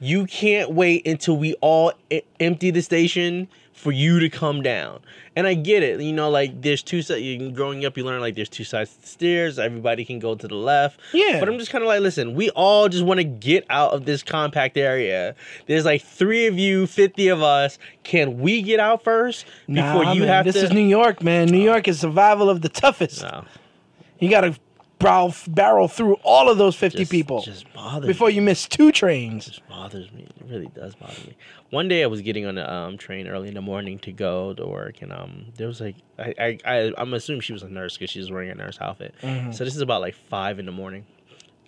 You 0.03 0.25
can't 0.25 0.71
wait 0.71 1.05
until 1.05 1.37
we 1.37 1.53
all 1.61 1.93
e- 2.09 2.21
empty 2.39 2.71
the 2.71 2.81
station 2.81 3.47
for 3.71 3.91
you 3.91 4.19
to 4.19 4.29
come 4.29 4.61
down. 4.63 4.99
And 5.35 5.45
I 5.47 5.53
get 5.53 5.81
it. 5.83 6.01
You 6.01 6.11
know, 6.11 6.29
like 6.29 6.61
there's 6.61 6.81
two 6.83 7.01
sides. 7.03 7.53
Growing 7.53 7.85
up, 7.85 7.95
you 7.97 8.03
learn 8.03 8.19
like 8.19 8.33
there's 8.35 8.49
two 8.49 8.63
sides 8.63 8.93
to 8.95 9.01
the 9.01 9.07
stairs. 9.07 9.59
Everybody 9.59 10.03
can 10.03 10.17
go 10.19 10.33
to 10.35 10.47
the 10.47 10.55
left. 10.55 10.99
Yeah. 11.13 11.39
But 11.39 11.47
I'm 11.49 11.57
just 11.59 11.71
kind 11.71 11.83
of 11.83 11.87
like, 11.87 12.01
listen, 12.01 12.33
we 12.33 12.49
all 12.51 12.89
just 12.89 13.03
want 13.05 13.19
to 13.19 13.23
get 13.23 13.63
out 13.69 13.91
of 13.93 14.05
this 14.05 14.23
compact 14.23 14.75
area. 14.75 15.35
There's 15.67 15.85
like 15.85 16.01
three 16.01 16.47
of 16.47 16.57
you, 16.57 16.87
50 16.87 17.27
of 17.29 17.41
us. 17.43 17.77
Can 18.03 18.39
we 18.39 18.61
get 18.63 18.79
out 18.79 19.03
first 19.03 19.45
before 19.67 20.03
Nah, 20.03 20.13
you 20.13 20.21
man, 20.21 20.29
have 20.29 20.45
this 20.45 20.55
to? 20.55 20.63
is 20.65 20.71
New 20.71 20.81
York, 20.87 21.21
man. 21.23 21.47
New 21.47 21.61
York 21.63 21.87
is 21.87 21.99
survival 21.99 22.49
of 22.49 22.61
the 22.61 22.69
toughest. 22.69 23.21
No, 23.21 23.45
You 24.19 24.29
got 24.29 24.41
to 24.41 24.55
barrel, 25.01 25.33
barrel 25.47 25.87
through 25.87 26.15
all 26.23 26.49
of 26.49 26.57
those 26.57 26.75
50 26.75 26.99
just, 26.99 27.11
people 27.11 27.41
just 27.41 27.71
bothers 27.73 28.07
before 28.07 28.27
me. 28.29 28.35
you 28.35 28.41
miss 28.41 28.67
two 28.67 28.91
trains. 28.91 29.45
just 29.45 29.67
bothers 29.67 30.11
me. 30.11 30.23
It 30.23 30.45
really 30.47 30.67
does 30.67 30.95
bother 30.95 31.21
me. 31.27 31.35
One 31.69 31.87
day 31.87 32.03
I 32.03 32.07
was 32.07 32.21
getting 32.21 32.45
on 32.45 32.57
a 32.57 32.65
um, 32.65 32.97
train 32.97 33.27
early 33.27 33.47
in 33.47 33.53
the 33.53 33.61
morning 33.61 33.99
to 33.99 34.11
go 34.11 34.53
to 34.53 34.65
work, 34.65 35.01
and 35.01 35.11
um, 35.13 35.45
there 35.57 35.67
was 35.67 35.79
like 35.81 35.95
I 36.19 36.33
I, 36.37 36.57
I 36.65 36.93
I'm 36.97 37.13
assuming 37.13 37.41
she 37.41 37.53
was 37.53 37.63
a 37.63 37.69
nurse 37.69 37.97
because 37.97 38.09
she 38.09 38.19
was 38.19 38.31
wearing 38.31 38.49
a 38.49 38.55
nurse 38.55 38.77
outfit. 38.81 39.13
So 39.21 39.63
this 39.63 39.75
is 39.75 39.81
about 39.81 40.01
like 40.01 40.15
five 40.15 40.59
in 40.59 40.65
the 40.65 40.71
morning, 40.71 41.05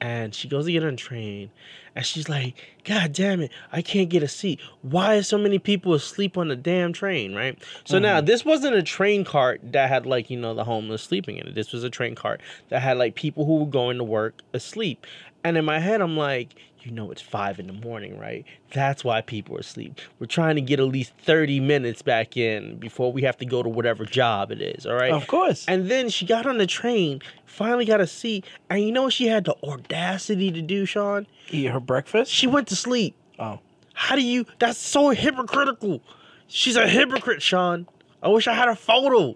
and 0.03 0.35
she 0.35 0.49
goes 0.49 0.65
to 0.65 0.71
get 0.73 0.83
on 0.83 0.91
the 0.91 0.97
train, 0.97 1.49
and 1.95 2.05
she's 2.05 2.27
like, 2.27 2.55
"God 2.83 3.13
damn 3.13 3.39
it, 3.39 3.51
I 3.71 3.81
can't 3.81 4.09
get 4.09 4.21
a 4.21 4.27
seat. 4.27 4.59
Why 4.81 5.15
is 5.15 5.29
so 5.29 5.37
many 5.37 5.59
people 5.59 5.93
asleep 5.93 6.37
on 6.37 6.49
the 6.49 6.57
damn 6.57 6.91
train?" 6.91 7.33
Right. 7.33 7.57
So 7.85 7.99
now 7.99 8.17
mm-hmm. 8.17 8.25
this 8.25 8.43
wasn't 8.43 8.75
a 8.75 8.83
train 8.83 9.23
cart 9.23 9.61
that 9.71 9.87
had 9.87 10.05
like 10.05 10.29
you 10.29 10.37
know 10.37 10.53
the 10.53 10.65
homeless 10.65 11.03
sleeping 11.03 11.37
in 11.37 11.47
it. 11.47 11.55
This 11.55 11.71
was 11.71 11.85
a 11.85 11.89
train 11.89 12.15
cart 12.15 12.41
that 12.67 12.81
had 12.81 12.97
like 12.97 13.15
people 13.15 13.45
who 13.45 13.59
were 13.59 13.65
going 13.71 13.97
to 13.97 14.03
work 14.03 14.41
asleep. 14.53 15.07
And 15.45 15.57
in 15.57 15.63
my 15.63 15.79
head, 15.79 16.01
I'm 16.01 16.17
like, 16.17 16.55
you 16.83 16.91
know, 16.91 17.11
it's 17.11 17.21
five 17.21 17.59
in 17.59 17.67
the 17.67 17.73
morning, 17.73 18.19
right? 18.19 18.45
That's 18.73 19.03
why 19.03 19.21
people 19.21 19.55
are 19.55 19.59
asleep. 19.59 20.01
We're 20.19 20.27
trying 20.27 20.55
to 20.55 20.61
get 20.61 20.79
at 20.79 20.87
least 20.87 21.13
30 21.23 21.59
minutes 21.59 22.01
back 22.01 22.35
in 22.35 22.77
before 22.77 23.11
we 23.11 23.21
have 23.23 23.37
to 23.37 23.45
go 23.45 23.63
to 23.63 23.69
whatever 23.69 24.05
job 24.05 24.51
it 24.51 24.61
is, 24.61 24.85
all 24.85 24.95
right? 24.95 25.11
Of 25.11 25.27
course. 25.27 25.65
And 25.67 25.89
then 25.89 26.09
she 26.09 26.25
got 26.25 26.45
on 26.45 26.57
the 26.57 26.67
train, 26.67 27.21
finally 27.45 27.85
got 27.85 28.01
a 28.01 28.07
seat, 28.07 28.45
and 28.69 28.81
you 28.81 28.91
know 28.91 29.03
what 29.03 29.13
she 29.13 29.27
had 29.27 29.45
the 29.45 29.55
audacity 29.63 30.51
to 30.51 30.61
do, 30.61 30.85
Sean? 30.85 31.27
Eat 31.49 31.65
her 31.65 31.79
breakfast. 31.79 32.31
She 32.31 32.47
went 32.47 32.67
to 32.67 32.75
sleep. 32.75 33.15
Oh. 33.39 33.59
How 33.93 34.15
do 34.15 34.21
you? 34.21 34.45
That's 34.59 34.79
so 34.79 35.09
hypocritical. 35.09 36.01
She's 36.47 36.75
a 36.75 36.87
hypocrite, 36.87 37.41
Sean. 37.41 37.87
I 38.21 38.27
wish 38.27 38.47
I 38.47 38.53
had 38.53 38.69
a 38.69 38.75
photo 38.75 39.35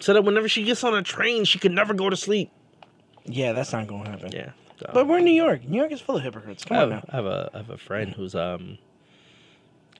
so 0.00 0.12
that 0.12 0.22
whenever 0.22 0.48
she 0.48 0.64
gets 0.64 0.82
on 0.84 0.94
a 0.94 1.02
train, 1.02 1.44
she 1.44 1.58
could 1.58 1.72
never 1.72 1.94
go 1.94 2.10
to 2.10 2.16
sleep. 2.16 2.50
Yeah, 3.24 3.52
that's 3.52 3.72
not 3.72 3.86
going 3.86 4.04
to 4.04 4.10
happen. 4.10 4.32
Yeah. 4.32 4.50
So- 4.80 4.90
But 4.92 5.06
we're 5.06 5.18
in 5.18 5.24
New 5.24 5.30
York. 5.32 5.64
New 5.68 5.76
York 5.78 5.92
is 5.92 6.00
full 6.00 6.16
of 6.16 6.22
hypocrites. 6.22 6.64
Come 6.64 6.76
I 6.76 6.82
on 6.82 6.90
have, 6.90 7.04
now. 7.04 7.10
I 7.12 7.16
have 7.16 7.26
a 7.26 7.50
I 7.54 7.56
have 7.58 7.70
a 7.70 7.78
friend 7.78 8.12
who's 8.14 8.34
um 8.34 8.78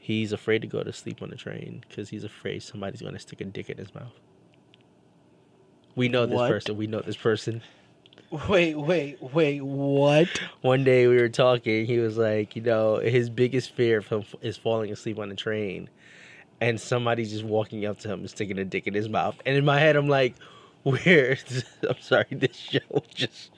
he's 0.01 0.33
afraid 0.33 0.62
to 0.62 0.66
go 0.66 0.83
to 0.83 0.93
sleep 0.93 1.23
on 1.23 1.31
the 1.31 1.37
train 1.37 1.85
because 1.88 2.09
he's 2.09 2.25
afraid 2.25 2.62
somebody's 2.62 3.03
gonna 3.03 3.19
stick 3.19 3.40
a 3.40 3.45
dick 3.45 3.71
in 3.71 3.79
his 3.79 3.95
mouth. 3.95 4.12
We 5.97 6.09
know 6.09 6.27
this 6.27 6.35
What? 6.37 6.51
person. 6.51 6.77
We 6.77 6.87
know 6.87 7.01
this 7.01 7.16
person. 7.16 7.62
Wait, 8.49 8.77
wait, 8.77 9.21
wait. 9.21 9.61
What? 9.61 10.29
One 10.61 10.85
day 10.85 11.09
we 11.09 11.16
were 11.16 11.29
talking. 11.29 11.85
He 11.85 11.99
was 11.99 12.16
like, 12.16 12.55
you 12.55 12.62
know, 12.62 12.99
his 12.99 13.29
biggest 13.29 13.73
fear 13.73 14.03
from 14.03 14.23
is 14.40 14.57
falling 14.57 14.93
asleep 14.93 15.19
on 15.19 15.31
the 15.31 15.35
train, 15.35 15.90
and 16.61 16.81
somebody 16.81 17.25
just 17.25 17.43
walking 17.43 17.85
up 17.87 17.99
to 18.01 18.09
him 18.09 18.21
and 18.21 18.31
sticking 18.31 18.57
a 18.59 18.64
dick 18.64 18.87
in 18.87 18.95
his 18.95 19.09
mouth. 19.09 19.35
And 19.45 19.57
in 19.57 19.64
my 19.64 19.81
head, 19.81 19.97
I'm 19.97 20.09
like, 20.09 20.37
where? 20.83 21.38
I'm 21.88 22.01
sorry, 22.01 22.27
this 22.31 22.57
show 22.57 23.03
just. 23.14 23.51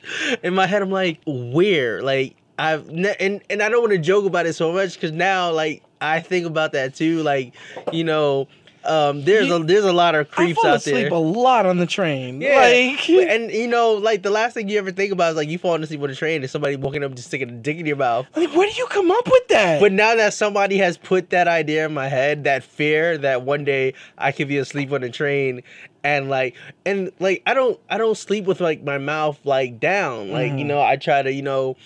In 0.42 0.54
my 0.54 0.66
head, 0.66 0.82
I'm 0.82 0.90
like, 0.90 1.20
where? 1.26 2.02
Like 2.02 2.36
I've 2.58 2.90
ne- 2.90 3.16
and 3.18 3.42
and 3.50 3.62
I 3.62 3.68
don't 3.68 3.80
want 3.80 3.92
to 3.92 3.98
joke 3.98 4.24
about 4.24 4.46
it 4.46 4.54
so 4.54 4.72
much 4.72 4.94
because 4.94 5.12
now 5.12 5.50
like 5.50 5.82
I 6.00 6.20
think 6.20 6.46
about 6.46 6.72
that 6.72 6.94
too. 6.94 7.22
Like, 7.22 7.54
you 7.92 8.04
know, 8.04 8.48
Um, 8.84 9.24
there's 9.24 9.46
You- 9.46 9.56
a 9.56 9.64
there's 9.64 9.84
a 9.84 9.92
lot 9.92 10.14
of 10.14 10.26
I 10.32 10.34
creeps 10.34 10.60
fall 10.60 10.70
out 10.72 10.76
asleep 10.78 10.94
there. 11.08 11.12
a 11.12 11.18
lot 11.18 11.66
on 11.66 11.78
the 11.78 11.86
train. 11.86 12.40
Yeah, 12.40 12.56
Like, 12.60 13.08
and 13.08 13.50
you 13.52 13.68
know, 13.68 13.92
like 13.94 14.22
the 14.22 14.30
last 14.30 14.54
thing 14.54 14.68
you 14.68 14.78
ever 14.78 14.90
think 14.90 15.12
about 15.12 15.30
is 15.30 15.36
like 15.36 15.48
you 15.48 15.58
falling 15.58 15.82
asleep 15.82 16.02
on 16.02 16.08
the 16.08 16.16
train 16.16 16.42
and 16.42 16.50
somebody 16.50 16.76
walking 16.76 17.04
up 17.04 17.14
just 17.14 17.28
sticking 17.28 17.48
a 17.48 17.52
dick 17.52 17.78
in 17.78 17.86
your 17.86 17.96
mouth. 17.96 18.26
like, 18.34 18.54
where 18.54 18.68
do 18.68 18.74
you 18.76 18.86
come 18.86 19.10
up 19.10 19.26
with 19.26 19.48
that? 19.48 19.80
But 19.80 19.92
now 19.92 20.14
that 20.16 20.34
somebody 20.34 20.78
has 20.78 20.96
put 20.96 21.30
that 21.30 21.46
idea 21.48 21.86
in 21.86 21.94
my 21.94 22.08
head, 22.08 22.44
that 22.44 22.64
fear 22.64 23.16
that 23.18 23.42
one 23.42 23.64
day 23.64 23.94
I 24.18 24.32
could 24.32 24.48
be 24.48 24.58
asleep 24.58 24.90
on 24.92 25.02
a 25.04 25.10
train 25.10 25.62
and 26.04 26.28
like 26.28 26.56
and 26.84 27.12
like 27.20 27.42
I 27.46 27.54
don't 27.54 27.78
I 27.88 27.98
don't 27.98 28.16
sleep 28.18 28.44
with 28.46 28.60
like 28.60 28.82
my 28.82 28.98
mouth 28.98 29.38
like 29.44 29.78
down. 29.78 30.30
Like, 30.32 30.52
you 30.52 30.64
Mhm. 30.64 30.66
know, 30.66 30.82
I 30.82 30.96
try 30.96 31.22
to, 31.22 31.32
you 31.32 31.42
know, 31.42 31.76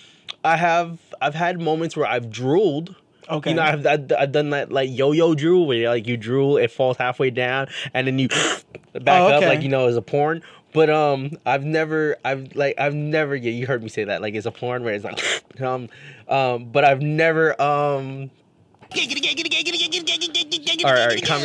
I 0.43 0.57
have 0.57 0.97
I've 1.21 1.35
had 1.35 1.59
moments 1.61 1.95
where 1.95 2.07
I've 2.07 2.31
drooled. 2.31 2.95
Okay. 3.29 3.51
You 3.51 3.55
know, 3.55 3.63
I've, 3.63 3.85
I've 3.85 4.31
done 4.31 4.49
that 4.51 4.71
like 4.71 4.89
yo-yo 4.91 5.35
drool 5.35 5.67
where 5.67 5.89
like 5.89 6.07
you 6.07 6.17
drool, 6.17 6.57
it 6.57 6.71
falls 6.71 6.97
halfway 6.97 7.29
down, 7.29 7.67
and 7.93 8.07
then 8.07 8.19
you 8.19 8.27
back 8.93 9.21
Oh, 9.21 9.27
up 9.27 9.43
like 9.43 9.61
you 9.61 9.69
know 9.69 9.87
as 9.87 9.95
a 9.95 10.01
porn. 10.01 10.41
But 10.73 10.89
um, 10.89 11.31
I've 11.45 11.63
never, 11.63 12.17
I've 12.25 12.55
like, 12.55 12.75
I've 12.77 12.93
never. 12.93 13.35
Yeah, 13.35 13.51
you 13.51 13.65
heard 13.65 13.81
me 13.81 13.89
say 13.89 14.03
that. 14.03 14.21
Like 14.21 14.35
it's 14.35 14.45
a 14.45 14.51
porn 14.51 14.83
where 14.83 14.93
it's 14.93 15.03
like, 15.03 15.19
um, 15.61 15.89
um, 16.27 16.65
but 16.65 16.83
I've 16.85 17.01
never 17.01 17.59
um. 17.61 18.29
All 20.85 20.93
right, 20.93 21.09
all 21.29 21.39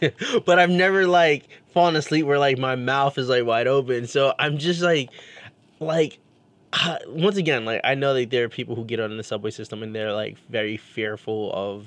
right, 0.00 0.14
but 0.46 0.58
I've 0.58 0.70
never 0.70 1.06
like 1.06 1.48
fallen 1.72 1.94
asleep 1.96 2.26
where 2.26 2.38
like 2.38 2.58
my 2.58 2.74
mouth 2.76 3.18
is 3.18 3.28
like 3.28 3.44
wide 3.44 3.66
open. 3.66 4.06
So 4.06 4.34
I'm 4.38 4.58
just 4.58 4.82
like, 4.82 5.10
like 5.78 6.18
once 7.06 7.36
again, 7.36 7.64
like 7.64 7.80
I 7.84 7.94
know 7.94 8.14
that 8.14 8.30
there 8.30 8.44
are 8.44 8.48
people 8.48 8.74
who 8.74 8.84
get 8.84 9.00
on 9.00 9.16
the 9.16 9.22
subway 9.22 9.50
system 9.50 9.82
and 9.82 9.94
they're 9.94 10.12
like 10.12 10.36
very 10.48 10.76
fearful 10.76 11.52
of 11.52 11.86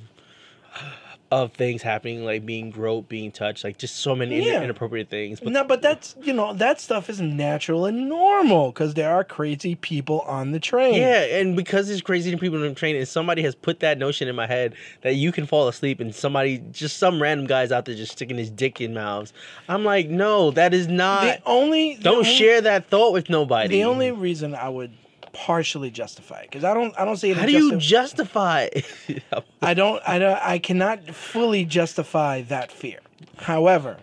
of 1.32 1.52
things 1.54 1.82
happening, 1.82 2.24
like 2.24 2.46
being 2.46 2.70
groped, 2.70 3.10
being 3.10 3.32
touched, 3.32 3.64
like 3.64 3.80
just 3.80 3.96
so 3.96 4.16
many 4.16 4.48
in- 4.48 4.64
inappropriate 4.64 5.10
things. 5.10 5.40
But 5.40 5.52
no, 5.52 5.64
but 5.64 5.82
that's 5.82 6.16
you 6.22 6.32
know 6.32 6.54
that 6.54 6.80
stuff 6.80 7.10
is 7.10 7.20
natural 7.20 7.88
and 7.88 8.08
normal 8.08 8.68
because 8.72 8.94
there 8.94 9.12
are 9.12 9.24
crazy 9.24 9.74
people 9.74 10.22
on 10.22 10.52
the 10.52 10.60
train. 10.60 10.94
yeah, 10.94 11.22
and 11.40 11.56
because 11.56 11.88
there's 11.88 12.02
crazy 12.04 12.36
people 12.36 12.62
on 12.62 12.68
the 12.70 12.76
train, 12.76 12.96
and 12.96 13.08
somebody 13.08 13.42
has 13.42 13.56
put 13.56 13.80
that 13.80 13.98
notion 13.98 14.28
in 14.28 14.36
my 14.36 14.46
head 14.46 14.76
that 15.02 15.16
you 15.16 15.32
can 15.32 15.48
fall 15.48 15.68
asleep, 15.68 16.00
and 16.00 16.14
somebody, 16.14 16.62
just 16.72 16.98
some 16.98 17.20
random 17.20 17.48
guys 17.48 17.72
out 17.72 17.86
there 17.86 17.96
just 17.96 18.12
sticking 18.12 18.38
his 18.38 18.52
dick 18.52 18.80
in 18.80 18.94
mouths. 18.94 19.34
I'm 19.68 19.84
like, 19.84 20.10
no, 20.10 20.52
that 20.52 20.72
is 20.74 20.88
not. 20.88 21.24
The 21.24 21.42
only 21.48 21.96
the 21.96 22.04
don't 22.04 22.18
only- 22.18 22.30
share 22.36 22.62
that 22.62 22.86
thought 22.90 23.12
with 23.12 23.30
nobody. 23.30 23.70
The 23.70 23.86
only 23.86 24.12
reason 24.12 24.54
I 24.54 24.70
would 24.70 24.92
partially 25.34 25.92
justify 25.92 26.44
because 26.44 26.64
I 26.64 26.74
don't 26.74 26.98
I 26.98 27.04
don't 27.04 27.18
see 27.18 27.32
it. 27.32 27.38
How 27.38 27.46
do 27.46 27.52
you 27.52 27.72
justi- 27.74 27.90
justify? 27.90 28.70
I 29.62 29.74
don't 29.74 30.02
I 30.08 30.20
don't 30.20 30.40
I 30.42 30.60
cannot 30.60 31.10
fully 31.10 31.66
justify 31.66 32.44
that 32.44 32.72
fear. 32.72 33.00
However, 33.38 33.98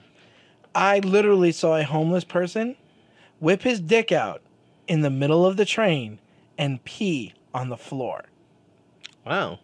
I 0.74 0.98
literally 0.98 1.52
saw 1.52 1.76
a 1.76 1.84
homeless 1.84 2.24
person 2.24 2.76
whip 3.38 3.62
his 3.62 3.80
dick 3.80 4.12
out 4.12 4.42
in 4.86 5.00
the 5.00 5.10
middle 5.10 5.46
of 5.46 5.56
the 5.56 5.64
train 5.64 6.18
and 6.58 6.84
pee 6.84 7.32
on 7.54 7.68
the 7.68 7.76
floor. 7.76 8.24
Wow. 9.24 9.60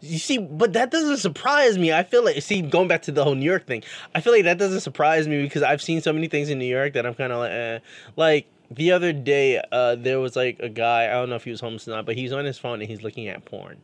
You 0.00 0.18
see, 0.18 0.36
but 0.36 0.74
that 0.74 0.90
doesn't 0.90 1.16
surprise 1.16 1.78
me. 1.78 1.90
I 1.90 2.02
feel 2.02 2.22
like, 2.22 2.42
see, 2.42 2.60
going 2.60 2.88
back 2.88 3.02
to 3.02 3.12
the 3.12 3.24
whole 3.24 3.34
New 3.34 3.44
York 3.44 3.66
thing, 3.66 3.82
I 4.14 4.20
feel 4.20 4.34
like 4.34 4.44
that 4.44 4.58
doesn't 4.58 4.80
surprise 4.80 5.26
me 5.26 5.42
because 5.42 5.62
I've 5.62 5.80
seen 5.80 6.02
so 6.02 6.12
many 6.12 6.28
things 6.28 6.50
in 6.50 6.58
New 6.58 6.66
York 6.66 6.92
that 6.92 7.06
I'm 7.06 7.14
kind 7.14 7.32
of 7.32 7.38
like, 7.38 7.52
eh. 7.52 7.78
Like 8.16 8.46
the 8.70 8.92
other 8.92 9.12
day, 9.12 9.62
uh, 9.72 9.94
there 9.96 10.20
was 10.20 10.36
like 10.36 10.58
a 10.60 10.68
guy, 10.68 11.04
I 11.04 11.12
don't 11.12 11.28
know 11.28 11.36
if 11.36 11.44
he 11.44 11.50
was 11.50 11.60
homeless 11.60 11.86
or 11.86 11.92
not, 11.92 12.06
but 12.06 12.16
he's 12.16 12.32
on 12.32 12.44
his 12.44 12.58
phone 12.58 12.80
and 12.80 12.88
he's 12.88 13.02
looking 13.02 13.28
at 13.28 13.44
porn, 13.44 13.78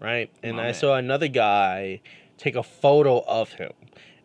right? 0.00 0.30
And 0.42 0.56
My 0.56 0.62
I 0.62 0.64
man. 0.66 0.74
saw 0.74 0.94
another 0.96 1.28
guy 1.28 2.00
take 2.36 2.54
a 2.54 2.62
photo 2.62 3.24
of 3.26 3.52
him. 3.52 3.72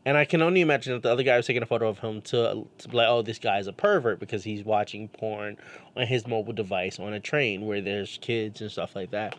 And 0.07 0.17
I 0.17 0.25
can 0.25 0.43
only 0.43 0.61
imagine 0.61 0.93
that 0.93 1.01
the 1.01 1.11
other 1.11 1.23
guy 1.23 1.35
was 1.35 1.47
taking 1.47 1.63
a 1.63 1.65
photo 1.65 1.87
of 1.89 1.99
him 1.99 2.21
to, 2.23 2.67
to 2.77 2.87
be 2.87 2.97
like, 2.97 3.07
oh, 3.07 3.23
this 3.23 3.39
guy's 3.39 3.65
a 3.65 3.73
pervert 3.73 4.19
because 4.19 4.43
he's 4.43 4.63
watching 4.63 5.07
porn 5.07 5.57
on 5.97 6.05
his 6.05 6.27
mobile 6.27 6.53
device 6.53 6.99
on 6.99 7.13
a 7.13 7.19
train 7.19 7.65
where 7.65 7.81
there's 7.81 8.19
kids 8.21 8.61
and 8.61 8.71
stuff 8.71 8.95
like 8.95 9.11
that. 9.11 9.35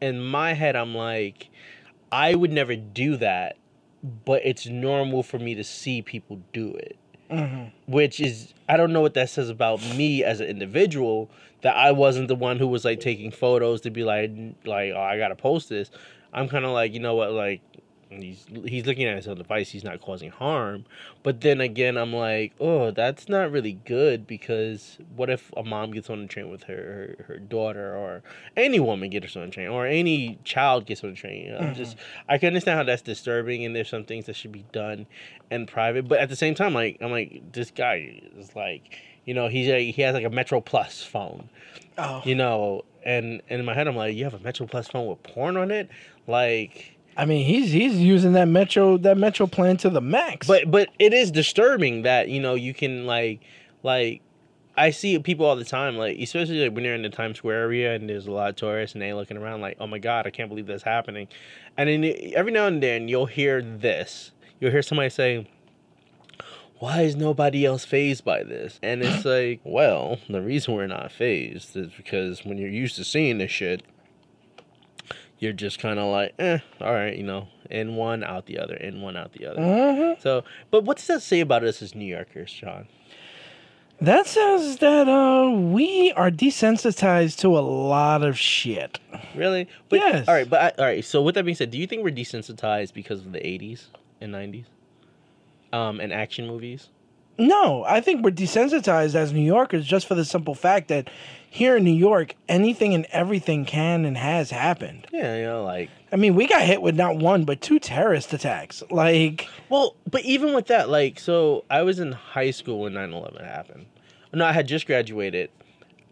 In 0.00 0.24
my 0.24 0.52
head, 0.52 0.76
I'm 0.76 0.94
like, 0.94 1.48
I 2.12 2.34
would 2.34 2.52
never 2.52 2.76
do 2.76 3.16
that, 3.16 3.56
but 4.24 4.42
it's 4.44 4.66
normal 4.66 5.22
for 5.22 5.38
me 5.38 5.54
to 5.56 5.64
see 5.64 6.02
people 6.02 6.40
do 6.52 6.74
it. 6.74 6.97
Hmm 7.30 7.64
Which 7.86 8.20
is, 8.20 8.54
I 8.68 8.76
don't 8.76 8.92
know 8.92 9.00
what 9.00 9.14
that 9.14 9.30
says 9.30 9.48
about 9.48 9.80
me 9.96 10.24
as 10.24 10.40
an 10.40 10.46
individual 10.46 11.30
that 11.62 11.76
I 11.76 11.92
wasn't 11.92 12.28
the 12.28 12.34
one 12.34 12.58
who 12.58 12.66
was 12.68 12.84
like 12.84 13.00
taking 13.00 13.30
photos 13.30 13.80
to 13.82 13.90
be 13.90 14.04
like, 14.04 14.30
like, 14.64 14.92
oh, 14.94 15.00
I 15.00 15.18
gotta 15.18 15.34
post 15.36 15.68
this. 15.68 15.90
I'm 16.32 16.48
kind 16.48 16.64
of 16.64 16.72
like, 16.72 16.92
you 16.92 17.00
know 17.00 17.14
what, 17.14 17.32
like, 17.32 17.60
he's 18.10 18.46
he's 18.64 18.86
looking 18.86 19.04
at 19.06 19.16
his 19.16 19.28
own 19.28 19.36
device. 19.36 19.70
He's 19.70 19.84
not 19.84 20.00
causing 20.00 20.30
harm. 20.30 20.84
But 21.22 21.40
then 21.40 21.60
again, 21.60 21.96
I'm 21.96 22.12
like, 22.12 22.54
oh, 22.60 22.90
that's 22.90 23.28
not 23.28 23.50
really 23.50 23.74
good 23.84 24.26
because 24.26 24.98
what 25.14 25.30
if 25.30 25.52
a 25.56 25.62
mom 25.62 25.92
gets 25.92 26.08
on 26.10 26.22
the 26.22 26.26
train 26.28 26.50
with 26.50 26.64
her 26.64 27.16
her, 27.18 27.24
her 27.28 27.38
daughter 27.38 27.94
or 27.96 28.22
any 28.56 28.80
woman 28.80 29.10
gets 29.10 29.36
on 29.36 29.42
the 29.46 29.50
train 29.50 29.68
or 29.68 29.86
any 29.86 30.38
child 30.44 30.86
gets 30.86 31.04
on 31.04 31.10
the 31.10 31.16
train? 31.16 31.46
You 31.46 31.52
know, 31.52 31.58
Mhm. 31.60 31.74
Just 31.76 31.96
I 32.28 32.38
can 32.38 32.48
understand 32.48 32.78
how 32.78 32.84
that's 32.84 33.02
disturbing 33.02 33.64
and 33.64 33.74
there's 33.76 33.88
some 33.88 34.04
things 34.04 34.26
that 34.26 34.36
should 34.36 34.52
be 34.52 34.64
done 34.72 35.06
in 35.50 35.66
private. 35.66 36.08
But 36.08 36.20
at 36.20 36.28
the 36.28 36.36
same 36.36 36.54
time, 36.54 36.74
like 36.74 36.98
I'm 37.00 37.10
like 37.10 37.52
this 37.52 37.70
guy 37.70 38.20
is 38.36 38.54
like. 38.56 38.98
You 39.24 39.34
know, 39.34 39.48
he's 39.48 39.68
a, 39.68 39.90
he 39.90 40.00
has 40.00 40.14
like 40.14 40.24
a 40.24 40.30
Metro 40.30 40.58
Plus 40.62 41.02
phone 41.02 41.50
Oh, 41.98 42.22
you 42.24 42.34
know 42.34 42.86
and, 43.04 43.42
and 43.50 43.60
in 43.60 43.66
my 43.66 43.74
head 43.74 43.88
i'm 43.88 43.96
like 43.96 44.14
you 44.14 44.24
have 44.24 44.32
a 44.34 44.38
metro 44.38 44.66
plus 44.66 44.88
phone 44.88 45.06
with 45.06 45.22
porn 45.22 45.56
on 45.56 45.70
it 45.70 45.90
like 46.26 46.96
I 47.18 47.24
mean 47.24 47.44
he's 47.44 47.72
he's 47.72 47.96
using 47.96 48.32
that 48.32 48.46
metro 48.46 48.96
that 48.98 49.18
metro 49.18 49.48
plan 49.48 49.76
to 49.78 49.90
the 49.90 50.00
max. 50.00 50.46
but 50.46 50.70
but 50.70 50.88
it 51.00 51.12
is 51.12 51.32
disturbing 51.32 52.02
that 52.02 52.28
you 52.28 52.40
know 52.40 52.54
you 52.54 52.72
can 52.72 53.06
like 53.06 53.40
like 53.82 54.22
i 54.76 54.90
see 54.90 55.18
people 55.18 55.44
all 55.44 55.56
the 55.56 55.64
time 55.64 55.96
like 55.96 56.16
especially 56.18 56.62
like 56.62 56.72
when 56.72 56.84
you're 56.84 56.94
in 56.94 57.02
the 57.02 57.10
times 57.10 57.38
square 57.38 57.62
area 57.62 57.94
and 57.94 58.08
there's 58.08 58.28
a 58.28 58.30
lot 58.30 58.50
of 58.50 58.56
tourists 58.56 58.94
and 58.94 59.02
they 59.02 59.12
looking 59.12 59.36
around 59.36 59.60
like 59.60 59.76
oh 59.80 59.86
my 59.88 59.98
god 59.98 60.26
i 60.28 60.30
can't 60.30 60.48
believe 60.48 60.66
that's 60.66 60.84
happening 60.84 61.26
and 61.76 61.88
then 61.88 62.04
every 62.34 62.52
now 62.52 62.66
and 62.66 62.80
then 62.80 63.08
you'll 63.08 63.26
hear 63.26 63.60
this 63.60 64.30
you'll 64.60 64.70
hear 64.70 64.82
somebody 64.82 65.10
say 65.10 65.46
why 66.78 67.02
is 67.02 67.16
nobody 67.16 67.66
else 67.66 67.84
phased 67.84 68.24
by 68.24 68.42
this? 68.44 68.78
And 68.82 69.02
it's 69.02 69.24
like, 69.24 69.60
well, 69.64 70.18
the 70.28 70.40
reason 70.40 70.74
we're 70.74 70.86
not 70.86 71.10
phased 71.10 71.76
is 71.76 71.90
because 71.96 72.44
when 72.44 72.56
you're 72.56 72.68
used 72.68 72.96
to 72.96 73.04
seeing 73.04 73.38
this 73.38 73.50
shit, 73.50 73.82
you're 75.38 75.52
just 75.52 75.78
kind 75.78 75.98
of 75.98 76.06
like, 76.06 76.34
eh, 76.38 76.58
all 76.80 76.92
right, 76.92 77.16
you 77.16 77.22
know, 77.22 77.48
in 77.70 77.96
one, 77.96 78.24
out 78.24 78.46
the 78.46 78.58
other, 78.58 78.74
in 78.74 79.00
one, 79.00 79.16
out 79.16 79.32
the 79.32 79.46
other. 79.46 79.60
Mhm. 79.60 80.20
So, 80.20 80.44
but 80.70 80.84
what 80.84 80.96
does 80.96 81.06
that 81.06 81.22
say 81.22 81.40
about 81.40 81.64
us 81.64 81.80
as 81.82 81.94
New 81.94 82.04
Yorkers, 82.06 82.52
John? 82.52 82.88
that 84.00 84.28
says 84.28 84.76
that 84.76 85.08
uh 85.08 85.50
we 85.50 86.12
are 86.12 86.30
desensitized 86.30 87.36
to 87.38 87.58
a 87.58 87.60
lot 87.60 88.22
of 88.22 88.38
shit. 88.38 89.00
Really? 89.34 89.66
But, 89.88 89.96
Yes. 89.98 90.28
All 90.28 90.34
right, 90.34 90.48
but 90.48 90.60
I, 90.78 90.80
all 90.82 90.88
right. 90.88 91.04
So, 91.04 91.20
with 91.20 91.34
that 91.34 91.44
being 91.44 91.56
said, 91.56 91.72
do 91.72 91.78
you 91.78 91.86
think 91.88 92.04
we're 92.04 92.14
desensitized 92.14 92.92
because 92.94 93.20
of 93.20 93.32
the 93.32 93.40
'80s 93.40 93.86
and 94.20 94.32
'90s, 94.32 94.66
um, 95.72 95.98
and 96.00 96.12
action 96.12 96.46
movies? 96.46 96.90
No, 97.38 97.84
I 97.84 98.00
think 98.00 98.24
we're 98.24 98.32
desensitized 98.32 99.14
as 99.14 99.32
New 99.32 99.40
Yorkers 99.40 99.86
just 99.86 100.06
for 100.06 100.14
the 100.16 100.24
simple 100.24 100.54
fact 100.54 100.88
that 100.88 101.08
here 101.48 101.76
in 101.76 101.84
New 101.84 101.90
York, 101.90 102.34
anything 102.48 102.94
and 102.94 103.06
everything 103.10 103.64
can 103.64 104.04
and 104.04 104.18
has 104.18 104.50
happened. 104.50 105.06
Yeah, 105.12 105.36
you 105.36 105.44
know, 105.44 105.64
like 105.64 105.88
I 106.12 106.16
mean, 106.16 106.34
we 106.34 106.46
got 106.46 106.62
hit 106.62 106.82
with 106.82 106.96
not 106.96 107.16
one 107.16 107.44
but 107.44 107.60
two 107.60 107.78
terrorist 107.78 108.32
attacks. 108.32 108.82
Like, 108.90 109.48
Well, 109.68 109.94
but 110.10 110.24
even 110.24 110.54
with 110.54 110.66
that, 110.66 110.88
like, 110.88 111.20
so 111.20 111.64
I 111.70 111.82
was 111.82 112.00
in 112.00 112.12
high 112.12 112.50
school 112.50 112.80
when 112.80 112.94
9 112.94 113.12
11 113.12 113.44
happened. 113.44 113.86
No, 114.32 114.44
I 114.44 114.52
had 114.52 114.66
just 114.66 114.86
graduated. 114.86 115.50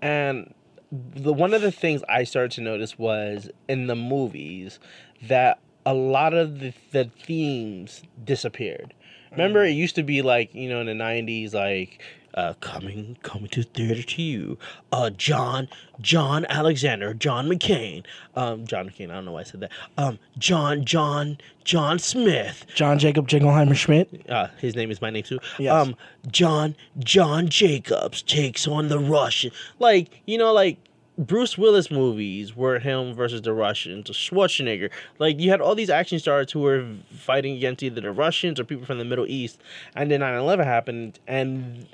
And 0.00 0.54
the 0.92 1.32
one 1.32 1.54
of 1.54 1.62
the 1.62 1.72
things 1.72 2.02
I 2.08 2.24
started 2.24 2.52
to 2.52 2.60
notice 2.60 2.98
was 2.98 3.50
in 3.68 3.88
the 3.88 3.96
movies 3.96 4.78
that 5.22 5.58
a 5.84 5.94
lot 5.94 6.34
of 6.34 6.60
the, 6.60 6.72
the 6.92 7.04
themes 7.04 8.02
disappeared. 8.22 8.94
Remember, 9.36 9.64
it 9.64 9.72
used 9.72 9.94
to 9.96 10.02
be 10.02 10.22
like, 10.22 10.54
you 10.54 10.68
know, 10.68 10.80
in 10.80 10.86
the 10.86 10.92
90s, 10.92 11.52
like, 11.54 12.02
uh, 12.34 12.52
coming, 12.60 13.16
coming 13.22 13.48
to 13.48 13.62
theater 13.62 14.02
to 14.02 14.22
you, 14.22 14.58
uh, 14.92 15.08
John, 15.10 15.68
John 16.00 16.44
Alexander, 16.50 17.14
John 17.14 17.48
McCain, 17.48 18.04
um, 18.34 18.66
John 18.66 18.88
McCain, 18.90 19.10
I 19.10 19.14
don't 19.14 19.24
know 19.24 19.32
why 19.32 19.40
I 19.40 19.44
said 19.44 19.60
that, 19.60 19.70
um, 19.96 20.18
John, 20.36 20.84
John, 20.84 21.38
John 21.64 21.98
Smith, 21.98 22.66
John 22.74 22.98
Jacob 22.98 23.26
Jingleheimer 23.28 23.74
Schmidt. 23.74 24.28
uh, 24.30 24.48
his 24.58 24.76
name 24.76 24.90
is 24.90 25.00
my 25.00 25.08
name 25.10 25.22
too. 25.24 25.38
Yes. 25.58 25.72
Um, 25.72 25.96
John 26.30 26.76
John 26.98 27.48
Jacobs 27.48 28.22
takes 28.22 28.68
on 28.68 28.88
the 28.88 28.98
Russian. 28.98 29.50
Like 29.78 30.22
you 30.26 30.38
know, 30.38 30.52
like 30.52 30.78
Bruce 31.18 31.56
Willis 31.56 31.90
movies 31.90 32.54
were 32.54 32.78
him 32.78 33.14
versus 33.14 33.40
the 33.42 33.52
Russians. 33.54 34.10
Schwarzenegger. 34.10 34.90
Like 35.18 35.40
you 35.40 35.50
had 35.50 35.60
all 35.60 35.74
these 35.74 35.88
action 35.88 36.18
stars 36.18 36.52
who 36.52 36.60
were 36.60 36.86
fighting 37.16 37.56
against 37.56 37.82
either 37.82 38.02
the 38.02 38.12
Russians 38.12 38.60
or 38.60 38.64
people 38.64 38.84
from 38.84 38.98
the 38.98 39.04
Middle 39.04 39.26
East, 39.26 39.60
and 39.94 40.10
then 40.10 40.20
9/11 40.20 40.64
happened, 40.64 41.18
and 41.26 41.86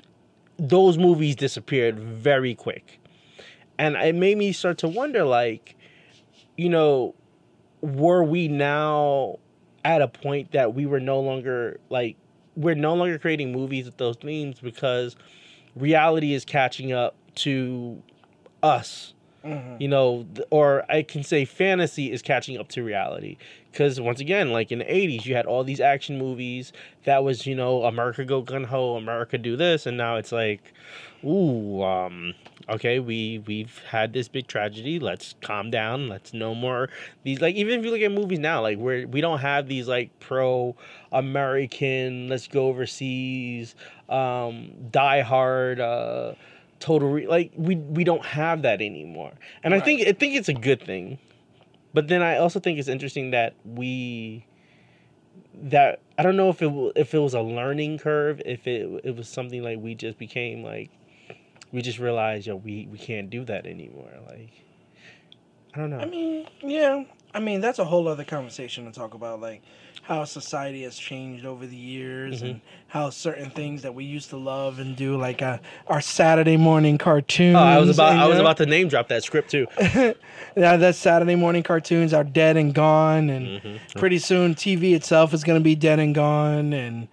those 0.57 0.97
movies 0.97 1.35
disappeared 1.35 1.97
very 1.97 2.53
quick, 2.53 2.99
and 3.77 3.95
it 3.95 4.15
made 4.15 4.37
me 4.37 4.51
start 4.51 4.77
to 4.79 4.87
wonder, 4.87 5.23
like, 5.23 5.75
you 6.57 6.69
know, 6.69 7.15
were 7.81 8.23
we 8.23 8.47
now 8.47 9.39
at 9.85 10.01
a 10.01 10.07
point 10.07 10.51
that 10.51 10.73
we 10.73 10.85
were 10.85 10.99
no 10.99 11.19
longer 11.19 11.79
like 11.89 12.17
we're 12.55 12.75
no 12.75 12.93
longer 12.93 13.17
creating 13.17 13.51
movies 13.51 13.85
with 13.85 13.97
those 13.97 14.15
themes 14.17 14.59
because 14.59 15.15
reality 15.75 16.33
is 16.33 16.45
catching 16.45 16.91
up 16.91 17.15
to 17.35 18.01
us. 18.63 19.13
You 19.77 19.89
know 19.89 20.25
or 20.51 20.85
i 20.89 21.03
can 21.03 21.21
say 21.21 21.43
fantasy 21.43 22.09
is 22.11 22.21
catching 22.21 22.57
up 22.57 22.69
to 22.69 22.83
reality. 22.83 23.37
Because 23.71 23.99
once 23.99 24.21
again 24.21 24.51
like 24.53 24.71
in 24.71 24.79
the 24.79 24.85
80s 24.85 25.25
you 25.25 25.35
had 25.35 25.45
all 25.45 25.65
these 25.65 25.81
action 25.81 26.17
movies 26.17 26.71
that 27.03 27.23
was 27.25 27.45
you 27.45 27.53
know 27.55 27.83
america 27.83 28.23
go 28.23 28.41
gun-ho 28.41 28.95
america 28.95 29.37
do 29.37 29.57
this 29.57 29.85
and 29.85 29.97
now 29.97 30.15
it's 30.15 30.31
like 30.31 30.73
ooh 31.25 31.83
um 31.83 32.33
okay 32.69 32.99
we 32.99 33.43
we've 33.45 33.79
had 33.89 34.13
this 34.13 34.27
big 34.29 34.47
tragedy. 34.47 34.99
Let's 34.99 35.35
calm 35.41 35.69
down. 35.69 36.07
Let's 36.07 36.33
no 36.33 36.55
more 36.55 36.89
these 37.23 37.41
like 37.41 37.55
even 37.55 37.79
if 37.79 37.85
you 37.85 37.91
look 37.91 38.01
at 38.01 38.11
movies 38.11 38.39
now 38.39 38.61
like 38.61 38.77
where 38.77 39.07
we 39.07 39.19
don't 39.21 39.39
have 39.39 39.67
these 39.67 39.87
like 39.87 40.17
pro 40.19 40.75
american 41.11 42.29
let's 42.29 42.47
go 42.47 42.67
overseas 42.67 43.75
um 44.09 44.71
die 44.91 45.21
hard 45.21 45.79
uh 45.79 46.33
total 46.83 47.09
re- 47.09 47.27
like 47.27 47.51
we 47.55 47.77
we 47.77 48.03
don't 48.03 48.25
have 48.25 48.61
that 48.63 48.81
anymore. 48.81 49.31
And 49.63 49.73
i 49.73 49.79
think 49.79 50.05
i 50.05 50.11
think 50.11 50.35
it's 50.35 50.49
a 50.49 50.53
good 50.53 50.81
thing. 50.81 51.17
But 51.93 52.07
then 52.07 52.21
i 52.21 52.37
also 52.37 52.59
think 52.59 52.77
it's 52.77 52.89
interesting 52.89 53.31
that 53.31 53.55
we 53.63 54.45
that 55.53 56.01
i 56.17 56.23
don't 56.23 56.35
know 56.35 56.49
if 56.49 56.61
it 56.61 56.71
if 56.95 57.13
it 57.13 57.19
was 57.19 57.33
a 57.33 57.41
learning 57.41 57.99
curve 57.99 58.41
if 58.45 58.67
it 58.67 58.89
it 59.03 59.15
was 59.15 59.29
something 59.29 59.63
like 59.63 59.79
we 59.79 59.95
just 59.95 60.17
became 60.17 60.63
like 60.63 60.89
we 61.71 61.81
just 61.81 61.99
realized 61.99 62.47
yo 62.47 62.55
we 62.55 62.87
we 62.91 62.97
can't 62.97 63.29
do 63.29 63.45
that 63.45 63.65
anymore 63.65 64.11
like 64.27 64.51
i 65.73 65.77
don't 65.79 65.89
know. 65.89 65.99
I 65.99 66.05
mean, 66.05 66.47
yeah. 66.61 67.03
I 67.33 67.39
mean, 67.39 67.61
that's 67.61 67.79
a 67.79 67.85
whole 67.85 68.07
other 68.07 68.23
conversation 68.23 68.85
to 68.85 68.91
talk 68.91 69.13
about, 69.15 69.41
like 69.41 69.63
how 70.03 70.25
society 70.25 70.83
has 70.83 70.97
changed 70.97 71.45
over 71.45 71.65
the 71.65 71.75
years 71.77 72.37
Mm-hmm. 72.37 72.45
and 72.45 72.61
how 72.87 73.09
certain 73.09 73.49
things 73.49 73.81
that 73.81 73.95
we 73.95 74.03
used 74.03 74.29
to 74.29 74.37
love 74.37 74.77
and 74.79 74.95
do, 74.95 75.15
like 75.17 75.41
uh, 75.41 75.57
our 75.87 76.01
Saturday 76.01 76.57
morning 76.57 76.97
cartoons. 76.97 77.55
Oh, 77.55 77.59
I 77.59 77.79
was 77.79 77.89
about 77.89 78.11
and, 78.11 78.21
I 78.21 78.27
was 78.27 78.37
uh, 78.37 78.41
about 78.41 78.57
to 78.57 78.65
name 78.65 78.87
drop 78.89 79.07
that 79.07 79.23
script 79.23 79.49
too. 79.49 79.65
Yeah, 80.55 80.77
that 80.77 80.93
Saturday 80.95 81.35
morning 81.35 81.63
cartoons 81.63 82.13
are 82.13 82.23
dead 82.23 82.57
and 82.57 82.73
gone, 82.73 83.29
and 83.29 83.61
Mm-hmm. 83.61 83.99
pretty 83.99 84.19
soon 84.19 84.53
TV 84.55 84.93
itself 84.93 85.33
is 85.33 85.43
going 85.43 85.59
to 85.59 85.63
be 85.63 85.73
dead 85.75 85.99
and 85.99 86.13
gone, 86.13 86.73
and 86.73 87.07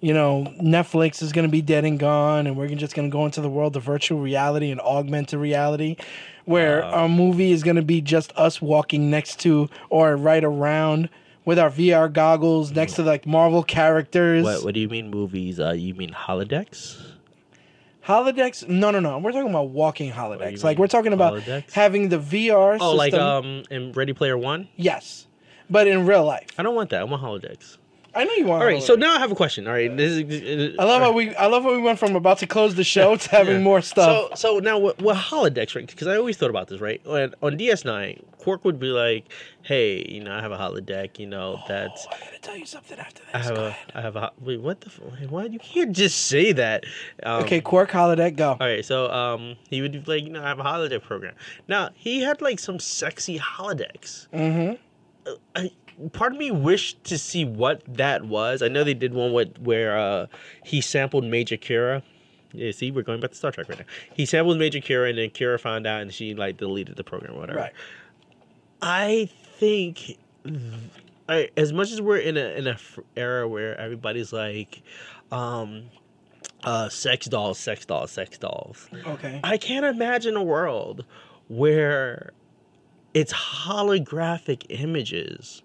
you 0.00 0.12
know 0.14 0.44
Netflix 0.62 1.22
is 1.22 1.32
going 1.32 1.46
to 1.46 1.50
be 1.50 1.62
dead 1.62 1.84
and 1.84 1.98
gone, 1.98 2.46
and 2.46 2.56
we're 2.56 2.68
just 2.68 2.94
going 2.94 3.10
to 3.10 3.12
go 3.12 3.24
into 3.24 3.40
the 3.40 3.48
world 3.50 3.74
of 3.76 3.82
virtual 3.82 4.20
reality 4.20 4.70
and 4.70 4.80
augmented 4.82 5.40
reality, 5.40 5.96
where 6.44 6.84
our 6.84 7.08
movie 7.08 7.50
is 7.52 7.62
going 7.64 7.76
to 7.76 7.82
be 7.82 8.00
just 8.00 8.32
us 8.36 8.60
walking 8.62 9.10
next 9.10 9.40
to 9.40 9.68
or 9.88 10.14
right 10.16 10.44
around 10.44 11.08
with 11.44 11.58
our 11.58 11.70
VR 11.70 12.12
goggles 12.12 12.72
next 12.72 12.94
to 12.94 13.02
like 13.02 13.26
Marvel 13.26 13.62
characters. 13.62 14.44
What 14.44 14.64
what 14.64 14.74
do 14.74 14.80
you 14.80 14.88
mean 14.88 15.10
movies? 15.10 15.60
Uh, 15.60 15.72
you 15.72 15.94
mean 15.94 16.10
holodecks? 16.10 17.00
Holodecks? 18.06 18.68
No, 18.68 18.90
no, 18.90 19.00
no. 19.00 19.18
We're 19.18 19.32
talking 19.32 19.48
about 19.48 19.70
walking 19.70 20.12
holodecks. 20.12 20.62
Like 20.62 20.78
we're 20.78 20.88
talking 20.88 21.12
about 21.12 21.34
holodecks? 21.34 21.72
having 21.72 22.10
the 22.10 22.18
VR. 22.18 22.78
Oh, 22.80 22.92
like 22.94 23.12
system- 23.12 23.26
um 23.26 23.62
in 23.70 23.92
Ready 23.92 24.12
Player 24.12 24.36
One. 24.36 24.68
yes, 24.76 25.26
but 25.70 25.86
in 25.86 26.06
real 26.06 26.24
life. 26.24 26.48
I 26.58 26.62
don't 26.62 26.74
want 26.74 26.90
that. 26.90 27.00
I 27.00 27.04
want 27.04 27.22
holodecks. 27.22 27.78
I 28.16 28.24
know 28.24 28.32
you 28.34 28.46
want. 28.46 28.62
All 28.62 28.66
right, 28.68 28.82
so 28.82 28.94
now 28.94 29.14
I 29.14 29.18
have 29.18 29.32
a 29.32 29.34
question. 29.34 29.66
All 29.66 29.72
right, 29.72 29.94
this 29.96 30.12
is. 30.12 30.78
I 30.78 30.84
love 30.84 31.02
how 31.02 31.12
we 31.12 31.34
I 31.36 31.46
love 31.46 31.62
how 31.64 31.72
we 31.72 31.80
went 31.80 31.98
from 31.98 32.14
about 32.16 32.38
to 32.38 32.46
close 32.46 32.74
the 32.74 32.84
show 32.84 33.16
to 33.16 33.30
having 33.30 33.56
Yeah. 33.56 33.62
more 33.62 33.82
stuff. 33.82 34.38
So 34.40 34.54
so 34.54 34.58
now 34.60 34.78
what, 34.78 35.00
what 35.02 35.16
holodecks, 35.16 35.74
right? 35.74 35.86
Because 35.86 36.06
I 36.06 36.16
always 36.16 36.36
thought 36.36 36.50
about 36.50 36.68
this, 36.68 36.80
right? 36.80 37.00
On, 37.06 37.34
on 37.42 37.58
DS9, 37.58 38.22
Quark 38.38 38.64
would 38.64 38.78
be 38.78 38.88
like, 38.88 39.24
"Hey, 39.62 40.04
you 40.08 40.22
know, 40.22 40.32
I 40.34 40.40
have 40.40 40.52
a 40.52 40.56
holodeck. 40.56 41.18
You 41.18 41.26
know, 41.26 41.60
that's 41.66 42.06
Oh, 42.10 42.14
I 42.14 42.24
gotta 42.24 42.38
tell 42.40 42.56
you 42.56 42.66
something 42.66 42.98
after 42.98 43.22
this. 43.24 43.34
I 43.34 43.38
have 43.38 43.58
a. 43.58 43.76
I 43.94 44.00
have 44.00 44.16
a 44.16 44.32
wait. 44.40 44.60
What 44.60 44.80
the? 44.82 44.90
What? 45.28 45.52
You 45.52 45.58
can't 45.58 45.92
just 45.92 46.26
say 46.26 46.52
that. 46.52 46.84
Um, 47.22 47.42
okay, 47.44 47.60
Quark 47.60 47.90
holodeck, 47.90 48.36
go. 48.36 48.50
All 48.50 48.56
right, 48.60 48.84
so 48.84 49.10
um, 49.10 49.56
he 49.70 49.80
would 49.82 49.92
be 49.92 50.02
like, 50.06 50.24
you 50.24 50.30
know, 50.30 50.42
I 50.42 50.48
have 50.48 50.60
a 50.60 50.64
holodeck 50.64 51.02
program. 51.02 51.34
Now 51.68 51.90
he 51.94 52.20
had 52.20 52.40
like 52.40 52.58
some 52.58 52.78
sexy 52.78 53.38
holodecks. 53.38 54.28
Mm-hmm. 54.28 54.74
I, 55.56 55.70
part 56.12 56.32
of 56.32 56.38
me 56.38 56.50
wished 56.50 57.04
to 57.04 57.18
see 57.18 57.44
what 57.44 57.82
that 57.86 58.24
was. 58.24 58.62
I 58.62 58.68
know 58.68 58.84
they 58.84 58.94
did 58.94 59.14
one 59.14 59.32
with 59.32 59.58
where 59.58 59.98
uh, 59.98 60.26
he 60.64 60.80
sampled 60.80 61.24
Major 61.24 61.56
Kira. 61.56 62.02
Yeah, 62.52 62.70
see, 62.70 62.90
we're 62.90 63.02
going 63.02 63.20
back 63.20 63.30
to 63.30 63.36
Star 63.36 63.50
Trek 63.50 63.68
right 63.68 63.80
now. 63.80 63.84
He 64.14 64.26
sampled 64.26 64.58
Major 64.58 64.78
Kira, 64.78 65.08
and 65.08 65.18
then 65.18 65.30
Kira 65.30 65.58
found 65.58 65.86
out, 65.86 66.02
and 66.02 66.12
she 66.12 66.34
like 66.34 66.56
deleted 66.56 66.96
the 66.96 67.04
program 67.04 67.34
or 67.34 67.40
whatever. 67.40 67.58
Right. 67.58 67.72
I 68.80 69.28
think, 69.58 70.18
I, 71.28 71.50
as 71.56 71.72
much 71.72 71.90
as 71.90 72.00
we're 72.00 72.18
in 72.18 72.36
a 72.36 72.56
in 72.56 72.66
a 72.66 72.72
f- 72.72 73.00
era 73.16 73.48
where 73.48 73.78
everybody's 73.80 74.32
like, 74.32 74.82
um, 75.32 75.84
uh, 76.62 76.88
sex 76.88 77.26
dolls, 77.26 77.58
sex 77.58 77.84
dolls, 77.84 78.12
sex 78.12 78.38
dolls. 78.38 78.88
Okay. 79.06 79.40
I 79.42 79.56
can't 79.56 79.84
imagine 79.84 80.36
a 80.36 80.42
world 80.42 81.04
where 81.48 82.32
it's 83.14 83.32
holographic 83.32 84.66
images 84.68 85.62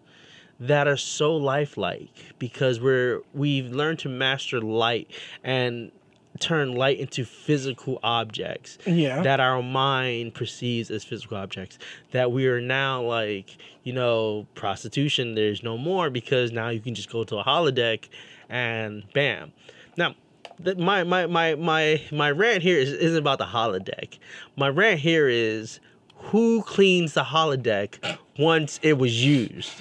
that 0.60 0.88
are 0.88 0.98
so 0.98 1.36
lifelike 1.36 2.10
because 2.38 2.80
we're 2.80 3.22
we've 3.34 3.72
learned 3.72 4.00
to 4.00 4.10
master 4.10 4.60
light 4.62 5.10
and 5.43 5.91
turn 6.39 6.74
light 6.74 7.00
into 7.00 7.26
physical 7.26 8.00
objects 8.04 8.78
Yeah. 8.86 9.22
that 9.24 9.39
our 9.39 9.62
mind 9.62 10.34
perceives 10.36 10.89
as 10.91 11.04
physical 11.04 11.38
objects 11.38 11.78
that 12.12 12.32
we 12.32 12.48
are 12.48 12.62
now 12.62 13.02
like 13.02 13.58
you 13.84 13.93
know 13.93 14.48
prostitution 14.56 15.36
there's 15.36 15.63
no 15.63 15.78
more 15.78 16.10
because 16.10 16.52
now 16.52 16.69
you 16.69 16.80
can 16.80 16.93
just 16.95 17.10
go 17.12 17.24
to 17.24 17.38
a 17.38 17.43
holodeck 17.43 18.08
and 18.50 19.04
bam. 19.13 19.52
Now 19.98 20.15
the, 20.60 20.76
my, 20.76 21.04
my 21.04 21.26
my 21.26 21.56
my 21.56 22.02
my 22.12 22.32
rant 22.32 22.63
here 22.63 22.78
is, 22.78 22.91
isn't 22.91 23.17
about 23.17 23.38
the 23.38 23.45
holodeck. 23.45 24.17
My 24.58 24.67
rant 24.69 25.00
here 25.00 25.28
is 25.30 25.80
who 26.15 26.63
cleans 26.63 27.13
the 27.13 27.24
holodeck 27.24 28.17
once 28.38 28.80
it 28.84 28.98
was 28.98 29.24
used 29.24 29.72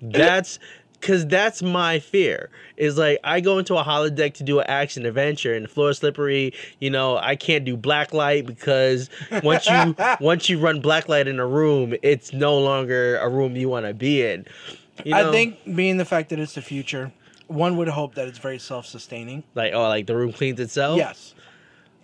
that's 0.00 0.58
because 1.00 1.26
that's 1.26 1.62
my 1.62 1.98
fear. 1.98 2.50
Is 2.76 2.98
like 2.98 3.18
I 3.24 3.40
go 3.40 3.58
into 3.58 3.76
a 3.76 3.84
holodeck 3.84 4.34
to 4.34 4.44
do 4.44 4.60
an 4.60 4.66
action 4.68 5.06
adventure, 5.06 5.54
and 5.54 5.64
the 5.64 5.68
floor 5.68 5.90
is 5.90 5.98
slippery. 5.98 6.54
You 6.80 6.90
know, 6.90 7.16
I 7.16 7.36
can't 7.36 7.64
do 7.64 7.76
black 7.76 8.12
light 8.12 8.46
because 8.46 9.10
once 9.42 9.66
you 9.68 9.94
once 10.20 10.48
you 10.48 10.58
run 10.58 10.80
black 10.80 11.08
light 11.08 11.28
in 11.28 11.38
a 11.38 11.46
room, 11.46 11.94
it's 12.02 12.32
no 12.32 12.58
longer 12.58 13.16
a 13.18 13.28
room 13.28 13.56
you 13.56 13.68
want 13.68 13.86
to 13.86 13.94
be 13.94 14.24
in. 14.24 14.46
You 15.04 15.12
know? 15.12 15.28
I 15.28 15.32
think 15.32 15.58
being 15.76 15.96
the 15.96 16.04
fact 16.04 16.30
that 16.30 16.38
it's 16.38 16.54
the 16.54 16.62
future, 16.62 17.12
one 17.46 17.76
would 17.76 17.88
hope 17.88 18.14
that 18.16 18.26
it's 18.26 18.38
very 18.38 18.58
self-sustaining. 18.58 19.44
like 19.54 19.72
oh, 19.72 19.88
like 19.88 20.06
the 20.06 20.16
room 20.16 20.32
cleans 20.32 20.60
itself. 20.60 20.98
Yes. 20.98 21.34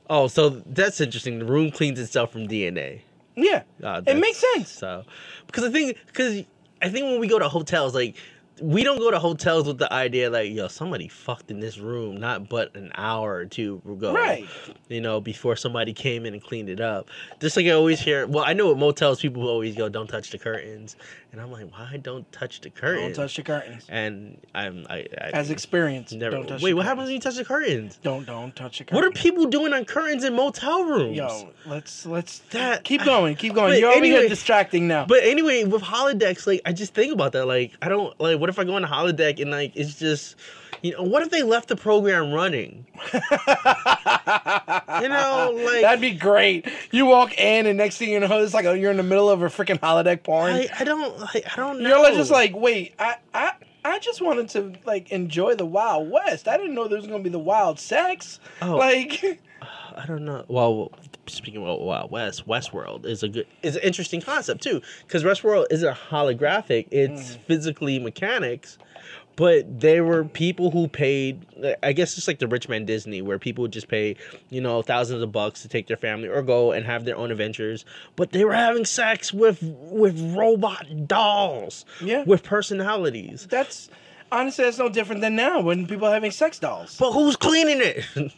Oh, 0.08 0.26
so 0.28 0.50
that's 0.50 1.00
interesting. 1.00 1.38
The 1.38 1.46
room 1.46 1.70
cleans 1.70 1.98
itself 1.98 2.32
from 2.32 2.46
DNA. 2.46 3.00
Yeah. 3.36 3.62
Uh, 3.82 4.02
it 4.06 4.16
makes 4.18 4.38
sense. 4.38 4.70
So, 4.70 5.04
because 5.46 5.64
I 5.64 5.70
think, 5.70 5.98
because 6.06 6.44
I 6.84 6.90
think 6.90 7.06
when 7.06 7.18
we 7.18 7.28
go 7.28 7.38
to 7.38 7.48
hotels, 7.48 7.94
like 7.94 8.16
we 8.60 8.84
don't 8.84 8.98
go 8.98 9.10
to 9.10 9.18
hotels 9.18 9.66
with 9.66 9.78
the 9.78 9.92
idea 9.92 10.30
like, 10.30 10.52
yo, 10.52 10.68
somebody 10.68 11.08
fucked 11.08 11.50
in 11.50 11.60
this 11.60 11.78
room, 11.78 12.16
not 12.18 12.48
but 12.48 12.74
an 12.76 12.92
hour 12.94 13.34
or 13.34 13.44
two 13.46 13.82
ago, 13.88 14.12
Right. 14.14 14.46
You 14.88 15.00
know, 15.00 15.20
before 15.20 15.56
somebody 15.56 15.92
came 15.92 16.24
in 16.26 16.34
and 16.34 16.42
cleaned 16.42 16.68
it 16.68 16.80
up. 16.80 17.08
Just 17.40 17.56
like 17.56 17.66
I 17.66 17.70
always 17.70 18.00
hear. 18.00 18.26
Well, 18.26 18.44
I 18.44 18.52
know 18.52 18.70
at 18.70 18.78
motels 18.78 19.20
people 19.20 19.48
always 19.48 19.74
go, 19.74 19.88
"Don't 19.88 20.06
touch 20.06 20.30
the 20.30 20.38
curtains," 20.38 20.96
and 21.32 21.40
I'm 21.40 21.50
like, 21.50 21.70
why 21.72 21.96
don't 22.00 22.30
touch 22.30 22.60
the 22.60 22.70
curtains 22.70 23.16
Don't 23.16 23.24
touch 23.24 23.36
the 23.36 23.42
curtains. 23.42 23.86
And 23.88 24.38
I'm, 24.54 24.86
I, 24.88 25.06
I 25.20 25.30
As 25.32 25.50
experience, 25.50 26.12
never. 26.12 26.36
don't 26.36 26.46
touch 26.46 26.62
Wait, 26.62 26.74
what 26.74 26.82
curtains. 26.82 26.88
happens 26.88 27.06
when 27.06 27.14
you 27.14 27.20
touch 27.20 27.36
the 27.36 27.44
curtains? 27.44 27.98
Don't 28.02 28.24
don't 28.26 28.54
touch 28.54 28.78
the 28.78 28.84
What 28.94 29.04
are 29.04 29.10
people 29.10 29.46
doing 29.46 29.72
on 29.72 29.84
curtains 29.84 30.22
in 30.22 30.34
motel 30.34 30.84
rooms? 30.84 31.16
Yo, 31.16 31.50
let's 31.66 32.06
let's 32.06 32.38
That- 32.50 32.84
keep 32.84 33.04
going, 33.04 33.34
keep 33.36 33.54
going. 33.54 33.64
You're 33.80 33.90
over 33.90 34.04
here 34.04 34.14
anyway- 34.16 34.28
distracting 34.28 34.86
now. 34.86 35.06
But 35.06 35.24
anyway, 35.24 35.64
with 35.64 35.82
holodecks, 35.82 36.46
like 36.46 36.60
I 36.64 36.72
just 36.72 36.94
think 36.94 37.12
about 37.12 37.32
that. 37.32 37.46
Like 37.46 37.72
I 37.82 37.88
don't 37.88 38.18
like. 38.20 38.38
What 38.44 38.50
if 38.50 38.58
I 38.58 38.64
go 38.64 38.74
on 38.74 38.84
a 38.84 38.86
holodeck 38.86 39.40
and 39.40 39.50
like 39.50 39.74
it's 39.74 39.98
just, 39.98 40.36
you 40.82 40.92
know, 40.92 41.02
what 41.02 41.22
if 41.22 41.30
they 41.30 41.42
left 41.42 41.68
the 41.68 41.76
program 41.76 42.30
running? 42.30 42.84
you 43.14 43.20
know, 45.08 45.50
like 45.64 45.80
That'd 45.80 46.02
be 46.02 46.10
great. 46.10 46.68
You 46.90 47.06
walk 47.06 47.38
in, 47.38 47.64
and 47.64 47.78
next 47.78 47.96
thing 47.96 48.10
you 48.10 48.20
know, 48.20 48.42
it's 48.42 48.52
like 48.52 48.66
a, 48.66 48.78
you're 48.78 48.90
in 48.90 48.98
the 48.98 49.02
middle 49.02 49.30
of 49.30 49.40
a 49.40 49.46
freaking 49.46 49.80
holodeck 49.80 50.24
porn. 50.24 50.52
I, 50.52 50.68
I 50.78 50.84
don't 50.84 51.18
like. 51.20 51.46
I 51.50 51.56
don't 51.56 51.80
know. 51.80 51.88
You're 51.88 52.02
like, 52.02 52.12
just 52.12 52.30
like, 52.30 52.54
wait, 52.54 52.92
I, 52.98 53.16
I, 53.32 53.52
I 53.82 53.98
just 53.98 54.20
wanted 54.20 54.50
to 54.50 54.74
like 54.84 55.10
enjoy 55.10 55.54
the 55.54 55.64
Wild 55.64 56.10
West. 56.10 56.46
I 56.46 56.58
didn't 56.58 56.74
know 56.74 56.86
there 56.86 56.98
was 56.98 57.06
gonna 57.06 57.22
be 57.22 57.30
the 57.30 57.38
wild 57.38 57.80
sex. 57.80 58.40
Oh. 58.60 58.76
Like, 58.76 59.40
I 59.96 60.06
don't 60.06 60.24
know. 60.24 60.44
Well, 60.48 60.90
speaking 61.26 61.62
about 61.62 61.80
Wild 61.82 62.10
West, 62.10 62.46
Westworld 62.46 63.04
is 63.06 63.22
a 63.22 63.28
good 63.28 63.46
is 63.62 63.76
an 63.76 63.82
interesting 63.82 64.20
concept 64.20 64.62
too, 64.62 64.80
because 65.06 65.22
Westworld 65.24 65.66
isn't 65.70 65.96
holographic; 66.10 66.86
it's 66.90 67.36
Mm. 67.36 67.38
physically 67.46 67.98
mechanics, 67.98 68.78
but 69.36 69.80
there 69.80 70.04
were 70.04 70.24
people 70.24 70.70
who 70.70 70.86
paid 70.88 71.44
i 71.82 71.92
guess 71.92 72.16
it's 72.16 72.28
like 72.28 72.38
the 72.38 72.46
rich 72.46 72.68
man 72.68 72.84
disney 72.84 73.20
where 73.20 73.38
people 73.38 73.62
would 73.62 73.72
just 73.72 73.88
pay 73.88 74.14
you 74.50 74.60
know 74.60 74.80
thousands 74.82 75.22
of 75.22 75.32
bucks 75.32 75.62
to 75.62 75.68
take 75.68 75.88
their 75.88 75.96
family 75.96 76.28
or 76.28 76.40
go 76.42 76.70
and 76.70 76.86
have 76.86 77.04
their 77.04 77.16
own 77.16 77.32
adventures 77.32 77.84
but 78.14 78.30
they 78.30 78.44
were 78.44 78.54
having 78.54 78.84
sex 78.84 79.32
with 79.32 79.58
with 79.62 80.20
robot 80.36 80.86
dolls 81.08 81.84
Yeah. 82.00 82.22
with 82.24 82.44
personalities 82.44 83.46
That's 83.50 83.88
honestly 84.30 84.64
that's 84.64 84.78
no 84.78 84.88
different 84.88 85.20
than 85.20 85.34
now 85.34 85.60
when 85.60 85.86
people 85.86 86.06
are 86.06 86.14
having 86.14 86.30
sex 86.30 86.58
dolls. 86.60 86.96
but 86.98 87.10
who's 87.12 87.34
cleaning 87.36 87.80
it 87.80 88.04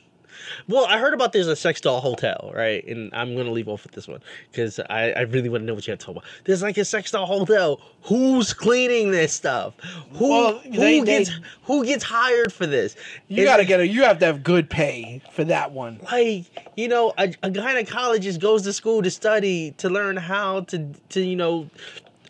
well 0.68 0.84
i 0.86 0.98
heard 0.98 1.14
about 1.14 1.32
there's 1.32 1.46
a 1.48 1.56
sex 1.56 1.80
doll 1.80 2.00
hotel 2.00 2.50
right 2.54 2.86
and 2.86 3.10
i'm 3.14 3.36
gonna 3.36 3.50
leave 3.50 3.68
off 3.68 3.82
with 3.82 3.92
this 3.92 4.06
one 4.08 4.20
because 4.50 4.78
I, 4.90 5.12
I 5.12 5.20
really 5.22 5.48
want 5.48 5.62
to 5.62 5.66
know 5.66 5.74
what 5.74 5.86
you 5.86 5.92
have 5.92 5.98
to 6.00 6.06
talk 6.06 6.16
about 6.16 6.24
there's 6.44 6.62
like 6.62 6.76
a 6.78 6.84
sex 6.84 7.10
doll 7.10 7.26
hotel 7.26 7.80
who's 8.02 8.52
cleaning 8.52 9.10
this 9.10 9.32
stuff 9.32 9.74
who, 10.12 10.28
Well, 10.30 10.58
who 10.58 10.70
they- 10.70 11.00
they- 11.00 11.04
gets 11.24 11.30
who 11.64 11.84
gets 11.84 12.04
hired 12.04 12.52
for 12.52 12.66
this 12.66 12.96
You 13.28 13.42
Is 13.42 13.48
gotta 13.48 13.64
get 13.64 13.80
a. 13.80 13.86
You 13.86 14.02
have 14.04 14.18
to 14.20 14.26
have 14.26 14.42
good 14.42 14.68
pay 14.70 15.22
for 15.32 15.44
that 15.44 15.72
one. 15.72 16.00
like 16.10 16.44
you 16.76 16.88
know 16.88 17.12
a, 17.18 17.24
a 17.42 17.50
gynecologist 17.50 18.40
goes 18.40 18.62
to 18.62 18.72
school 18.72 19.02
to 19.02 19.10
study 19.10 19.72
to 19.78 19.88
learn 19.88 20.16
how 20.16 20.60
to 20.62 20.92
to 21.10 21.20
you 21.20 21.36
know 21.36 21.68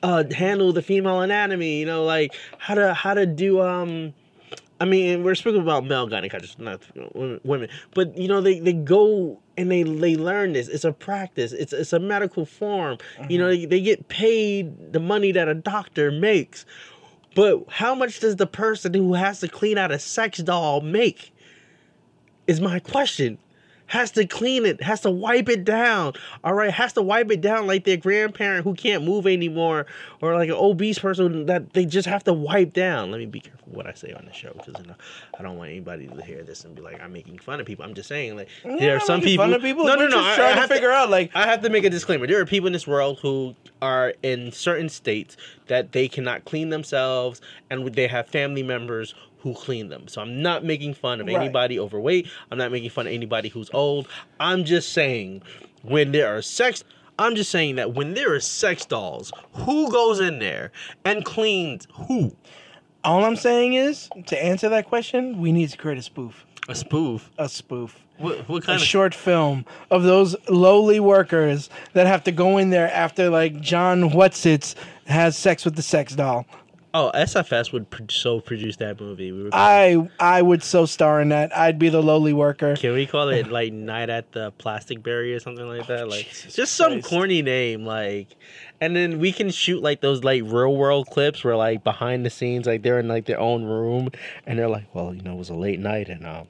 uh 0.02 0.24
handle 0.34 0.72
the 0.72 0.82
female 0.82 1.20
anatomy 1.20 1.78
you 1.80 1.86
know 1.86 2.04
like 2.04 2.34
how 2.58 2.74
to 2.74 2.92
how 2.94 3.14
to 3.14 3.24
do 3.26 3.60
um 3.62 4.12
I 4.78 4.84
mean, 4.84 5.24
we're 5.24 5.34
speaking 5.34 5.62
about 5.62 5.86
male 5.86 6.08
gynecologists, 6.08 6.58
not 6.58 6.82
women-. 7.44 7.68
But 7.94 8.16
you 8.16 8.28
know, 8.28 8.40
they, 8.40 8.60
they 8.60 8.74
go 8.74 9.40
and 9.56 9.70
they 9.70 9.82
they 9.82 10.16
learn 10.16 10.52
this. 10.52 10.68
It's 10.68 10.84
a 10.84 10.92
practice. 10.92 11.52
It's 11.52 11.72
it's 11.72 11.92
a 11.92 11.98
medical 11.98 12.44
form. 12.44 12.98
You 13.28 13.38
know, 13.38 13.48
they, 13.48 13.64
they 13.64 13.80
get 13.80 14.08
paid 14.08 14.92
the 14.92 15.00
money 15.00 15.32
that 15.32 15.48
a 15.48 15.54
doctor 15.54 16.10
makes. 16.10 16.66
But 17.34 17.64
how 17.68 17.94
much 17.94 18.20
does 18.20 18.36
the 18.36 18.46
person 18.46 18.92
who 18.94 19.14
has 19.14 19.40
to 19.40 19.48
clean 19.48 19.78
out 19.78 19.92
a 19.92 19.98
sex 19.98 20.38
doll 20.38 20.80
make? 20.80 21.32
Is 22.46 22.60
my 22.60 22.78
question. 22.78 23.38
Has 23.88 24.10
to 24.12 24.26
clean 24.26 24.66
it, 24.66 24.82
has 24.82 25.00
to 25.02 25.10
wipe 25.10 25.48
it 25.48 25.64
down. 25.64 26.14
All 26.42 26.54
right, 26.54 26.72
has 26.72 26.92
to 26.94 27.02
wipe 27.02 27.30
it 27.30 27.40
down 27.40 27.66
like 27.68 27.84
their 27.84 27.96
grandparent 27.96 28.64
who 28.64 28.74
can't 28.74 29.04
move 29.04 29.26
anymore, 29.26 29.86
or 30.20 30.34
like 30.34 30.48
an 30.48 30.56
obese 30.56 30.98
person 30.98 31.46
that 31.46 31.72
they 31.72 31.84
just 31.84 32.08
have 32.08 32.24
to 32.24 32.32
wipe 32.32 32.72
down. 32.72 33.12
Let 33.12 33.18
me 33.18 33.26
be 33.26 33.40
careful 33.40 33.60
what 33.66 33.86
I 33.86 33.92
say 33.92 34.12
on 34.12 34.24
the 34.24 34.32
show 34.32 34.52
because 34.54 34.74
you 34.80 34.88
know, 34.88 34.96
I 35.38 35.42
don't 35.42 35.56
want 35.56 35.70
anybody 35.70 36.08
to 36.08 36.22
hear 36.22 36.42
this 36.42 36.64
and 36.64 36.74
be 36.74 36.82
like 36.82 37.00
I'm 37.00 37.12
making 37.12 37.38
fun 37.38 37.60
of 37.60 37.66
people. 37.66 37.84
I'm 37.84 37.94
just 37.94 38.08
saying 38.08 38.34
like 38.36 38.48
there 38.64 38.78
You're 38.80 38.90
are 38.94 38.98
not 38.98 39.06
some 39.06 39.20
people. 39.20 39.58
People. 39.60 39.84
No, 39.84 39.94
no, 39.94 40.06
no. 40.06 40.16
Just 40.16 40.24
I- 40.26 40.36
trying 40.36 40.58
I 40.58 40.62
to 40.62 40.68
figure 40.68 40.90
out 40.90 41.08
like 41.10 41.30
I 41.34 41.46
have 41.46 41.62
to 41.62 41.70
make 41.70 41.84
a 41.84 41.90
disclaimer. 41.90 42.26
There 42.26 42.40
are 42.40 42.46
people 42.46 42.66
in 42.66 42.72
this 42.72 42.86
world 42.88 43.20
who 43.20 43.54
are 43.82 44.14
in 44.22 44.50
certain 44.50 44.88
states 44.88 45.36
that 45.68 45.92
they 45.92 46.08
cannot 46.08 46.44
clean 46.44 46.70
themselves, 46.70 47.40
and 47.70 47.86
they 47.94 48.06
have 48.08 48.26
family 48.28 48.62
members 48.62 49.14
who 49.40 49.54
clean 49.54 49.88
them. 49.88 50.08
So 50.08 50.20
I'm 50.20 50.42
not 50.42 50.64
making 50.64 50.94
fun 50.94 51.20
of 51.20 51.26
Right. 51.26 51.36
anybody 51.36 51.78
overweight. 51.78 52.26
I'm 52.50 52.58
not 52.58 52.72
making 52.72 52.90
fun 52.90 53.06
of 53.06 53.12
anybody 53.12 53.48
who's 53.48 53.70
old. 53.72 54.08
I'm 54.40 54.64
just 54.64 54.92
saying 54.92 55.42
when 55.82 56.12
there 56.12 56.36
are 56.36 56.42
sex. 56.42 56.82
I'm 57.18 57.34
just 57.34 57.50
saying 57.50 57.76
that 57.76 57.94
when 57.94 58.12
there 58.14 58.34
are 58.34 58.40
sex 58.40 58.84
dolls, 58.84 59.32
who 59.54 59.90
goes 59.90 60.20
in 60.20 60.38
there 60.38 60.70
and 61.04 61.24
cleans 61.24 61.86
who? 61.94 62.34
all 63.04 63.24
I'm 63.24 63.36
saying 63.36 63.74
is 63.74 64.08
to 64.26 64.44
answer 64.44 64.68
that 64.68 64.86
question, 64.88 65.40
we 65.40 65.52
need 65.52 65.68
to 65.70 65.76
create 65.76 65.96
a 65.96 66.02
spoof. 66.02 66.44
A 66.68 66.74
spoof. 66.74 67.30
A 67.38 67.48
spoof. 67.48 67.96
What, 68.18 68.48
what 68.48 68.66
a 68.68 68.74
of? 68.74 68.80
short 68.80 69.14
film 69.14 69.64
of 69.90 70.02
those 70.02 70.34
lowly 70.48 70.98
workers 70.98 71.70
that 71.92 72.06
have 72.08 72.24
to 72.24 72.32
go 72.32 72.58
in 72.58 72.70
there 72.70 72.90
after 72.92 73.30
like 73.30 73.60
John 73.60 74.10
Whatsits 74.10 74.74
has 75.06 75.36
sex 75.38 75.64
with 75.64 75.76
the 75.76 75.82
sex 75.82 76.16
doll. 76.16 76.46
Oh, 76.98 77.10
SFS 77.14 77.74
would 77.74 77.90
pro- 77.90 78.06
so 78.08 78.40
produce 78.40 78.76
that 78.76 78.98
movie. 78.98 79.30
We 79.30 79.42
were 79.42 79.50
I 79.52 80.08
I 80.18 80.40
would 80.40 80.62
so 80.62 80.86
star 80.86 81.20
in 81.20 81.28
that. 81.28 81.54
I'd 81.54 81.78
be 81.78 81.90
the 81.90 82.02
lowly 82.02 82.32
worker. 82.32 82.74
Can 82.74 82.94
we 82.94 83.04
call 83.06 83.28
it 83.28 83.48
like 83.48 83.70
Night 83.74 84.08
at 84.08 84.32
the 84.32 84.50
Plastic 84.52 85.02
Berry 85.02 85.34
or 85.34 85.40
something 85.40 85.68
like 85.68 85.86
that? 85.88 86.08
Like 86.08 86.26
Jesus 86.26 86.54
just 86.54 86.74
some 86.74 86.92
Christ. 86.92 87.08
corny 87.08 87.42
name, 87.42 87.84
like 87.84 88.28
and 88.80 88.96
then 88.96 89.18
we 89.18 89.30
can 89.30 89.50
shoot 89.50 89.82
like 89.82 90.00
those 90.00 90.24
like 90.24 90.42
real 90.46 90.74
world 90.74 91.08
clips 91.08 91.44
where 91.44 91.54
like 91.54 91.84
behind 91.84 92.24
the 92.24 92.30
scenes, 92.30 92.66
like 92.66 92.80
they're 92.82 92.98
in 92.98 93.08
like 93.08 93.26
their 93.26 93.40
own 93.40 93.64
room 93.64 94.08
and 94.46 94.58
they're 94.58 94.70
like, 94.70 94.86
Well, 94.94 95.14
you 95.14 95.20
know, 95.20 95.32
it 95.34 95.38
was 95.38 95.50
a 95.50 95.54
late 95.54 95.80
night 95.80 96.08
and 96.08 96.26
um 96.26 96.46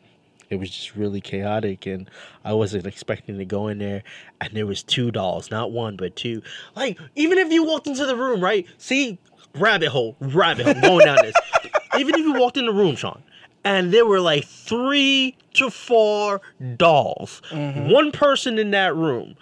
it 0.49 0.61
was 0.61 0.71
just 0.71 0.95
really 0.95 1.21
chaotic 1.21 1.87
and 1.87 2.09
I 2.45 2.53
wasn't 2.53 2.87
expecting 2.87 3.37
to 3.39 3.45
go 3.45 3.67
in 3.67 3.79
there 3.79 4.05
and 4.41 4.55
there 4.55 4.67
was 4.67 4.85
two 4.85 5.11
dolls, 5.11 5.51
not 5.51 5.73
one 5.73 5.97
but 5.97 6.15
two. 6.15 6.41
Like, 6.77 7.01
even 7.17 7.39
if 7.39 7.51
you 7.51 7.65
walked 7.65 7.89
into 7.89 8.07
the 8.07 8.15
room, 8.15 8.41
right? 8.41 8.65
See 8.79 9.19
rabbit 9.55 9.89
hole, 9.89 10.17
rabbit 10.21 10.65
hole 10.67 10.81
going 10.81 11.07
down 11.07 11.17
this. 11.23 11.35
even 11.99 12.15
if 12.15 12.21
you 12.21 12.35
walked 12.35 12.57
in 12.57 12.67
the 12.67 12.73
room, 12.73 12.97
Sean, 12.97 13.23
and 13.65 13.93
there 13.93 14.07
were 14.07 14.21
like 14.21 14.45
three 14.45 15.37
to 15.55 15.71
four 15.71 16.41
dolls. 16.77 17.43
Mm-hmm. 17.51 17.91
One 17.91 18.13
person 18.13 18.59
in 18.59 18.71
that 18.73 18.95
room. 18.95 19.37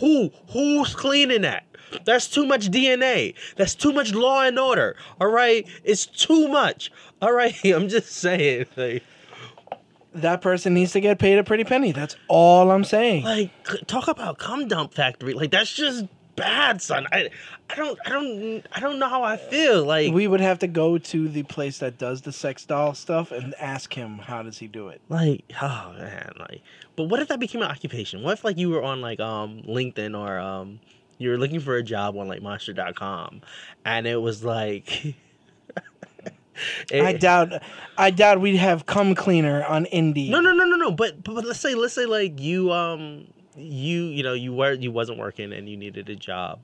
Who 0.00 0.30
who's 0.48 0.94
cleaning 0.94 1.42
that? 1.42 1.64
That's 2.04 2.26
too 2.28 2.46
much 2.46 2.70
DNA. 2.70 3.34
That's 3.56 3.74
too 3.74 3.92
much 3.92 4.12
law 4.14 4.42
and 4.42 4.58
order. 4.58 4.96
All 5.20 5.28
right, 5.28 5.66
it's 5.84 6.06
too 6.06 6.48
much. 6.48 6.90
All 7.20 7.32
right, 7.32 7.54
I'm 7.64 7.88
just 7.88 8.12
saying. 8.12 8.66
Like, 8.76 9.02
That 10.14 10.42
person 10.42 10.74
needs 10.74 10.92
to 10.92 11.00
get 11.00 11.18
paid 11.18 11.38
a 11.38 11.44
pretty 11.44 11.64
penny. 11.64 11.92
That's 11.92 12.16
all 12.28 12.70
I'm 12.70 12.84
saying. 12.84 13.24
like 13.24 13.50
talk 13.86 14.08
about 14.08 14.38
cum 14.38 14.68
dump 14.68 14.92
factory. 14.94 15.32
Like 15.32 15.50
that's 15.50 15.72
just 15.72 16.04
bad, 16.36 16.80
son. 16.82 17.06
I, 17.12 17.30
I 17.70 17.74
don't, 17.74 17.98
I 18.04 18.08
don't, 18.10 18.66
I 18.72 18.80
don't 18.80 18.98
know 18.98 19.08
how 19.08 19.22
I 19.22 19.36
feel. 19.36 19.84
Like, 19.84 20.12
We 20.12 20.26
would 20.26 20.40
have 20.40 20.58
to 20.60 20.66
go 20.66 20.98
to 20.98 21.28
the 21.28 21.42
place 21.44 21.78
that 21.78 21.98
does 21.98 22.22
the 22.22 22.32
sex 22.32 22.64
doll 22.64 22.94
stuff 22.94 23.32
and 23.32 23.54
ask 23.58 23.92
him 23.94 24.18
how 24.18 24.42
does 24.42 24.58
he 24.58 24.66
do 24.66 24.88
it. 24.88 25.00
like, 25.08 25.44
oh 25.60 25.94
man, 25.98 26.32
like. 26.38 26.62
But 26.96 27.04
what 27.04 27.20
if 27.20 27.28
that 27.28 27.40
became 27.40 27.62
an 27.62 27.70
occupation? 27.70 28.22
What 28.22 28.32
if 28.34 28.44
like 28.44 28.58
you 28.58 28.68
were 28.70 28.82
on 28.82 29.00
like 29.00 29.18
um 29.20 29.62
LinkedIn 29.62 30.18
or 30.18 30.38
um 30.38 30.80
you 31.18 31.30
were 31.30 31.38
looking 31.38 31.60
for 31.60 31.76
a 31.76 31.82
job 31.82 32.16
on 32.16 32.28
like 32.28 32.42
Monster.com, 32.42 33.40
and 33.84 34.06
it 34.06 34.20
was 34.20 34.44
like. 34.44 35.04
it- 36.90 37.02
I 37.02 37.12
doubt 37.14 37.62
I 37.96 38.10
doubt 38.10 38.40
we'd 38.40 38.56
have 38.56 38.84
cum 38.86 39.14
cleaner 39.14 39.64
on 39.64 39.86
indie. 39.86 40.28
No, 40.28 40.40
no, 40.40 40.52
no, 40.52 40.64
no, 40.64 40.76
no. 40.76 40.90
But 40.90 41.22
but 41.24 41.44
let's 41.44 41.60
say 41.60 41.74
let's 41.74 41.94
say 41.94 42.04
like 42.06 42.38
you 42.40 42.70
um 42.72 43.26
you 43.56 44.04
you 44.04 44.22
know 44.22 44.32
you 44.32 44.52
were 44.52 44.72
you 44.72 44.90
wasn't 44.90 45.18
working 45.18 45.52
and 45.52 45.68
you 45.68 45.76
needed 45.76 46.08
a 46.08 46.16
job. 46.16 46.60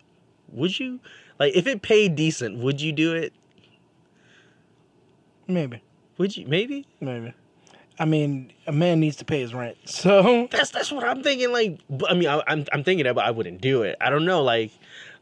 Would 0.52 0.78
you 0.78 1.00
like 1.38 1.54
if 1.54 1.66
it 1.66 1.82
paid 1.82 2.16
decent? 2.16 2.58
Would 2.58 2.80
you 2.80 2.92
do 2.92 3.14
it? 3.14 3.32
Maybe. 5.46 5.82
Would 6.18 6.36
you 6.36 6.46
maybe? 6.46 6.86
Maybe. 7.00 7.34
I 8.00 8.04
mean, 8.04 8.52
a 8.66 8.72
man 8.72 9.00
needs 9.00 9.16
to 9.16 9.24
pay 9.24 9.40
his 9.40 9.52
rent. 9.52 9.76
So 9.86 10.48
That's 10.50 10.70
that's 10.70 10.92
what 10.92 11.04
I'm 11.04 11.22
thinking. 11.22 11.52
Like 11.52 11.80
I 12.08 12.14
mean 12.14 12.28
I, 12.28 12.42
I'm 12.46 12.64
I'm 12.72 12.84
thinking 12.84 13.04
that, 13.04 13.14
but 13.14 13.24
I 13.24 13.30
wouldn't 13.30 13.60
do 13.60 13.82
it. 13.82 13.96
I 14.00 14.10
don't 14.10 14.24
know. 14.24 14.42
Like 14.42 14.72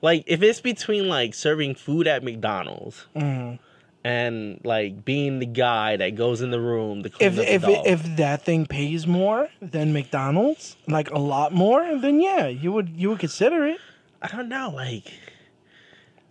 like 0.03 0.25
if 0.27 0.43
it's 0.43 0.61
between 0.61 1.09
like 1.09 1.35
serving 1.35 1.75
food 1.75 2.07
at 2.07 2.23
McDonald's 2.23 3.07
mm. 3.15 3.59
And 4.07 4.61
like 4.63 5.05
being 5.05 5.41
the 5.41 5.47
guy 5.47 5.97
that 5.97 6.15
goes 6.15 6.41
in 6.41 6.53
the 6.53 6.61
room 6.61 7.03
to 7.03 7.11
clean 7.11 7.33
if 7.33 7.39
if 7.41 7.65
if 7.67 8.17
that 8.17 8.45
thing 8.45 8.65
pays 8.65 9.05
more 9.05 9.49
than 9.61 9.93
McDonald's, 9.93 10.77
like 10.87 11.11
a 11.11 11.19
lot 11.19 11.53
more, 11.53 11.99
then 11.99 12.21
yeah, 12.21 12.47
you 12.47 12.71
would 12.71 12.91
you 12.91 13.09
would 13.09 13.19
consider 13.19 13.67
it. 13.67 13.81
I 14.23 14.29
don't 14.29 14.49
know, 14.49 14.71
like 14.73 15.13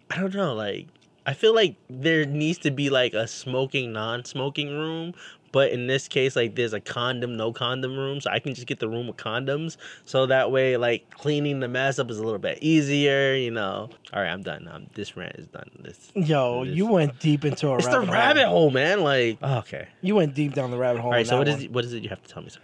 I 0.09 0.21
don't 0.21 0.33
know, 0.33 0.53
like 0.53 0.87
I 1.25 1.33
feel 1.33 1.55
like 1.55 1.75
there 1.89 2.25
needs 2.25 2.59
to 2.59 2.71
be 2.71 2.89
like 2.89 3.13
a 3.13 3.27
smoking, 3.27 3.91
non-smoking 3.91 4.69
room, 4.69 5.13
but 5.51 5.71
in 5.71 5.87
this 5.87 6.07
case, 6.07 6.35
like 6.35 6.55
there's 6.55 6.73
a 6.73 6.81
condom, 6.81 7.37
no 7.37 7.53
condom 7.53 7.97
room, 7.97 8.19
so 8.19 8.29
I 8.29 8.39
can 8.39 8.53
just 8.53 8.67
get 8.67 8.79
the 8.79 8.89
room 8.89 9.07
with 9.07 9.17
condoms, 9.17 9.77
so 10.05 10.25
that 10.25 10.51
way, 10.51 10.75
like 10.77 11.09
cleaning 11.11 11.61
the 11.61 11.67
mess 11.67 11.97
up 11.97 12.11
is 12.11 12.19
a 12.19 12.23
little 12.23 12.39
bit 12.39 12.59
easier, 12.61 13.33
you 13.33 13.51
know. 13.51 13.89
All 14.13 14.21
right, 14.21 14.29
I'm 14.29 14.43
done. 14.43 14.67
Um, 14.71 14.87
this 14.93 15.15
rant 15.15 15.35
is 15.37 15.47
done. 15.47 15.69
This 15.79 16.11
Yo, 16.13 16.63
It 16.63 16.69
is. 16.69 16.75
you 16.75 16.87
went 16.87 17.19
deep 17.19 17.45
into 17.45 17.69
a 17.69 17.77
it's 17.77 17.85
rabbit 17.87 18.05
the 18.05 18.11
rabbit 18.11 18.47
hole, 18.47 18.69
man. 18.69 19.01
Like, 19.01 19.37
oh, 19.41 19.59
okay. 19.59 19.87
You 20.01 20.15
went 20.15 20.35
deep 20.35 20.53
down 20.53 20.71
the 20.71 20.77
rabbit 20.77 21.01
hole. 21.01 21.11
All 21.11 21.17
right. 21.17 21.25
So 21.25 21.37
what 21.37 21.47
is 21.47 21.63
one. 21.63 21.71
what 21.73 21.85
is 21.85 21.93
it 21.93 22.03
you 22.03 22.09
have 22.09 22.21
to 22.21 22.29
tell 22.29 22.43
me, 22.43 22.49
sir? 22.49 22.59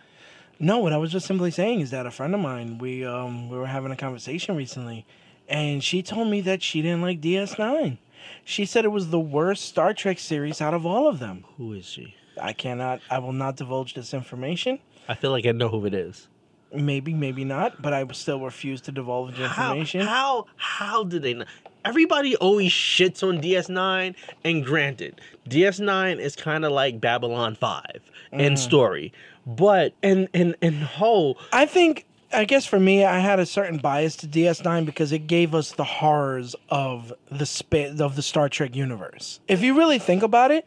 No, 0.60 0.78
what 0.78 0.94
I 0.94 0.98
was 0.98 1.12
just 1.12 1.26
simply 1.26 1.50
saying 1.50 1.80
is 1.80 1.90
that 1.92 2.06
a 2.06 2.12
friend 2.12 2.36
of 2.36 2.42
mine, 2.42 2.78
we 2.78 3.06
um 3.06 3.50
we 3.50 3.58
were 3.58 3.68
having 3.68 3.92
a 3.92 3.96
conversation 3.96 4.56
recently, 4.56 5.06
and 5.48 5.84
she 5.84 6.04
told 6.04 6.28
me 6.28 6.42
that 6.42 6.62
she 6.62 6.82
didn't 6.82 7.02
like 7.02 7.22
DS9. 7.22 7.98
She 8.46 8.66
said 8.66 8.86
it 8.86 8.90
was 8.90 9.10
the 9.10 9.20
worst 9.20 9.66
Star 9.66 9.94
Trek 9.94 10.20
series 10.20 10.62
out 10.62 10.74
of 10.74 10.86
all 10.86 11.08
of 11.08 11.20
them. 11.20 11.46
Who 11.58 11.74
is 11.74 11.86
she? 11.86 12.16
I 12.42 12.54
cannot, 12.54 13.02
I 13.10 13.20
will 13.20 13.34
not 13.34 13.58
divulge 13.58 13.94
this 13.94 14.14
information. 14.14 14.80
I 15.08 15.16
feel 15.16 15.32
like 15.32 15.46
I 15.46 15.52
know 15.52 15.68
who 15.70 15.86
it 15.86 15.94
is. 15.94 16.28
Maybe, 16.74 17.14
maybe 17.14 17.44
not, 17.44 17.82
but 17.82 17.92
I 17.92 18.06
still 18.14 18.40
refuse 18.40 18.80
to 18.82 18.92
divulge 18.94 19.36
How, 19.36 19.72
information. 19.72 20.02
how 20.02 20.46
how 20.56 21.04
did 21.04 21.22
they 21.24 21.34
not? 21.34 21.48
Everybody 21.84 22.36
always 22.38 22.72
shits 22.72 23.28
on 23.28 23.42
DS9, 23.42 24.16
and 24.46 24.64
granted, 24.64 25.20
DS9 25.50 26.20
is 26.20 26.36
kind 26.38 26.64
of 26.64 26.72
like 26.72 27.02
Babylon 27.02 27.56
5 27.56 27.84
in 28.32 28.54
Mm. 28.54 28.58
story, 28.58 29.12
but 29.46 29.94
and 30.02 30.30
and 30.34 30.56
and 30.62 30.76
whole 30.84 31.38
I 31.52 31.66
think 31.66 32.06
I 32.34 32.46
guess 32.46 32.66
for 32.66 32.80
me, 32.80 33.04
I 33.04 33.20
had 33.20 33.40
a 33.40 33.46
certain 33.46 33.78
bias 33.78 34.16
to 34.18 34.28
DS9 34.28 34.86
because 34.86 35.12
it 35.12 35.28
gave 35.28 35.54
us 35.54 35.72
the 35.72 35.84
horrors 35.84 36.56
of 36.70 37.14
the 37.30 37.46
spa- 37.46 37.94
of 38.00 38.16
the 38.16 38.22
Star 38.22 38.50
Trek 38.50 38.76
universe. 38.76 39.40
If 39.48 39.62
you 39.62 39.78
really 39.78 40.00
think 40.00 40.24
about 40.24 40.52
it, 40.52 40.66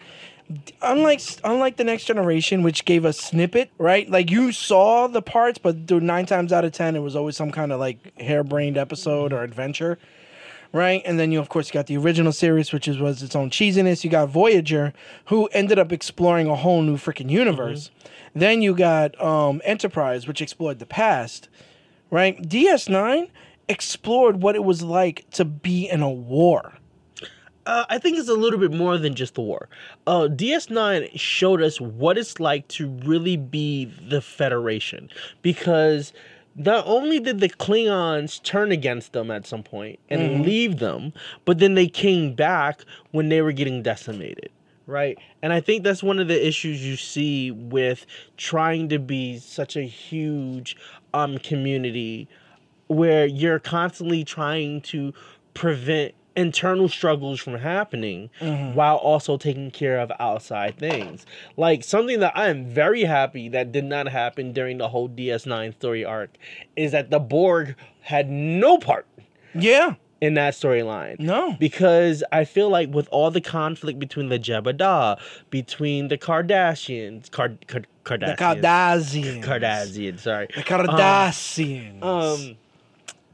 unlike 0.82 1.20
unlike 1.42 1.76
the 1.76 1.84
Next 1.84 2.04
Generation, 2.04 2.62
which 2.62 2.84
gave 2.84 3.04
us 3.04 3.18
snippet, 3.18 3.70
right? 3.78 4.08
Like 4.08 4.30
you 4.30 4.52
saw 4.52 5.06
the 5.06 5.22
parts, 5.22 5.58
but 5.58 5.86
dude, 5.86 6.02
nine 6.02 6.26
times 6.26 6.52
out 6.52 6.64
of 6.64 6.72
ten, 6.72 6.96
it 6.96 7.00
was 7.00 7.16
always 7.16 7.36
some 7.36 7.50
kind 7.50 7.72
of 7.72 7.80
like 7.80 8.18
harebrained 8.18 8.76
episode 8.76 9.32
or 9.32 9.42
adventure. 9.42 9.98
Right, 10.74 11.02
and 11.04 11.20
then 11.20 11.30
you 11.30 11.38
of 11.38 11.48
course 11.48 11.70
got 11.70 11.86
the 11.86 11.96
original 11.96 12.32
series, 12.32 12.72
which 12.72 12.88
is, 12.88 12.98
was 12.98 13.22
its 13.22 13.36
own 13.36 13.48
cheesiness. 13.48 14.02
You 14.02 14.10
got 14.10 14.28
Voyager, 14.28 14.92
who 15.26 15.46
ended 15.52 15.78
up 15.78 15.92
exploring 15.92 16.48
a 16.48 16.56
whole 16.56 16.82
new 16.82 16.96
freaking 16.96 17.30
universe. 17.30 17.92
Then 18.34 18.60
you 18.60 18.74
got 18.74 19.18
um, 19.22 19.62
Enterprise, 19.64 20.26
which 20.26 20.42
explored 20.42 20.80
the 20.80 20.86
past. 20.86 21.48
Right, 22.10 22.42
DS9 22.42 23.28
explored 23.68 24.42
what 24.42 24.56
it 24.56 24.64
was 24.64 24.82
like 24.82 25.30
to 25.30 25.44
be 25.44 25.88
in 25.88 26.02
a 26.02 26.10
war. 26.10 26.74
Uh, 27.66 27.84
I 27.88 27.98
think 27.98 28.18
it's 28.18 28.28
a 28.28 28.34
little 28.34 28.58
bit 28.58 28.72
more 28.72 28.98
than 28.98 29.14
just 29.14 29.36
the 29.36 29.42
war. 29.42 29.68
Uh, 30.08 30.28
DS9 30.28 31.18
showed 31.18 31.62
us 31.62 31.80
what 31.80 32.18
it's 32.18 32.40
like 32.40 32.66
to 32.68 32.88
really 33.04 33.36
be 33.36 33.84
the 33.84 34.20
Federation 34.20 35.08
because 35.40 36.12
not 36.56 36.86
only 36.86 37.18
did 37.20 37.40
the 37.40 37.48
Klingons 37.48 38.42
turn 38.42 38.70
against 38.72 39.12
them 39.12 39.30
at 39.30 39.46
some 39.46 39.62
point 39.62 39.98
and 40.08 40.44
leave 40.44 40.78
them, 40.78 41.12
but 41.44 41.58
then 41.58 41.74
they 41.74 41.88
came 41.88 42.34
back 42.34 42.84
when 43.10 43.28
they 43.28 43.42
were 43.42 43.52
getting 43.52 43.82
decimated. 43.82 44.50
Right. 44.86 45.18
And 45.42 45.52
I 45.52 45.60
think 45.60 45.82
that's 45.82 46.02
one 46.02 46.18
of 46.18 46.28
the 46.28 46.46
issues 46.46 46.84
you 46.84 46.96
see 46.96 47.50
with 47.50 48.06
trying 48.36 48.88
to 48.90 48.98
be 48.98 49.38
such 49.38 49.76
a 49.76 49.82
huge 49.82 50.76
um, 51.14 51.38
community 51.38 52.28
where 52.88 53.24
you're 53.24 53.58
constantly 53.58 54.24
trying 54.24 54.82
to 54.82 55.14
prevent 55.54 56.14
internal 56.36 56.88
struggles 56.88 57.40
from 57.40 57.54
happening 57.58 58.30
while 58.74 58.96
also 58.96 59.36
taking 59.36 59.70
care 59.70 59.98
of 60.00 60.10
outside 60.18 60.76
things. 60.78 61.24
Like 61.56 61.84
something 61.84 62.20
that 62.20 62.36
I 62.36 62.48
am 62.48 62.66
very 62.66 63.04
happy 63.04 63.48
that 63.50 63.72
did 63.72 63.84
not 63.84 64.08
happen 64.08 64.52
during 64.52 64.78
the 64.78 64.88
whole 64.88 65.08
DS9 65.08 65.74
story 65.74 66.04
arc 66.04 66.30
is 66.76 66.92
that 66.92 67.10
the 67.10 67.18
Borg 67.20 67.76
had 68.00 68.28
no 68.28 68.78
part 68.78 69.06
Yeah, 69.54 69.94
in 70.20 70.34
that 70.34 70.54
storyline. 70.54 71.18
No. 71.20 71.56
Because 71.60 72.24
I 72.32 72.44
feel 72.44 72.68
like 72.68 72.92
with 72.92 73.08
all 73.10 73.30
the 73.30 73.40
conflict 73.40 73.98
between 73.98 74.28
the 74.28 74.38
Jebediah, 74.38 75.18
between 75.50 76.08
the 76.08 76.18
Kardashians, 76.18 77.30
Card, 77.30 77.64
Card, 77.68 77.86
the 78.20 78.34
Kardashians, 78.38 79.42
Kardashians, 79.42 80.20
sorry. 80.20 80.48
The 80.54 80.62
Cardassians. 80.62 82.02
Um, 82.02 82.56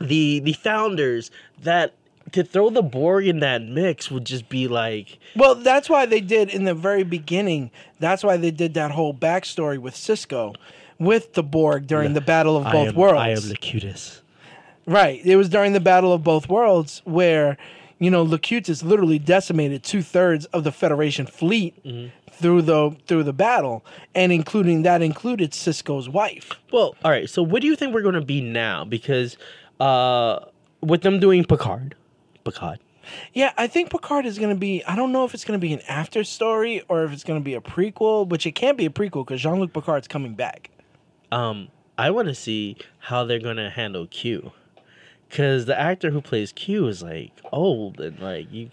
the 0.01 0.41
the 0.41 0.55
founders 0.55 1.31
that 1.63 1.95
to 2.33 2.45
throw 2.45 2.71
the 2.71 2.83
Borg 2.83 3.27
in 3.27 3.41
that 3.41 3.63
mix 3.63 4.11
would 4.11 4.25
just 4.25 4.49
be 4.49 4.69
like 4.69 5.19
Well, 5.37 5.55
that's 5.55 5.89
why 5.89 6.07
they 6.07 6.21
did 6.21 6.51
in 6.51 6.65
the 6.65 6.75
very 6.75 7.03
beginning. 7.05 7.71
That's 7.99 8.23
why 8.25 8.37
they 8.37 8.51
did 8.51 8.75
that 8.75 8.91
whole 8.93 9.13
backstory 9.15 9.79
with 9.79 9.95
Sisko, 9.95 10.55
with 10.99 11.35
the 11.35 11.43
Borg 11.43 11.87
during 11.87 12.13
the 12.15 12.21
Battle 12.21 12.57
of 12.57 12.67
I 12.67 12.73
Both 12.73 12.89
am, 12.89 12.95
Worlds. 12.95 13.19
I 13.21 13.29
am 13.31 13.49
the 13.49 13.57
cutest. 13.57 14.21
right. 14.87 15.21
It 15.25 15.37
was 15.37 15.49
during 15.49 15.73
the 15.73 15.81
Battle 15.81 16.13
of 16.13 16.23
Both 16.23 16.49
Worlds 16.49 17.03
where, 17.05 17.57
you 17.99 18.11
know, 18.11 18.23
Locutus 18.23 18.83
literally 18.83 19.19
decimated 19.19 19.83
two 19.83 20.03
thirds 20.03 20.47
of 20.47 20.65
the 20.65 20.73
Federation 20.73 21.27
fleet 21.27 21.75
Mm-hmm. 21.85 22.09
through 22.33 22.63
the 22.63 22.97
through 23.07 23.23
the 23.25 23.35
battle, 23.35 23.85
and 24.15 24.33
including 24.33 24.83
that 24.83 25.03
included 25.03 25.51
Sisko's 25.53 26.09
wife. 26.09 26.53
Well, 26.73 26.95
all 27.05 27.11
right. 27.11 27.29
So 27.29 27.43
what 27.43 27.61
do 27.61 27.69
you 27.69 27.77
think 27.77 27.93
we're 27.93 28.01
going 28.03 28.15
to 28.15 28.21
be 28.23 28.41
now? 28.41 28.85
Because 28.85 29.37
uh, 29.79 30.41
with 30.81 31.03
them 31.03 31.21
doing 31.21 31.45
Picard, 31.45 31.95
Picard. 32.51 32.81
Yeah, 33.33 33.53
I 33.57 33.67
think 33.67 33.91
Picard 33.91 34.27
is 34.27 34.39
going 34.39 34.55
to 34.55 34.59
be. 34.59 34.85
I 34.85 34.97
don't 34.97 35.13
know 35.13 35.25
if 35.25 35.35
it's 35.35 35.45
going 35.45 35.59
to 35.59 35.65
be 35.65 35.73
an 35.73 35.81
after 35.89 36.25
story 36.25 36.83
or 36.89 37.05
if 37.05 37.13
it's 37.13 37.25
going 37.25 37.41
to 37.41 37.45
be 37.45 37.55
a 37.55 37.61
prequel, 37.61 38.29
which 38.29 38.47
it 38.47 38.53
can't 38.53 38.77
be 38.77 38.87
a 38.87 38.91
prequel 38.91 39.27
because 39.27 39.41
Jean 39.41 39.59
Luc 39.59 39.73
Picard's 39.73 40.09
coming 40.09 40.35
back. 40.35 40.71
Um, 41.33 41.69
I 41.97 42.11
want 42.11 42.29
to 42.29 42.35
see 42.35 42.77
how 42.99 43.25
they're 43.25 43.41
going 43.41 43.57
to 43.57 43.71
handle 43.71 44.07
Q. 44.07 44.53
Because 45.29 45.67
the 45.67 45.79
actor 45.79 46.11
who 46.11 46.21
plays 46.21 46.51
Q 46.53 46.89
is 46.89 47.03
like 47.03 47.31
old 47.53 48.01
and 48.01 48.19
like 48.19 48.53
you. 48.53 48.71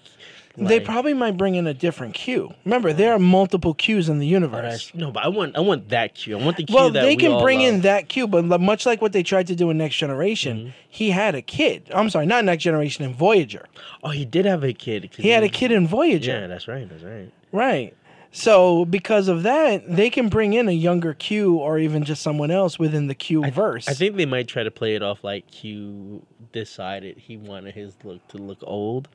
They 0.58 0.80
probably 0.80 1.14
might 1.14 1.38
bring 1.38 1.56
in 1.56 1.68
a 1.68 1.74
different 1.74 2.14
Q. 2.16 2.54
Remember, 2.66 2.92
there 2.92 3.14
are 3.14 3.20
multiple 3.20 3.76
Qs 3.76 4.10
in 4.10 4.20
the 4.20 4.26
universe. 4.26 4.62
that's- 4.88 4.92
No, 4.96 5.12
but 5.12 5.24
I 5.24 5.28
want 5.28 5.56
I 5.56 5.60
want 5.60 5.90
that 5.90 6.16
Q. 6.16 6.38
I 6.38 6.44
want 6.44 6.58
the 6.58 6.64
Q 6.64 6.76
Well, 6.76 6.90
they 6.90 7.06
we 7.10 7.16
can 7.16 7.40
bring 7.42 7.62
in 7.62 7.82
that 7.82 8.10
Q, 8.10 8.28
but 8.28 8.44
much 8.60 8.86
like 8.86 9.02
what 9.02 9.14
they 9.14 9.24
tried 9.24 9.48
to 9.48 9.56
do 9.56 9.70
in 9.70 9.78
Next 9.78 9.96
Generation, 9.98 10.58
Mm-hmm. 10.58 10.70
he 10.90 11.12
had 11.12 11.36
a 11.36 11.42
kid. 11.42 11.84
I'm 11.94 12.10
sorry, 12.10 12.26
not 12.26 12.44
Next 12.44 12.64
Generation, 12.64 13.06
in 13.06 13.14
Voyager. 13.14 13.66
Oh, 14.04 14.10
he 14.10 14.26
did 14.26 14.46
have 14.46 14.64
a 14.64 14.74
kid. 14.74 15.10
He 15.16 15.30
had 15.30 15.44
a 15.44 15.50
kid 15.50 15.72
in 15.72 15.88
Voyager. 15.88 16.32
Yeah, 16.42 16.48
that's 16.48 16.68
right. 16.68 16.90
That's 16.90 17.04
right. 17.04 17.32
Right. 17.52 17.94
So 18.32 18.86
because 18.86 19.30
of 19.30 19.44
that, 19.44 19.84
they 19.88 20.10
can 20.10 20.28
bring 20.28 20.54
in 20.54 20.68
a 20.68 20.72
younger 20.74 21.14
Q 21.14 21.56
or 21.56 21.80
even 21.80 22.04
just 22.04 22.22
someone 22.22 22.52
else 22.52 22.78
within 22.78 23.08
the 23.08 23.16
Q 23.16 23.50
verse. 23.52 23.88
I 23.88 23.94
think 23.94 24.16
they 24.18 24.26
might 24.26 24.48
try 24.48 24.64
to 24.64 24.70
play 24.72 24.96
it 24.96 25.02
off 25.02 25.24
like 25.24 25.50
Q 25.50 26.26
decided 26.52 27.18
he 27.18 27.38
wanted 27.38 27.74
his 27.76 27.96
look 28.04 28.26
to 28.30 28.38
look 28.38 28.60
old 28.64 29.08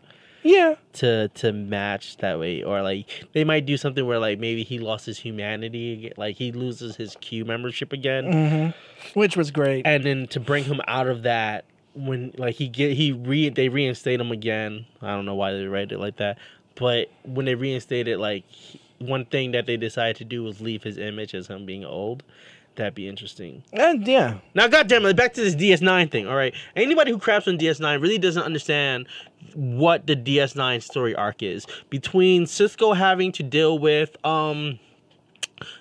Yeah. 0.43 0.75
to 0.95 1.29
to 1.29 1.53
match 1.53 2.17
that 2.19 2.39
way, 2.39 2.63
or 2.63 2.83
like 2.83 3.25
they 3.33 3.45
might 3.45 3.65
do 3.67 3.77
something 3.77 4.05
where 4.07 4.19
like 4.19 4.39
maybe 4.39 4.63
he 4.65 4.79
lost 4.79 5.07
his 5.07 5.19
humanity, 5.19 6.13
like 6.17 6.37
he 6.37 6.53
loses 6.53 6.97
his 6.97 7.17
Q 7.21 7.45
membership 7.45 7.93
again, 7.93 8.75
hmm 8.75 9.19
Which 9.19 9.37
was 9.37 9.51
great. 9.51 9.87
and 9.87 10.05
then 10.05 10.27
to 10.29 10.41
bring 10.41 10.65
him 10.65 10.81
out 10.89 11.07
of 11.09 11.23
that 11.23 11.65
when 11.95 12.33
like 12.39 12.55
he 12.57 12.69
get 12.69 12.97
he 12.97 13.13
re 13.13 13.49
they 13.51 13.69
reinstate 13.69 14.21
him 14.21 14.33
again. 14.33 14.87
I 15.01 15.09
don't 15.15 15.25
know 15.27 15.35
why 15.35 15.53
they 15.53 15.67
write 15.67 15.93
it 15.93 15.99
like 15.99 16.17
that, 16.17 16.39
but 16.75 17.11
when 17.25 17.47
they 17.47 17.55
reinstated 17.55 18.19
like 18.19 18.45
he- 18.49 18.81
one 18.99 19.25
thing 19.25 19.51
that 19.51 19.67
they 19.67 19.77
decided 19.77 20.15
to 20.17 20.25
do 20.25 20.45
was 20.45 20.61
leave 20.61 20.85
his 20.85 20.97
image 20.97 21.35
as 21.35 21.49
him 21.49 21.67
being 21.67 21.85
old. 21.85 22.23
That'd 22.77 22.95
be 22.95 23.07
interesting. 23.07 23.63
And 23.73 24.07
yeah. 24.07 24.39
Now, 24.55 24.67
goddamn 24.67 25.05
it, 25.07 25.15
back 25.17 25.35
to 25.35 25.41
this 25.43 25.55
DS9 25.55 26.11
thing. 26.11 26.27
All 26.27 26.37
right, 26.37 26.55
anybody 26.75 27.11
who 27.11 27.19
craps 27.19 27.47
on 27.47 27.59
DS9 27.59 28.01
really 28.01 28.19
doesn't 28.19 28.43
understand 28.43 29.07
what 29.55 30.07
the 30.07 30.17
DS9 30.17 30.83
story 30.83 31.15
arc 31.15 31.43
is 31.43 31.67
between 31.91 32.45
Sisko 32.47 32.97
having 32.97 33.31
to 33.33 33.43
deal 33.43 33.79
with 33.79 34.17
um 34.25 34.79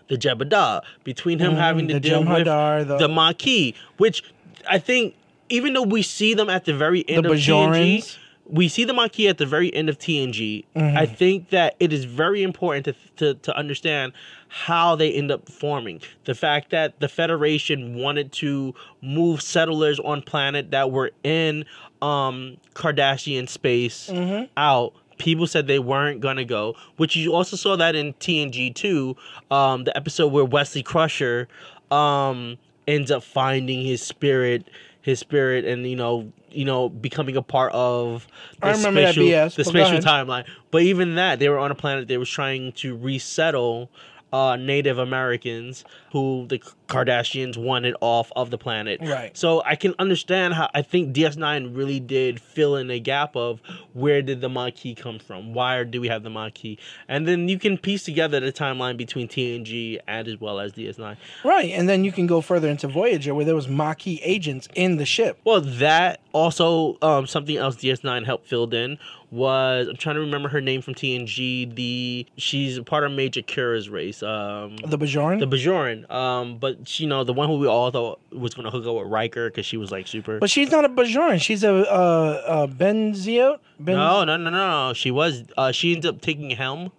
the 0.09 0.17
Jebediah, 0.17 0.81
between 1.03 1.39
him 1.39 1.53
Mhm, 1.53 1.57
having 1.57 1.87
to 1.87 1.99
deal 1.99 2.23
with 2.23 2.45
the- 2.45 2.97
the 2.99 3.07
Maquis, 3.07 3.73
which 3.97 4.23
I 4.69 4.77
think 4.77 5.15
even 5.49 5.73
though 5.73 5.81
we 5.83 6.01
see 6.01 6.33
them 6.33 6.49
at 6.49 6.65
the 6.65 6.73
very 6.73 7.07
end 7.09 7.25
The 7.25 7.31
of 7.31 7.37
TNG, 7.39 7.97
Bajorans. 7.99 8.17
we 8.45 8.67
see 8.67 8.83
the 8.83 8.93
Maquis 8.93 9.27
at 9.29 9.37
the 9.37 9.45
very 9.45 9.73
end 9.73 9.89
of 9.89 9.97
TNG. 9.97 10.65
Mm-hmm. 10.75 10.97
I 10.97 11.05
think 11.05 11.49
that 11.49 11.75
it 11.79 11.91
is 11.93 12.03
very 12.05 12.43
important 12.43 12.85
to, 12.85 12.93
to 13.17 13.33
to 13.41 13.55
understand 13.57 14.11
how 14.53 14.97
they 14.97 15.13
end 15.13 15.31
up 15.31 15.47
forming. 15.47 16.01
The 16.25 16.35
fact 16.35 16.71
that 16.71 16.99
the 16.99 17.07
Federation 17.07 17.95
wanted 17.95 18.33
to 18.33 18.75
move 19.01 19.41
settlers 19.41 19.97
on 19.97 20.21
planet 20.21 20.71
that 20.71 20.91
were 20.91 21.11
in 21.23 21.63
um 22.01 22.57
Cardassian 22.75 23.47
space 23.47 24.09
Mm-hmm. 24.11 24.45
out. 24.57 24.93
People 25.17 25.45
said 25.47 25.67
they 25.67 25.79
weren't 25.79 26.19
gonna 26.19 26.43
go, 26.43 26.75
which 26.97 27.15
you 27.15 27.33
also 27.33 27.55
saw 27.55 27.75
that 27.77 27.95
in 27.95 28.13
TNG 28.15 28.73
two, 28.75 29.15
um, 29.51 29.83
the 29.85 29.95
episode 29.95 30.33
where 30.33 30.43
Wesley 30.43 30.83
Crusher 30.83 31.47
um 31.91 32.57
ends 32.87 33.09
up 33.11 33.23
finding 33.23 33.85
his 33.85 34.01
spirit 34.01 34.67
his 35.01 35.19
spirit 35.19 35.63
and 35.65 35.85
you 35.85 35.95
know 35.95 36.31
you 36.49 36.65
know 36.65 36.89
becoming 36.89 37.37
a 37.37 37.41
part 37.41 37.71
of 37.73 38.27
the 38.59 38.67
I 38.67 38.71
remember 38.71 39.01
that 39.01 39.13
spatial, 39.13 39.29
the 39.55 39.63
spatial 39.63 39.97
timeline 39.99 40.45
but 40.71 40.81
even 40.83 41.15
that 41.15 41.39
they 41.39 41.49
were 41.49 41.59
on 41.59 41.69
a 41.71 41.75
planet 41.75 42.07
they 42.07 42.17
was 42.17 42.29
trying 42.29 42.71
to 42.73 42.97
resettle 42.97 43.89
uh, 44.31 44.55
Native 44.55 44.97
Americans 44.97 45.83
who 46.11 46.45
the 46.47 46.59
Cardassians 46.91 47.57
wanted 47.57 47.95
off 48.01 48.31
of 48.35 48.51
the 48.51 48.57
planet. 48.57 48.99
Right. 49.01 49.35
So 49.37 49.61
I 49.65 49.75
can 49.75 49.95
understand 49.97 50.53
how 50.53 50.69
I 50.73 50.81
think 50.81 51.15
DS9 51.15 51.75
really 51.75 51.99
did 51.99 52.39
fill 52.39 52.75
in 52.75 52.91
a 52.91 52.99
gap 52.99 53.35
of 53.35 53.61
where 53.93 54.21
did 54.21 54.41
the 54.41 54.49
Maquis 54.49 54.95
come 54.95 55.19
from? 55.19 55.53
Why 55.53 55.83
do 55.83 56.01
we 56.01 56.07
have 56.09 56.23
the 56.23 56.29
Maquis? 56.29 56.77
And 57.07 57.27
then 57.27 57.47
you 57.47 57.57
can 57.57 57.77
piece 57.77 58.03
together 58.03 58.39
the 58.39 58.51
timeline 58.51 58.97
between 58.97 59.27
TNG 59.27 59.99
and 60.07 60.27
as 60.27 60.39
well 60.39 60.59
as 60.59 60.73
DS9. 60.73 61.15
Right. 61.43 61.71
And 61.71 61.87
then 61.87 62.03
you 62.03 62.11
can 62.11 62.27
go 62.27 62.41
further 62.41 62.67
into 62.67 62.87
Voyager 62.87 63.33
where 63.33 63.45
there 63.45 63.55
was 63.55 63.67
Maquis 63.67 64.19
agents 64.23 64.67
in 64.75 64.97
the 64.97 65.05
ship. 65.05 65.39
Well, 65.45 65.61
that 65.61 66.19
also 66.33 66.97
um, 67.01 67.27
something 67.27 67.57
else 67.57 67.75
DS9 67.77 68.25
helped 68.25 68.47
filled 68.47 68.73
in 68.73 68.97
was 69.31 69.87
I'm 69.87 69.95
trying 69.95 70.15
to 70.15 70.21
remember 70.21 70.49
her 70.49 70.59
name 70.59 70.81
from 70.81 70.93
TNG. 70.93 71.73
The 71.73 72.25
she's 72.37 72.79
part 72.81 73.05
of 73.05 73.11
Major 73.13 73.41
Kira's 73.41 73.89
race. 73.89 74.21
Um, 74.21 74.75
The 74.77 74.97
Bajoran. 74.97 75.39
the 75.39 75.47
Bajoran. 75.47 76.09
Um, 76.11 76.57
but 76.57 76.80
she, 76.85 77.03
you 77.03 77.09
know 77.09 77.23
the 77.23 77.33
one 77.33 77.47
who 77.47 77.57
we 77.57 77.67
all 77.67 77.91
thought 77.91 78.19
was 78.31 78.53
gonna 78.53 78.71
hook 78.71 78.85
up 78.85 78.95
with 78.95 79.07
Riker 79.07 79.49
because 79.49 79.65
she 79.65 79.77
was 79.77 79.91
like 79.91 80.07
super. 80.07 80.39
but 80.39 80.49
she's 80.49 80.71
not 80.71 80.85
a 80.85 80.89
Bajoran. 80.89 81.41
She's 81.41 81.63
a, 81.63 81.73
uh, 81.91 82.43
a 82.47 82.67
Benziot. 82.67 83.59
Ben- 83.79 83.95
no, 83.95 84.23
no, 84.23 84.37
no, 84.37 84.49
no, 84.49 84.87
no. 84.87 84.93
She 84.93 85.11
was. 85.11 85.43
Uh, 85.57 85.71
she 85.71 85.93
ends 85.93 86.05
up 86.05 86.21
taking 86.21 86.49
helm. 86.51 86.91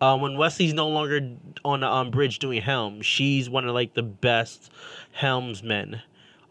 Uh, 0.00 0.18
when 0.18 0.36
Wesley's 0.36 0.74
no 0.74 0.88
longer 0.88 1.20
on 1.64 1.80
the 1.80 1.86
um, 1.88 2.10
bridge 2.10 2.40
doing 2.40 2.60
helm, 2.60 3.02
she's 3.02 3.48
one 3.48 3.68
of 3.68 3.72
like 3.74 3.94
the 3.94 4.02
best 4.02 4.70
helmsmen 5.12 6.02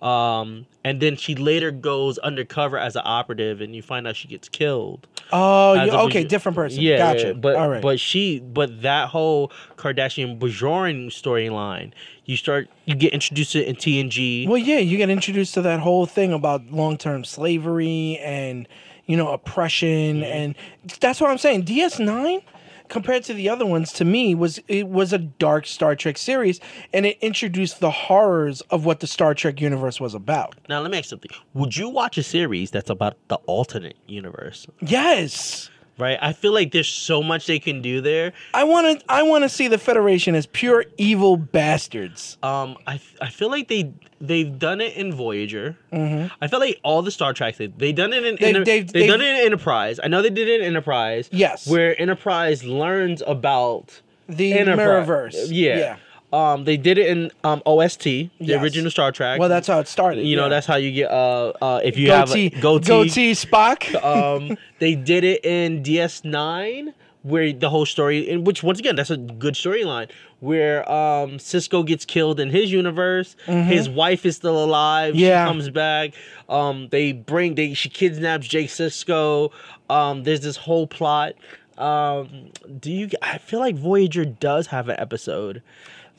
Um, 0.01 0.65
and 0.83 1.01
then 1.01 1.15
she 1.17 1.35
later 1.35 1.69
goes 1.69 2.17
undercover 2.19 2.77
as 2.77 2.95
an 2.95 3.01
operative, 3.05 3.59
and 3.61 3.75
you 3.75 3.81
find 3.81 4.07
out 4.07 4.15
she 4.15 4.27
gets 4.29 4.47
killed. 4.49 5.05
Oh, 5.33 5.73
you, 5.73 5.91
a 5.91 6.03
okay, 6.05 6.23
different 6.23 6.55
person. 6.55 6.81
Yeah, 6.81 6.97
gotcha. 6.97 7.27
yeah, 7.27 7.33
but 7.33 7.55
All 7.55 7.69
right. 7.69 7.81
but 7.81 7.99
she 7.99 8.39
but 8.39 8.81
that 8.81 9.09
whole 9.09 9.51
Cardassian 9.77 10.39
Bajoran 10.39 11.07
storyline, 11.07 11.91
you 12.25 12.37
start 12.37 12.69
you 12.85 12.95
get 12.95 13.13
introduced 13.13 13.53
to 13.53 13.59
it 13.59 13.67
in 13.67 13.75
TNG. 13.75 14.47
Well, 14.47 14.57
yeah, 14.57 14.79
you 14.79 14.97
get 14.97 15.09
introduced 15.09 15.53
to 15.55 15.61
that 15.63 15.79
whole 15.79 16.05
thing 16.05 16.33
about 16.33 16.71
long-term 16.71 17.23
slavery 17.23 18.17
and 18.23 18.67
you 19.05 19.17
know 19.17 19.29
oppression, 19.29 20.21
mm-hmm. 20.21 20.23
and 20.23 20.55
that's 20.99 21.21
what 21.21 21.29
I'm 21.29 21.37
saying. 21.37 21.65
DS9, 21.65 22.43
compared 22.91 23.23
to 23.23 23.33
the 23.33 23.49
other 23.49 23.65
ones, 23.65 23.91
to 23.93 24.05
me 24.05 24.35
was 24.35 24.59
it 24.67 24.87
was 24.87 25.13
a 25.13 25.17
dark 25.17 25.65
Star 25.65 25.95
Trek 25.95 26.17
series, 26.17 26.59
and 26.93 27.05
it 27.05 27.17
introduced 27.21 27.79
the 27.79 27.89
horrors 27.89 28.61
of 28.69 28.85
what 28.85 28.99
the 28.99 29.07
Star 29.07 29.33
Trek 29.33 29.59
universe 29.59 29.99
was 29.99 30.13
about. 30.13 30.55
Now 30.69 30.81
let 30.81 30.91
me 30.91 30.99
ask 30.99 31.05
you 31.05 31.09
something: 31.09 31.31
Would 31.55 31.77
you 31.77 31.89
watch 31.89 32.17
a 32.19 32.23
series 32.23 32.69
that's 32.69 32.89
about 32.89 33.17
the 33.29 33.37
alternate 33.47 33.97
universe? 34.05 34.67
Yes. 34.81 35.71
Right? 35.97 36.17
I 36.21 36.33
feel 36.33 36.51
like 36.53 36.71
there's 36.71 36.87
so 36.87 37.21
much 37.21 37.45
they 37.45 37.59
can 37.59 37.81
do 37.81 38.01
there. 38.01 38.33
I 38.53 38.63
want 38.63 38.99
to. 38.99 39.05
I 39.11 39.21
want 39.23 39.43
to 39.43 39.49
see 39.49 39.67
the 39.67 39.77
Federation 39.77 40.33
as 40.33 40.47
pure 40.47 40.85
evil 40.97 41.37
bastards. 41.37 42.37
Um, 42.41 42.77
I, 42.87 42.99
I 43.21 43.29
feel 43.29 43.49
like 43.51 43.67
they 43.67 43.93
they've 44.19 44.57
done 44.57 44.81
it 44.81 44.95
in 44.95 45.13
Voyager. 45.13 45.77
Mm-hmm. 45.93 46.33
I 46.41 46.47
feel 46.47 46.59
like 46.59 46.79
all 46.83 47.01
the 47.03 47.11
Star 47.11 47.33
Treks 47.33 47.57
they 47.59 47.67
they 47.67 47.91
done 47.91 48.13
it 48.13 48.23
in. 48.25 48.35
They've- 48.39 48.47
Enter- 48.55 48.65
they've- 48.65 48.87
they've, 48.91 49.07
done 49.09 49.19
they've- 49.19 49.27
it 49.35 49.39
in 49.41 49.45
Enterprise. 49.45 49.99
I 50.03 50.07
know 50.07 50.21
they 50.23 50.29
did 50.31 50.47
it 50.47 50.61
in 50.61 50.67
Enterprise. 50.67 51.29
Yes. 51.31 51.67
where 51.67 51.99
Enterprise 52.01 52.63
learns 52.63 53.21
about 53.27 54.01
The 54.27 54.53
Enterprise. 54.53 55.07
Mirrorverse. 55.07 55.47
Yeah. 55.51 55.77
Yeah. 55.77 55.97
Um, 56.33 56.63
they 56.63 56.77
did 56.77 56.97
it 56.97 57.07
in 57.07 57.29
um 57.43 57.61
OST, 57.65 58.03
the 58.03 58.29
Yes. 58.39 58.63
original 58.63 58.89
Star 58.89 59.11
Trek. 59.11 59.39
Well, 59.39 59.49
that's 59.49 59.67
how 59.67 59.79
it 59.79 59.87
started. 59.87 60.25
you 60.25 60.35
know 60.37 60.47
that's 60.49 60.65
how 60.67 60.77
you 60.77 60.91
get 60.91 61.11
uh 61.11 61.51
uh 61.61 61.81
if 61.83 61.97
you 61.97 62.07
goatee, 62.07 62.49
have 62.49 62.59
a 62.59 62.61
goatee. 62.61 62.87
goatee 62.87 63.31
Spock. 63.33 64.03
um, 64.03 64.57
they 64.79 64.95
did 64.95 65.23
it 65.23 65.43
in 65.45 65.83
DS9 65.83 66.93
where 67.23 67.53
the 67.53 67.69
whole 67.69 67.85
story, 67.85 68.27
in 68.27 68.43
which 68.45 68.63
once 68.63 68.79
again 68.79 68.95
that's 68.95 69.11
a 69.11 69.17
good 69.17 69.53
storyline 69.53 70.09
where 70.39 70.89
um 70.91 71.31
Sisko 71.37 71.85
gets 71.85 72.03
killed 72.05 72.39
in 72.39 72.49
his 72.49 72.71
universe, 72.71 73.35
his 73.45 73.87
wife 73.89 74.25
is 74.25 74.35
still 74.37 74.63
alive, 74.63 75.13
Mm-hmm. 75.13 75.19
Yeah. 75.19 75.45
she 75.45 75.49
comes 75.51 75.69
back. 75.69 76.13
Um, 76.49 76.87
they 76.91 77.11
bring 77.11 77.55
they 77.55 77.73
she 77.73 77.89
kidnaps 77.89 78.47
Jake 78.47 78.69
Sisko. 78.69 79.51
Um, 79.89 80.23
there's 80.23 80.39
this 80.41 80.55
whole 80.57 80.87
plot. 80.87 81.33
Um, 81.77 82.51
do 82.79 82.91
you? 82.91 83.09
I 83.21 83.37
feel 83.37 83.59
like 83.59 83.75
Voyager 83.75 84.25
does 84.25 84.67
have 84.67 84.87
an 84.89 84.95
episode. 84.99 85.61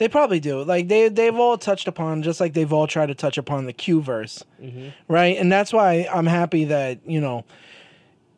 They 0.03 0.09
probably 0.09 0.41
do. 0.41 0.61
Like 0.65 0.89
they 0.89 1.07
they've 1.07 1.33
all 1.33 1.57
touched 1.57 1.87
upon, 1.87 2.23
just 2.23 2.41
like 2.41 2.51
they've 2.51 2.73
all 2.73 2.87
tried 2.87 3.05
to 3.05 3.15
touch 3.15 3.37
upon 3.37 3.67
the 3.67 3.71
Q 3.71 4.01
verse, 4.01 4.43
right? 5.07 5.37
And 5.37 5.49
that's 5.49 5.71
why 5.71 6.09
I'm 6.13 6.25
happy 6.25 6.65
that 6.65 6.99
you 7.07 7.21
know, 7.21 7.45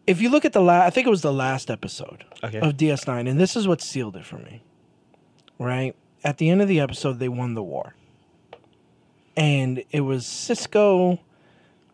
if 0.06 0.22
you 0.22 0.30
look 0.30 0.46
at 0.46 0.54
the 0.54 0.62
last, 0.62 0.86
I 0.86 0.90
think 0.92 1.08
it 1.08 1.10
was 1.10 1.24
the 1.24 1.34
last 1.34 1.72
episode 1.72 2.24
Okay. 2.44 2.60
of 2.60 2.74
DS9, 2.78 3.28
and 3.28 3.40
this 3.40 3.56
is 3.56 3.68
what 3.68 3.82
sealed 3.82 4.16
it 4.16 4.26
for 4.28 4.38
me, 4.38 4.62
right? 5.58 5.96
At 6.24 6.38
the 6.38 6.52
end 6.52 6.62
of 6.62 6.68
the 6.68 6.80
episode, 6.80 7.18
they 7.18 7.30
won 7.30 7.56
the 7.56 7.64
war, 7.64 7.96
and 9.36 9.84
it 9.90 10.02
was 10.02 10.24
Sisko. 10.26 11.18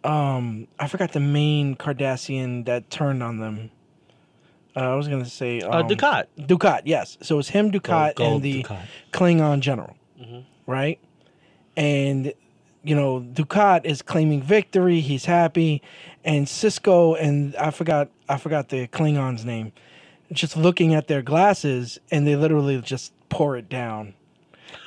Um, 0.03 0.67
I 0.79 0.89
forgot 0.89 1.13
the 1.13 1.21
main 1.21 1.77
Cardassian 1.77 2.65
that 2.65 2.89
turned 2.89 3.23
on 3.23 3.37
them. 3.39 3.71
Uh, 4.75 4.79
I 4.79 4.95
was 4.95 5.07
gonna 5.07 5.25
say 5.25 5.61
Uh, 5.61 5.81
um, 5.81 5.87
Dukat. 5.87 6.25
Dukat, 6.39 6.81
yes. 6.85 7.17
So 7.21 7.39
it's 7.39 7.49
him, 7.49 7.71
Dukat, 7.71 8.15
Gold 8.15 8.33
and 8.35 8.41
the 8.43 8.63
Dukat. 8.63 8.79
Klingon 9.11 9.59
general, 9.59 9.95
right? 10.65 10.99
And 11.75 12.33
you 12.83 12.95
know, 12.95 13.19
Dukat 13.21 13.85
is 13.85 14.01
claiming 14.01 14.41
victory. 14.41 15.01
He's 15.01 15.25
happy, 15.25 15.81
and 16.23 16.47
Sisko 16.47 17.15
and 17.21 17.55
I 17.57 17.71
forgot 17.71 18.09
I 18.27 18.37
forgot 18.37 18.69
the 18.69 18.87
Klingon's 18.87 19.45
name, 19.45 19.71
just 20.31 20.57
looking 20.57 20.93
at 20.93 21.07
their 21.07 21.21
glasses, 21.21 21.99
and 22.09 22.25
they 22.25 22.35
literally 22.35 22.79
just 22.81 23.13
pour 23.29 23.55
it 23.57 23.69
down, 23.69 24.13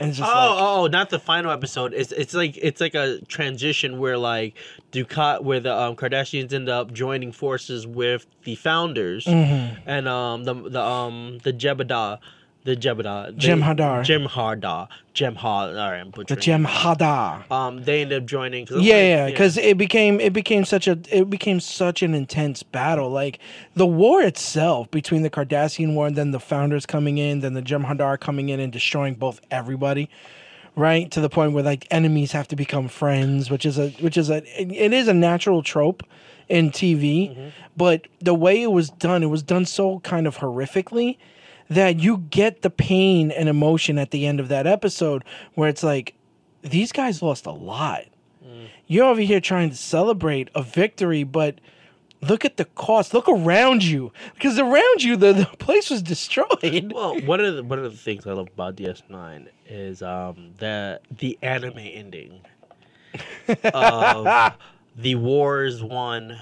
and 0.01 0.09
it's 0.11 0.19
just 0.19 0.31
Oh, 0.31 0.35
like, 0.35 0.51
oh, 0.63 0.83
oh, 0.83 0.87
not 0.87 1.11
the 1.11 1.19
final 1.19 1.51
episode. 1.51 1.95
It's 1.95 2.13
it's 2.13 2.35
like 2.35 2.57
it's 2.61 2.81
like 2.81 2.95
a 2.95 3.21
transition 3.29 3.99
where 3.99 4.19
like 4.19 4.55
Dukat, 4.93 5.43
where 5.43 5.61
the 5.61 5.75
um, 5.77 5.97
Cardassians 5.97 6.53
end 6.53 6.69
up 6.69 6.93
joining 6.93 7.33
forces 7.33 7.87
with 7.87 8.27
the 8.45 8.55
founders 8.55 9.25
Mm-hmm. 9.27 9.81
and 9.87 10.09
um 10.09 10.45
the 10.45 10.55
the 10.55 10.81
um 10.83 11.39
the 11.43 11.53
Jebediah, 11.53 12.19
the 12.65 12.75
Jebediah, 12.75 13.37
Jem'Hadar. 13.37 14.03
Jem'Hadar, 14.03 14.89
Jem'Had. 15.15 15.39
All 15.45 15.75
right, 15.75 16.01
I'm 16.01 16.11
the 16.11 16.25
butchering. 16.25 16.41
Jem'Hadar. 16.41 17.51
Um, 17.53 17.83
they 17.85 18.01
ended 18.03 18.23
up 18.23 18.27
joining. 18.27 18.65
'cause 18.67 18.81
Yeah, 18.83 18.95
like, 18.95 19.03
yeah, 19.05 19.27
because 19.27 19.57
it 19.59 19.77
became 19.77 20.19
it 20.19 20.33
became 20.33 20.65
such 20.65 20.89
a 20.89 20.99
it 21.11 21.29
became 21.29 21.61
such 21.61 22.03
an 22.03 22.15
intense 22.15 22.63
battle. 22.63 23.11
Like 23.11 23.39
the 23.75 23.87
war 23.87 24.23
itself 24.23 24.91
between 24.91 25.23
the 25.23 25.31
Cardassian 25.31 25.95
war 25.95 26.07
and 26.07 26.17
then 26.17 26.31
the 26.31 26.41
founders 26.41 26.87
coming 26.87 27.19
in, 27.19 27.41
then 27.41 27.53
the 27.55 27.63
Jem'Hadar 27.63 28.19
coming 28.19 28.49
in 28.49 28.61
and 28.61 28.73
destroying 28.73 29.15
both 29.15 29.41
everybody, 29.51 30.09
right? 30.75 31.11
To 31.11 31.21
the 31.21 31.29
point 31.29 31.53
where 31.53 31.63
like 31.63 31.87
enemies 31.91 32.33
have 32.33 32.49
to 32.49 32.57
become 32.57 32.89
friends, 32.89 33.51
which 33.51 33.67
is 33.67 33.79
a 33.79 33.91
which 34.01 34.17
is 34.17 34.31
a 34.31 34.37
it, 34.61 34.73
it 34.73 34.93
is 34.95 35.07
a 35.07 35.15
natural 35.15 35.63
trope 35.63 36.03
in 36.49 36.71
TV, 36.71 37.53
but 37.77 38.07
the 38.21 38.35
way 38.35 38.63
it 38.63 38.71
was 38.73 38.89
done, 38.89 39.23
it 39.23 39.27
was 39.31 39.43
done 39.43 39.67
so 39.67 40.01
kind 40.01 40.27
of 40.27 40.39
horrifically 40.39 41.17
that 41.69 42.01
you 42.01 42.19
get 42.19 42.63
the 42.63 42.71
pain 42.71 43.31
and 43.31 43.49
emotion 43.49 43.99
at 43.99 44.11
the 44.11 44.27
end 44.27 44.41
of 44.41 44.49
that 44.49 44.67
episode 44.67 45.25
where 45.55 45.69
it's 45.69 45.83
like 45.83 46.15
these 46.63 46.93
guys 46.93 47.23
lost 47.23 47.47
a 47.47 47.53
lot 47.53 48.05
you're 48.87 49.07
over 49.07 49.21
here 49.21 49.41
trying 49.41 49.71
to 49.71 49.77
celebrate 49.77 50.51
a 50.55 50.63
victory, 50.63 51.25
but 51.25 51.61
look 52.21 52.45
at 52.45 52.57
the 52.57 52.65
cost. 52.65 53.15
Look 53.15 53.29
around 53.29 53.85
you, 53.85 54.13
because 54.35 54.59
around 54.59 55.03
you 55.03 55.17
the, 55.17 55.33
the 55.33 55.47
place 55.59 55.91
was 55.91 56.03
destroyed. 56.03 56.93
Well, 56.93 57.21
one 57.23 57.41
of 57.41 57.57
the 57.57 57.65
one 57.65 57.79
of 57.79 57.91
the 57.91 57.99
things 57.99 58.27
I 58.27 58.33
love 58.33 58.49
about 58.49 58.77
DS9 58.77 59.49
is 59.67 60.03
um 60.03 60.53
the 60.59 61.01
the 61.11 61.39
anime 61.43 61.79
ending 61.79 62.41
of 63.73 64.55
the 64.97 65.15
wars 65.15 65.83
won, 65.83 66.39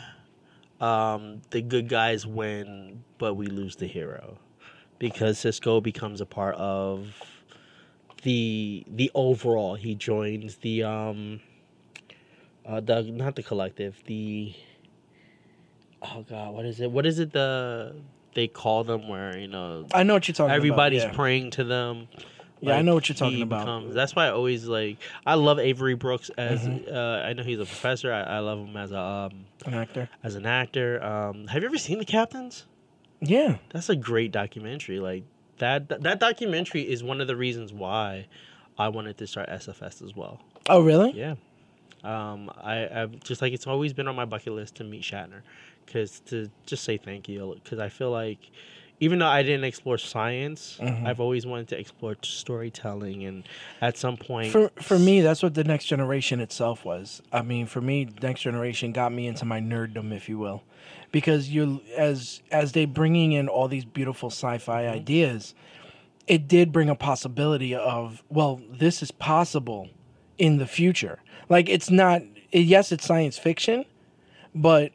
um 0.80 1.42
the 1.50 1.62
good 1.62 1.88
guys 1.88 2.26
win, 2.26 3.04
but 3.18 3.34
we 3.34 3.46
lose 3.46 3.76
the 3.76 3.86
hero 3.86 4.38
because 5.02 5.36
Sisko 5.36 5.82
becomes 5.82 6.20
a 6.20 6.26
part 6.26 6.54
of 6.54 7.08
the 8.22 8.84
the 8.86 9.10
overall. 9.16 9.74
He 9.74 9.96
joins 9.96 10.56
the 10.58 10.84
um 10.84 11.40
uh 12.64 12.78
the 12.80 13.02
not 13.02 13.34
the 13.34 13.42
collective 13.42 14.00
the 14.06 14.54
oh 16.02 16.24
god 16.30 16.54
what 16.54 16.64
is 16.64 16.80
it 16.80 16.88
what 16.88 17.04
is 17.04 17.18
it 17.18 17.32
the 17.32 17.96
they 18.34 18.46
call 18.46 18.84
them 18.84 19.08
where 19.08 19.36
you 19.36 19.48
know 19.48 19.86
I 19.92 20.04
know 20.04 20.14
what 20.14 20.28
you're 20.28 20.34
talking 20.34 20.46
about. 20.50 20.56
everybody's 20.56 21.02
about. 21.02 21.16
praying 21.16 21.50
to 21.52 21.64
them. 21.64 22.06
Yeah, 22.60 22.76
I 22.76 22.82
know 22.82 22.94
what 22.94 23.08
you're 23.08 23.16
talking 23.16 23.42
about. 23.42 23.62
becomes- 23.62 23.92
that's 23.92 24.14
why 24.14 24.26
I 24.26 24.30
always 24.30 24.68
like. 24.68 24.98
I 25.26 25.34
love 25.34 25.58
Avery 25.58 25.94
Brooks 25.94 26.30
as. 26.38 26.60
Mm-hmm. 26.60 26.94
Uh, 26.94 27.16
I 27.28 27.32
know 27.32 27.42
he's 27.42 27.58
a 27.58 27.64
professor. 27.64 28.12
I, 28.12 28.20
I 28.22 28.38
love 28.38 28.60
him 28.60 28.76
as 28.76 28.92
a 28.92 29.00
um, 29.00 29.46
an 29.66 29.74
actor. 29.74 30.08
as 30.22 30.36
an 30.36 30.46
actor. 30.46 31.02
Um, 31.02 31.48
have 31.48 31.60
you 31.60 31.68
ever 31.68 31.76
seen 31.76 31.98
The 31.98 32.04
Captains? 32.04 32.66
Yeah, 33.22 33.56
That's 33.70 33.88
a 33.88 33.96
great 33.96 34.32
documentary. 34.32 34.98
Like 34.98 35.22
that. 35.58 35.88
That 36.02 36.18
documentary 36.18 36.82
is 36.82 37.02
one 37.04 37.20
of 37.20 37.28
the 37.28 37.36
reasons 37.36 37.72
why 37.72 38.26
I 38.78 38.88
wanted 38.88 39.16
to 39.18 39.26
start 39.26 39.48
SFS 39.48 40.02
as 40.02 40.16
well. 40.16 40.40
Oh, 40.68 40.80
really? 40.82 41.12
Yeah. 41.12 41.36
Um, 42.04 42.50
I, 42.60 42.88
I've 43.02 43.20
just 43.20 43.40
like 43.40 43.52
it's 43.52 43.66
always 43.66 43.92
been 43.92 44.08
on 44.08 44.16
my 44.16 44.24
bucket 44.24 44.54
list 44.54 44.74
to 44.76 44.84
meet 44.84 45.02
Shatner, 45.02 45.42
because 45.86 46.18
to 46.26 46.50
just 46.66 46.82
say 46.82 46.96
thank 46.96 47.28
you, 47.28 47.58
because 47.62 47.78
I 47.78 47.88
feel 47.90 48.10
like 48.10 48.38
even 48.98 49.20
though 49.20 49.26
I 49.28 49.42
didn't 49.42 49.64
explore 49.64 49.98
science, 49.98 50.78
Mm-hmm. 50.80 51.06
I've 51.06 51.20
always 51.20 51.46
wanted 51.46 51.68
to 51.68 51.78
explore 51.78 52.16
storytelling, 52.22 53.24
and 53.24 53.44
at 53.80 53.96
some 53.96 54.16
point, 54.16 54.50
For 54.50 54.70
for 54.80 54.98
me, 54.98 55.20
that's 55.20 55.42
what 55.44 55.54
the 55.54 55.62
next 55.64 55.84
generation 55.86 56.40
itself 56.40 56.84
was. 56.84 57.22
I 57.32 57.42
mean, 57.42 57.66
for 57.66 57.80
me, 57.80 58.08
next 58.20 58.40
generation 58.42 58.92
got 58.92 59.12
me 59.12 59.28
into 59.28 59.44
my 59.44 59.60
nerddom, 59.60 60.12
if 60.12 60.28
you 60.28 60.38
will, 60.38 60.64
because 61.12 61.50
you 61.50 61.80
as 61.96 62.42
as 62.50 62.72
they 62.72 62.84
bringing 62.86 63.32
in 63.32 63.48
all 63.48 63.68
these 63.68 63.84
beautiful 63.84 64.30
sci-fi 64.30 64.82
Mm-hmm. 64.82 64.94
ideas, 64.94 65.54
it 66.26 66.48
did 66.48 66.72
bring 66.72 66.88
a 66.88 66.94
possibility 66.94 67.74
of 67.74 68.22
well, 68.28 68.60
this 68.70 69.02
is 69.02 69.10
possible 69.12 69.88
in 70.38 70.58
the 70.58 70.66
future. 70.66 71.20
Like 71.48 71.68
it's 71.68 71.90
not. 71.90 72.22
Yes, 72.54 72.92
it's 72.92 73.06
science 73.06 73.38
fiction, 73.38 73.84
but 74.54 74.92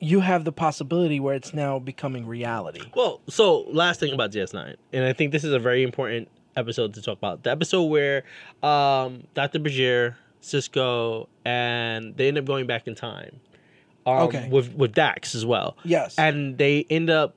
you 0.00 0.20
have 0.20 0.44
the 0.44 0.52
possibility 0.52 1.20
where 1.20 1.34
it's 1.34 1.52
now 1.54 1.78
becoming 1.78 2.26
reality. 2.26 2.80
Well, 2.94 3.20
so 3.28 3.60
last 3.70 4.00
thing 4.00 4.12
about 4.12 4.32
DS9, 4.32 4.76
and 4.92 5.04
I 5.04 5.12
think 5.12 5.32
this 5.32 5.44
is 5.44 5.52
a 5.52 5.58
very 5.58 5.82
important 5.82 6.28
episode 6.56 6.94
to 6.94 7.02
talk 7.02 7.18
about. 7.18 7.42
The 7.42 7.50
episode 7.50 7.84
where 7.84 8.24
um, 8.62 9.24
Dr. 9.34 9.58
Bashir, 9.60 10.14
Sisko, 10.42 11.26
and 11.44 12.16
they 12.16 12.28
end 12.28 12.38
up 12.38 12.44
going 12.44 12.66
back 12.66 12.86
in 12.86 12.94
time. 12.94 13.40
Um, 14.06 14.28
Okay. 14.28 14.48
With 14.50 14.74
with 14.74 14.92
Dax 14.92 15.34
as 15.34 15.46
well. 15.46 15.76
Yes. 15.84 16.16
And 16.18 16.58
they 16.58 16.86
end 16.90 17.10
up 17.10 17.34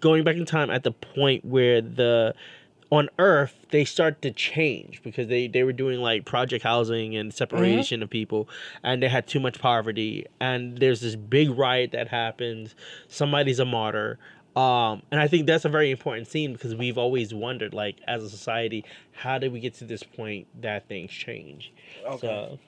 going 0.00 0.24
back 0.24 0.36
in 0.36 0.46
time 0.46 0.70
at 0.70 0.82
the 0.82 0.92
point 0.92 1.44
where 1.44 1.80
the 1.80 2.34
on 2.90 3.08
Earth 3.18 3.54
they 3.70 3.84
start 3.84 4.22
to 4.22 4.30
change 4.30 5.02
because 5.02 5.28
they 5.28 5.46
they 5.46 5.62
were 5.62 5.74
doing 5.74 6.00
like 6.00 6.24
project 6.24 6.64
housing 6.64 7.14
and 7.16 7.34
separation 7.34 8.02
of 8.02 8.08
people, 8.08 8.48
and 8.82 9.02
they 9.02 9.08
had 9.08 9.26
too 9.26 9.40
much 9.40 9.58
poverty. 9.58 10.24
And 10.40 10.78
there's 10.78 11.00
this 11.00 11.14
big 11.16 11.50
riot 11.50 11.92
that 11.92 12.08
happens. 12.08 12.74
Somebody's 13.08 13.58
a 13.58 13.66
martyr. 13.66 14.18
Um, 14.56 15.02
and 15.12 15.20
I 15.20 15.28
think 15.28 15.46
that's 15.46 15.64
a 15.64 15.68
very 15.68 15.90
important 15.92 16.26
scene 16.26 16.52
because 16.52 16.74
we've 16.74 16.98
always 16.98 17.32
wondered, 17.32 17.74
like, 17.74 18.00
as 18.08 18.24
a 18.24 18.30
society, 18.30 18.84
how 19.12 19.38
did 19.38 19.52
we 19.52 19.60
get 19.60 19.74
to 19.74 19.84
this 19.84 20.02
point 20.02 20.48
that 20.62 20.88
things 20.88 21.12
change? 21.12 21.72
So, 22.20 22.58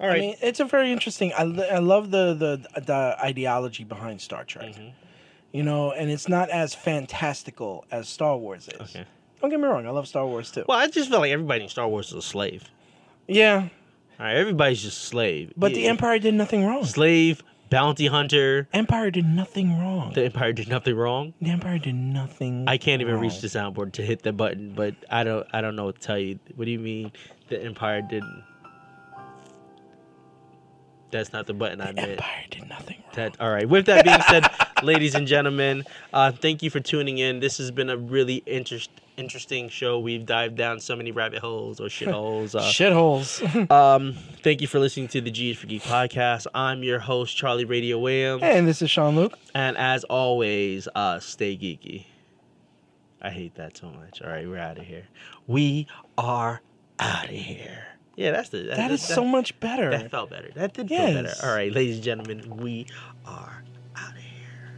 all 0.00 0.06
right. 0.08 0.16
I 0.16 0.20
mean, 0.20 0.36
it's 0.42 0.60
a 0.60 0.64
very 0.64 0.92
interesting. 0.92 1.32
I, 1.32 1.42
I 1.42 1.78
love 1.78 2.10
the, 2.10 2.34
the 2.34 2.80
the 2.80 3.16
ideology 3.22 3.84
behind 3.84 4.20
Star 4.20 4.44
Trek. 4.44 4.74
Mhm. 4.74 4.92
You 5.52 5.62
know, 5.62 5.92
and 5.92 6.10
it's 6.10 6.28
not 6.28 6.50
as 6.50 6.74
fantastical 6.74 7.84
as 7.90 8.08
Star 8.08 8.36
Wars 8.36 8.68
is. 8.68 8.80
Okay. 8.80 9.04
Don't 9.40 9.50
get 9.50 9.58
me 9.60 9.66
wrong, 9.66 9.86
I 9.86 9.90
love 9.90 10.06
Star 10.08 10.26
Wars 10.26 10.50
too. 10.50 10.64
Well, 10.68 10.78
I 10.78 10.88
just 10.88 11.08
feel 11.10 11.20
like 11.20 11.30
everybody 11.30 11.62
in 11.62 11.68
Star 11.70 11.88
Wars 11.88 12.08
is 12.08 12.14
a 12.14 12.22
slave. 12.22 12.64
Yeah, 13.28 13.68
All 14.18 14.26
right, 14.26 14.36
everybody's 14.36 14.82
just 14.82 15.02
a 15.02 15.06
slave. 15.06 15.52
but 15.56 15.72
the 15.74 15.86
Empire 15.86 16.18
did 16.18 16.34
nothing 16.34 16.66
wrong. 16.66 16.84
slave, 16.84 17.42
bounty 17.70 18.06
hunter. 18.08 18.66
Empire 18.72 19.10
did 19.10 19.26
nothing 19.26 19.78
wrong. 19.78 20.12
The 20.12 20.24
Empire 20.24 20.52
did 20.52 20.68
nothing 20.68 20.96
wrong. 20.96 21.34
The 21.40 21.50
Empire 21.50 21.78
did 21.78 21.94
nothing. 21.94 22.64
I 22.66 22.76
can't 22.78 23.00
even 23.00 23.14
wrong. 23.14 23.22
reach 23.22 23.40
the 23.40 23.46
soundboard 23.48 23.92
to 23.92 24.02
hit 24.02 24.22
the 24.22 24.32
button, 24.32 24.72
but 24.74 24.94
I 25.10 25.24
don't. 25.24 25.46
I 25.52 25.60
don't 25.60 25.76
know 25.76 25.84
what 25.86 25.96
to 25.96 26.00
tell 26.00 26.18
you. 26.18 26.38
What 26.56 26.64
do 26.64 26.70
you 26.70 26.78
mean 26.80 27.12
the 27.48 27.62
Empire 27.62 28.02
didn't? 28.02 28.42
That's 31.10 31.32
not 31.32 31.46
the 31.46 31.54
button 31.54 31.80
I 31.80 31.86
The 31.88 31.92
meant. 31.94 32.10
Empire 32.12 32.44
did 32.50 32.68
nothing 32.68 32.96
wrong. 32.98 33.12
That 33.14 33.40
all 33.40 33.50
right. 33.50 33.68
With 33.68 33.86
that 33.86 34.04
being 34.04 34.20
said, 34.28 34.44
ladies 34.82 35.14
and 35.14 35.26
gentlemen, 35.26 35.84
uh, 36.12 36.32
thank 36.32 36.62
you 36.62 36.70
for 36.70 36.80
tuning 36.80 37.18
in. 37.18 37.40
This 37.40 37.56
has 37.58 37.70
been 37.70 37.88
a 37.88 37.96
really 37.96 38.42
interest, 38.46 38.90
interesting 39.16 39.70
show. 39.70 39.98
We've 39.98 40.26
dived 40.26 40.56
down 40.56 40.80
so 40.80 40.94
many 40.94 41.10
rabbit 41.10 41.38
holes 41.40 41.80
or 41.80 41.86
shitholes. 41.86 42.54
Uh, 42.54 42.60
Shitholes. 42.70 43.70
um, 43.72 44.14
thank 44.42 44.60
you 44.60 44.66
for 44.66 44.78
listening 44.78 45.08
to 45.08 45.20
the 45.22 45.30
G 45.30 45.54
for 45.54 45.66
Geek 45.66 45.82
podcast. 45.82 46.46
I'm 46.54 46.82
your 46.82 46.98
host 46.98 47.36
Charlie 47.36 47.64
Radio 47.64 47.98
Williams, 47.98 48.42
and 48.42 48.68
this 48.68 48.82
is 48.82 48.90
Sean 48.90 49.16
Luke. 49.16 49.38
and 49.54 49.76
as 49.78 50.04
always, 50.04 50.88
uh, 50.94 51.18
stay 51.20 51.56
geeky. 51.56 52.04
I 53.22 53.30
hate 53.30 53.54
that 53.56 53.76
so 53.76 53.88
much. 53.90 54.20
All 54.22 54.28
right, 54.30 54.46
we're 54.46 54.58
out 54.58 54.78
of 54.78 54.84
here. 54.84 55.06
We 55.48 55.88
are 56.18 56.60
out 57.00 57.24
of 57.24 57.30
here. 57.30 57.86
Yeah, 58.18 58.32
that's 58.32 58.48
the 58.48 58.72
That 58.74 58.90
is 58.90 59.00
so 59.00 59.24
much 59.24 59.58
better. 59.60 59.90
That 59.90 60.10
felt 60.10 60.30
better. 60.30 60.50
That 60.56 60.74
did 60.74 60.88
feel 60.88 60.98
better. 60.98 61.32
All 61.40 61.54
right, 61.54 61.72
ladies 61.72 61.94
and 61.96 62.04
gentlemen, 62.04 62.56
we 62.56 62.88
are 63.24 63.62
out 63.94 64.10
of 64.10 64.16
here. 64.16 64.72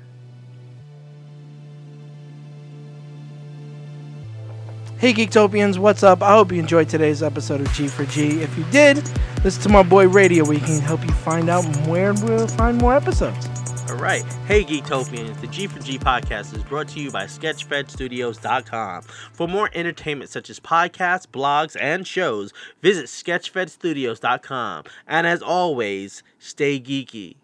Hey 4.98 5.14
Geektopians, 5.14 5.78
what's 5.78 6.02
up? 6.02 6.22
I 6.22 6.32
hope 6.32 6.52
you 6.52 6.58
enjoyed 6.58 6.90
today's 6.90 7.22
episode 7.22 7.62
of 7.62 7.72
G 7.72 7.88
for 7.88 8.04
G. 8.04 8.42
If 8.42 8.58
you 8.58 8.64
did, 8.64 8.96
listen 9.42 9.62
to 9.62 9.68
my 9.70 9.84
boy 9.84 10.06
Radio 10.06 10.44
where 10.44 10.58
he 10.58 10.60
can 10.62 10.78
help 10.78 11.02
you 11.02 11.12
find 11.12 11.48
out 11.48 11.64
where 11.86 12.12
we'll 12.12 12.46
find 12.46 12.76
more 12.76 12.94
episodes. 12.94 13.48
All 13.90 13.96
right. 13.96 14.22
Hey, 14.46 14.62
Geektopians. 14.62 15.40
The 15.40 15.48
G 15.48 15.66
for 15.66 15.80
G 15.80 15.98
podcast 15.98 16.54
is 16.54 16.62
brought 16.62 16.86
to 16.90 17.00
you 17.00 17.10
by 17.10 17.24
SketchFedStudios.com. 17.24 19.02
For 19.02 19.48
more 19.48 19.68
entertainment 19.74 20.30
such 20.30 20.48
as 20.48 20.60
podcasts, 20.60 21.26
blogs, 21.26 21.76
and 21.80 22.06
shows, 22.06 22.52
visit 22.82 23.06
SketchFedStudios.com. 23.06 24.84
And 25.08 25.26
as 25.26 25.42
always, 25.42 26.22
stay 26.38 26.78
geeky. 26.78 27.34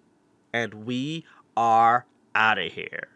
And 0.53 0.87
we 0.87 1.25
are 1.57 2.07
out 2.37 2.59
of 2.59 2.71
here. 2.73 3.09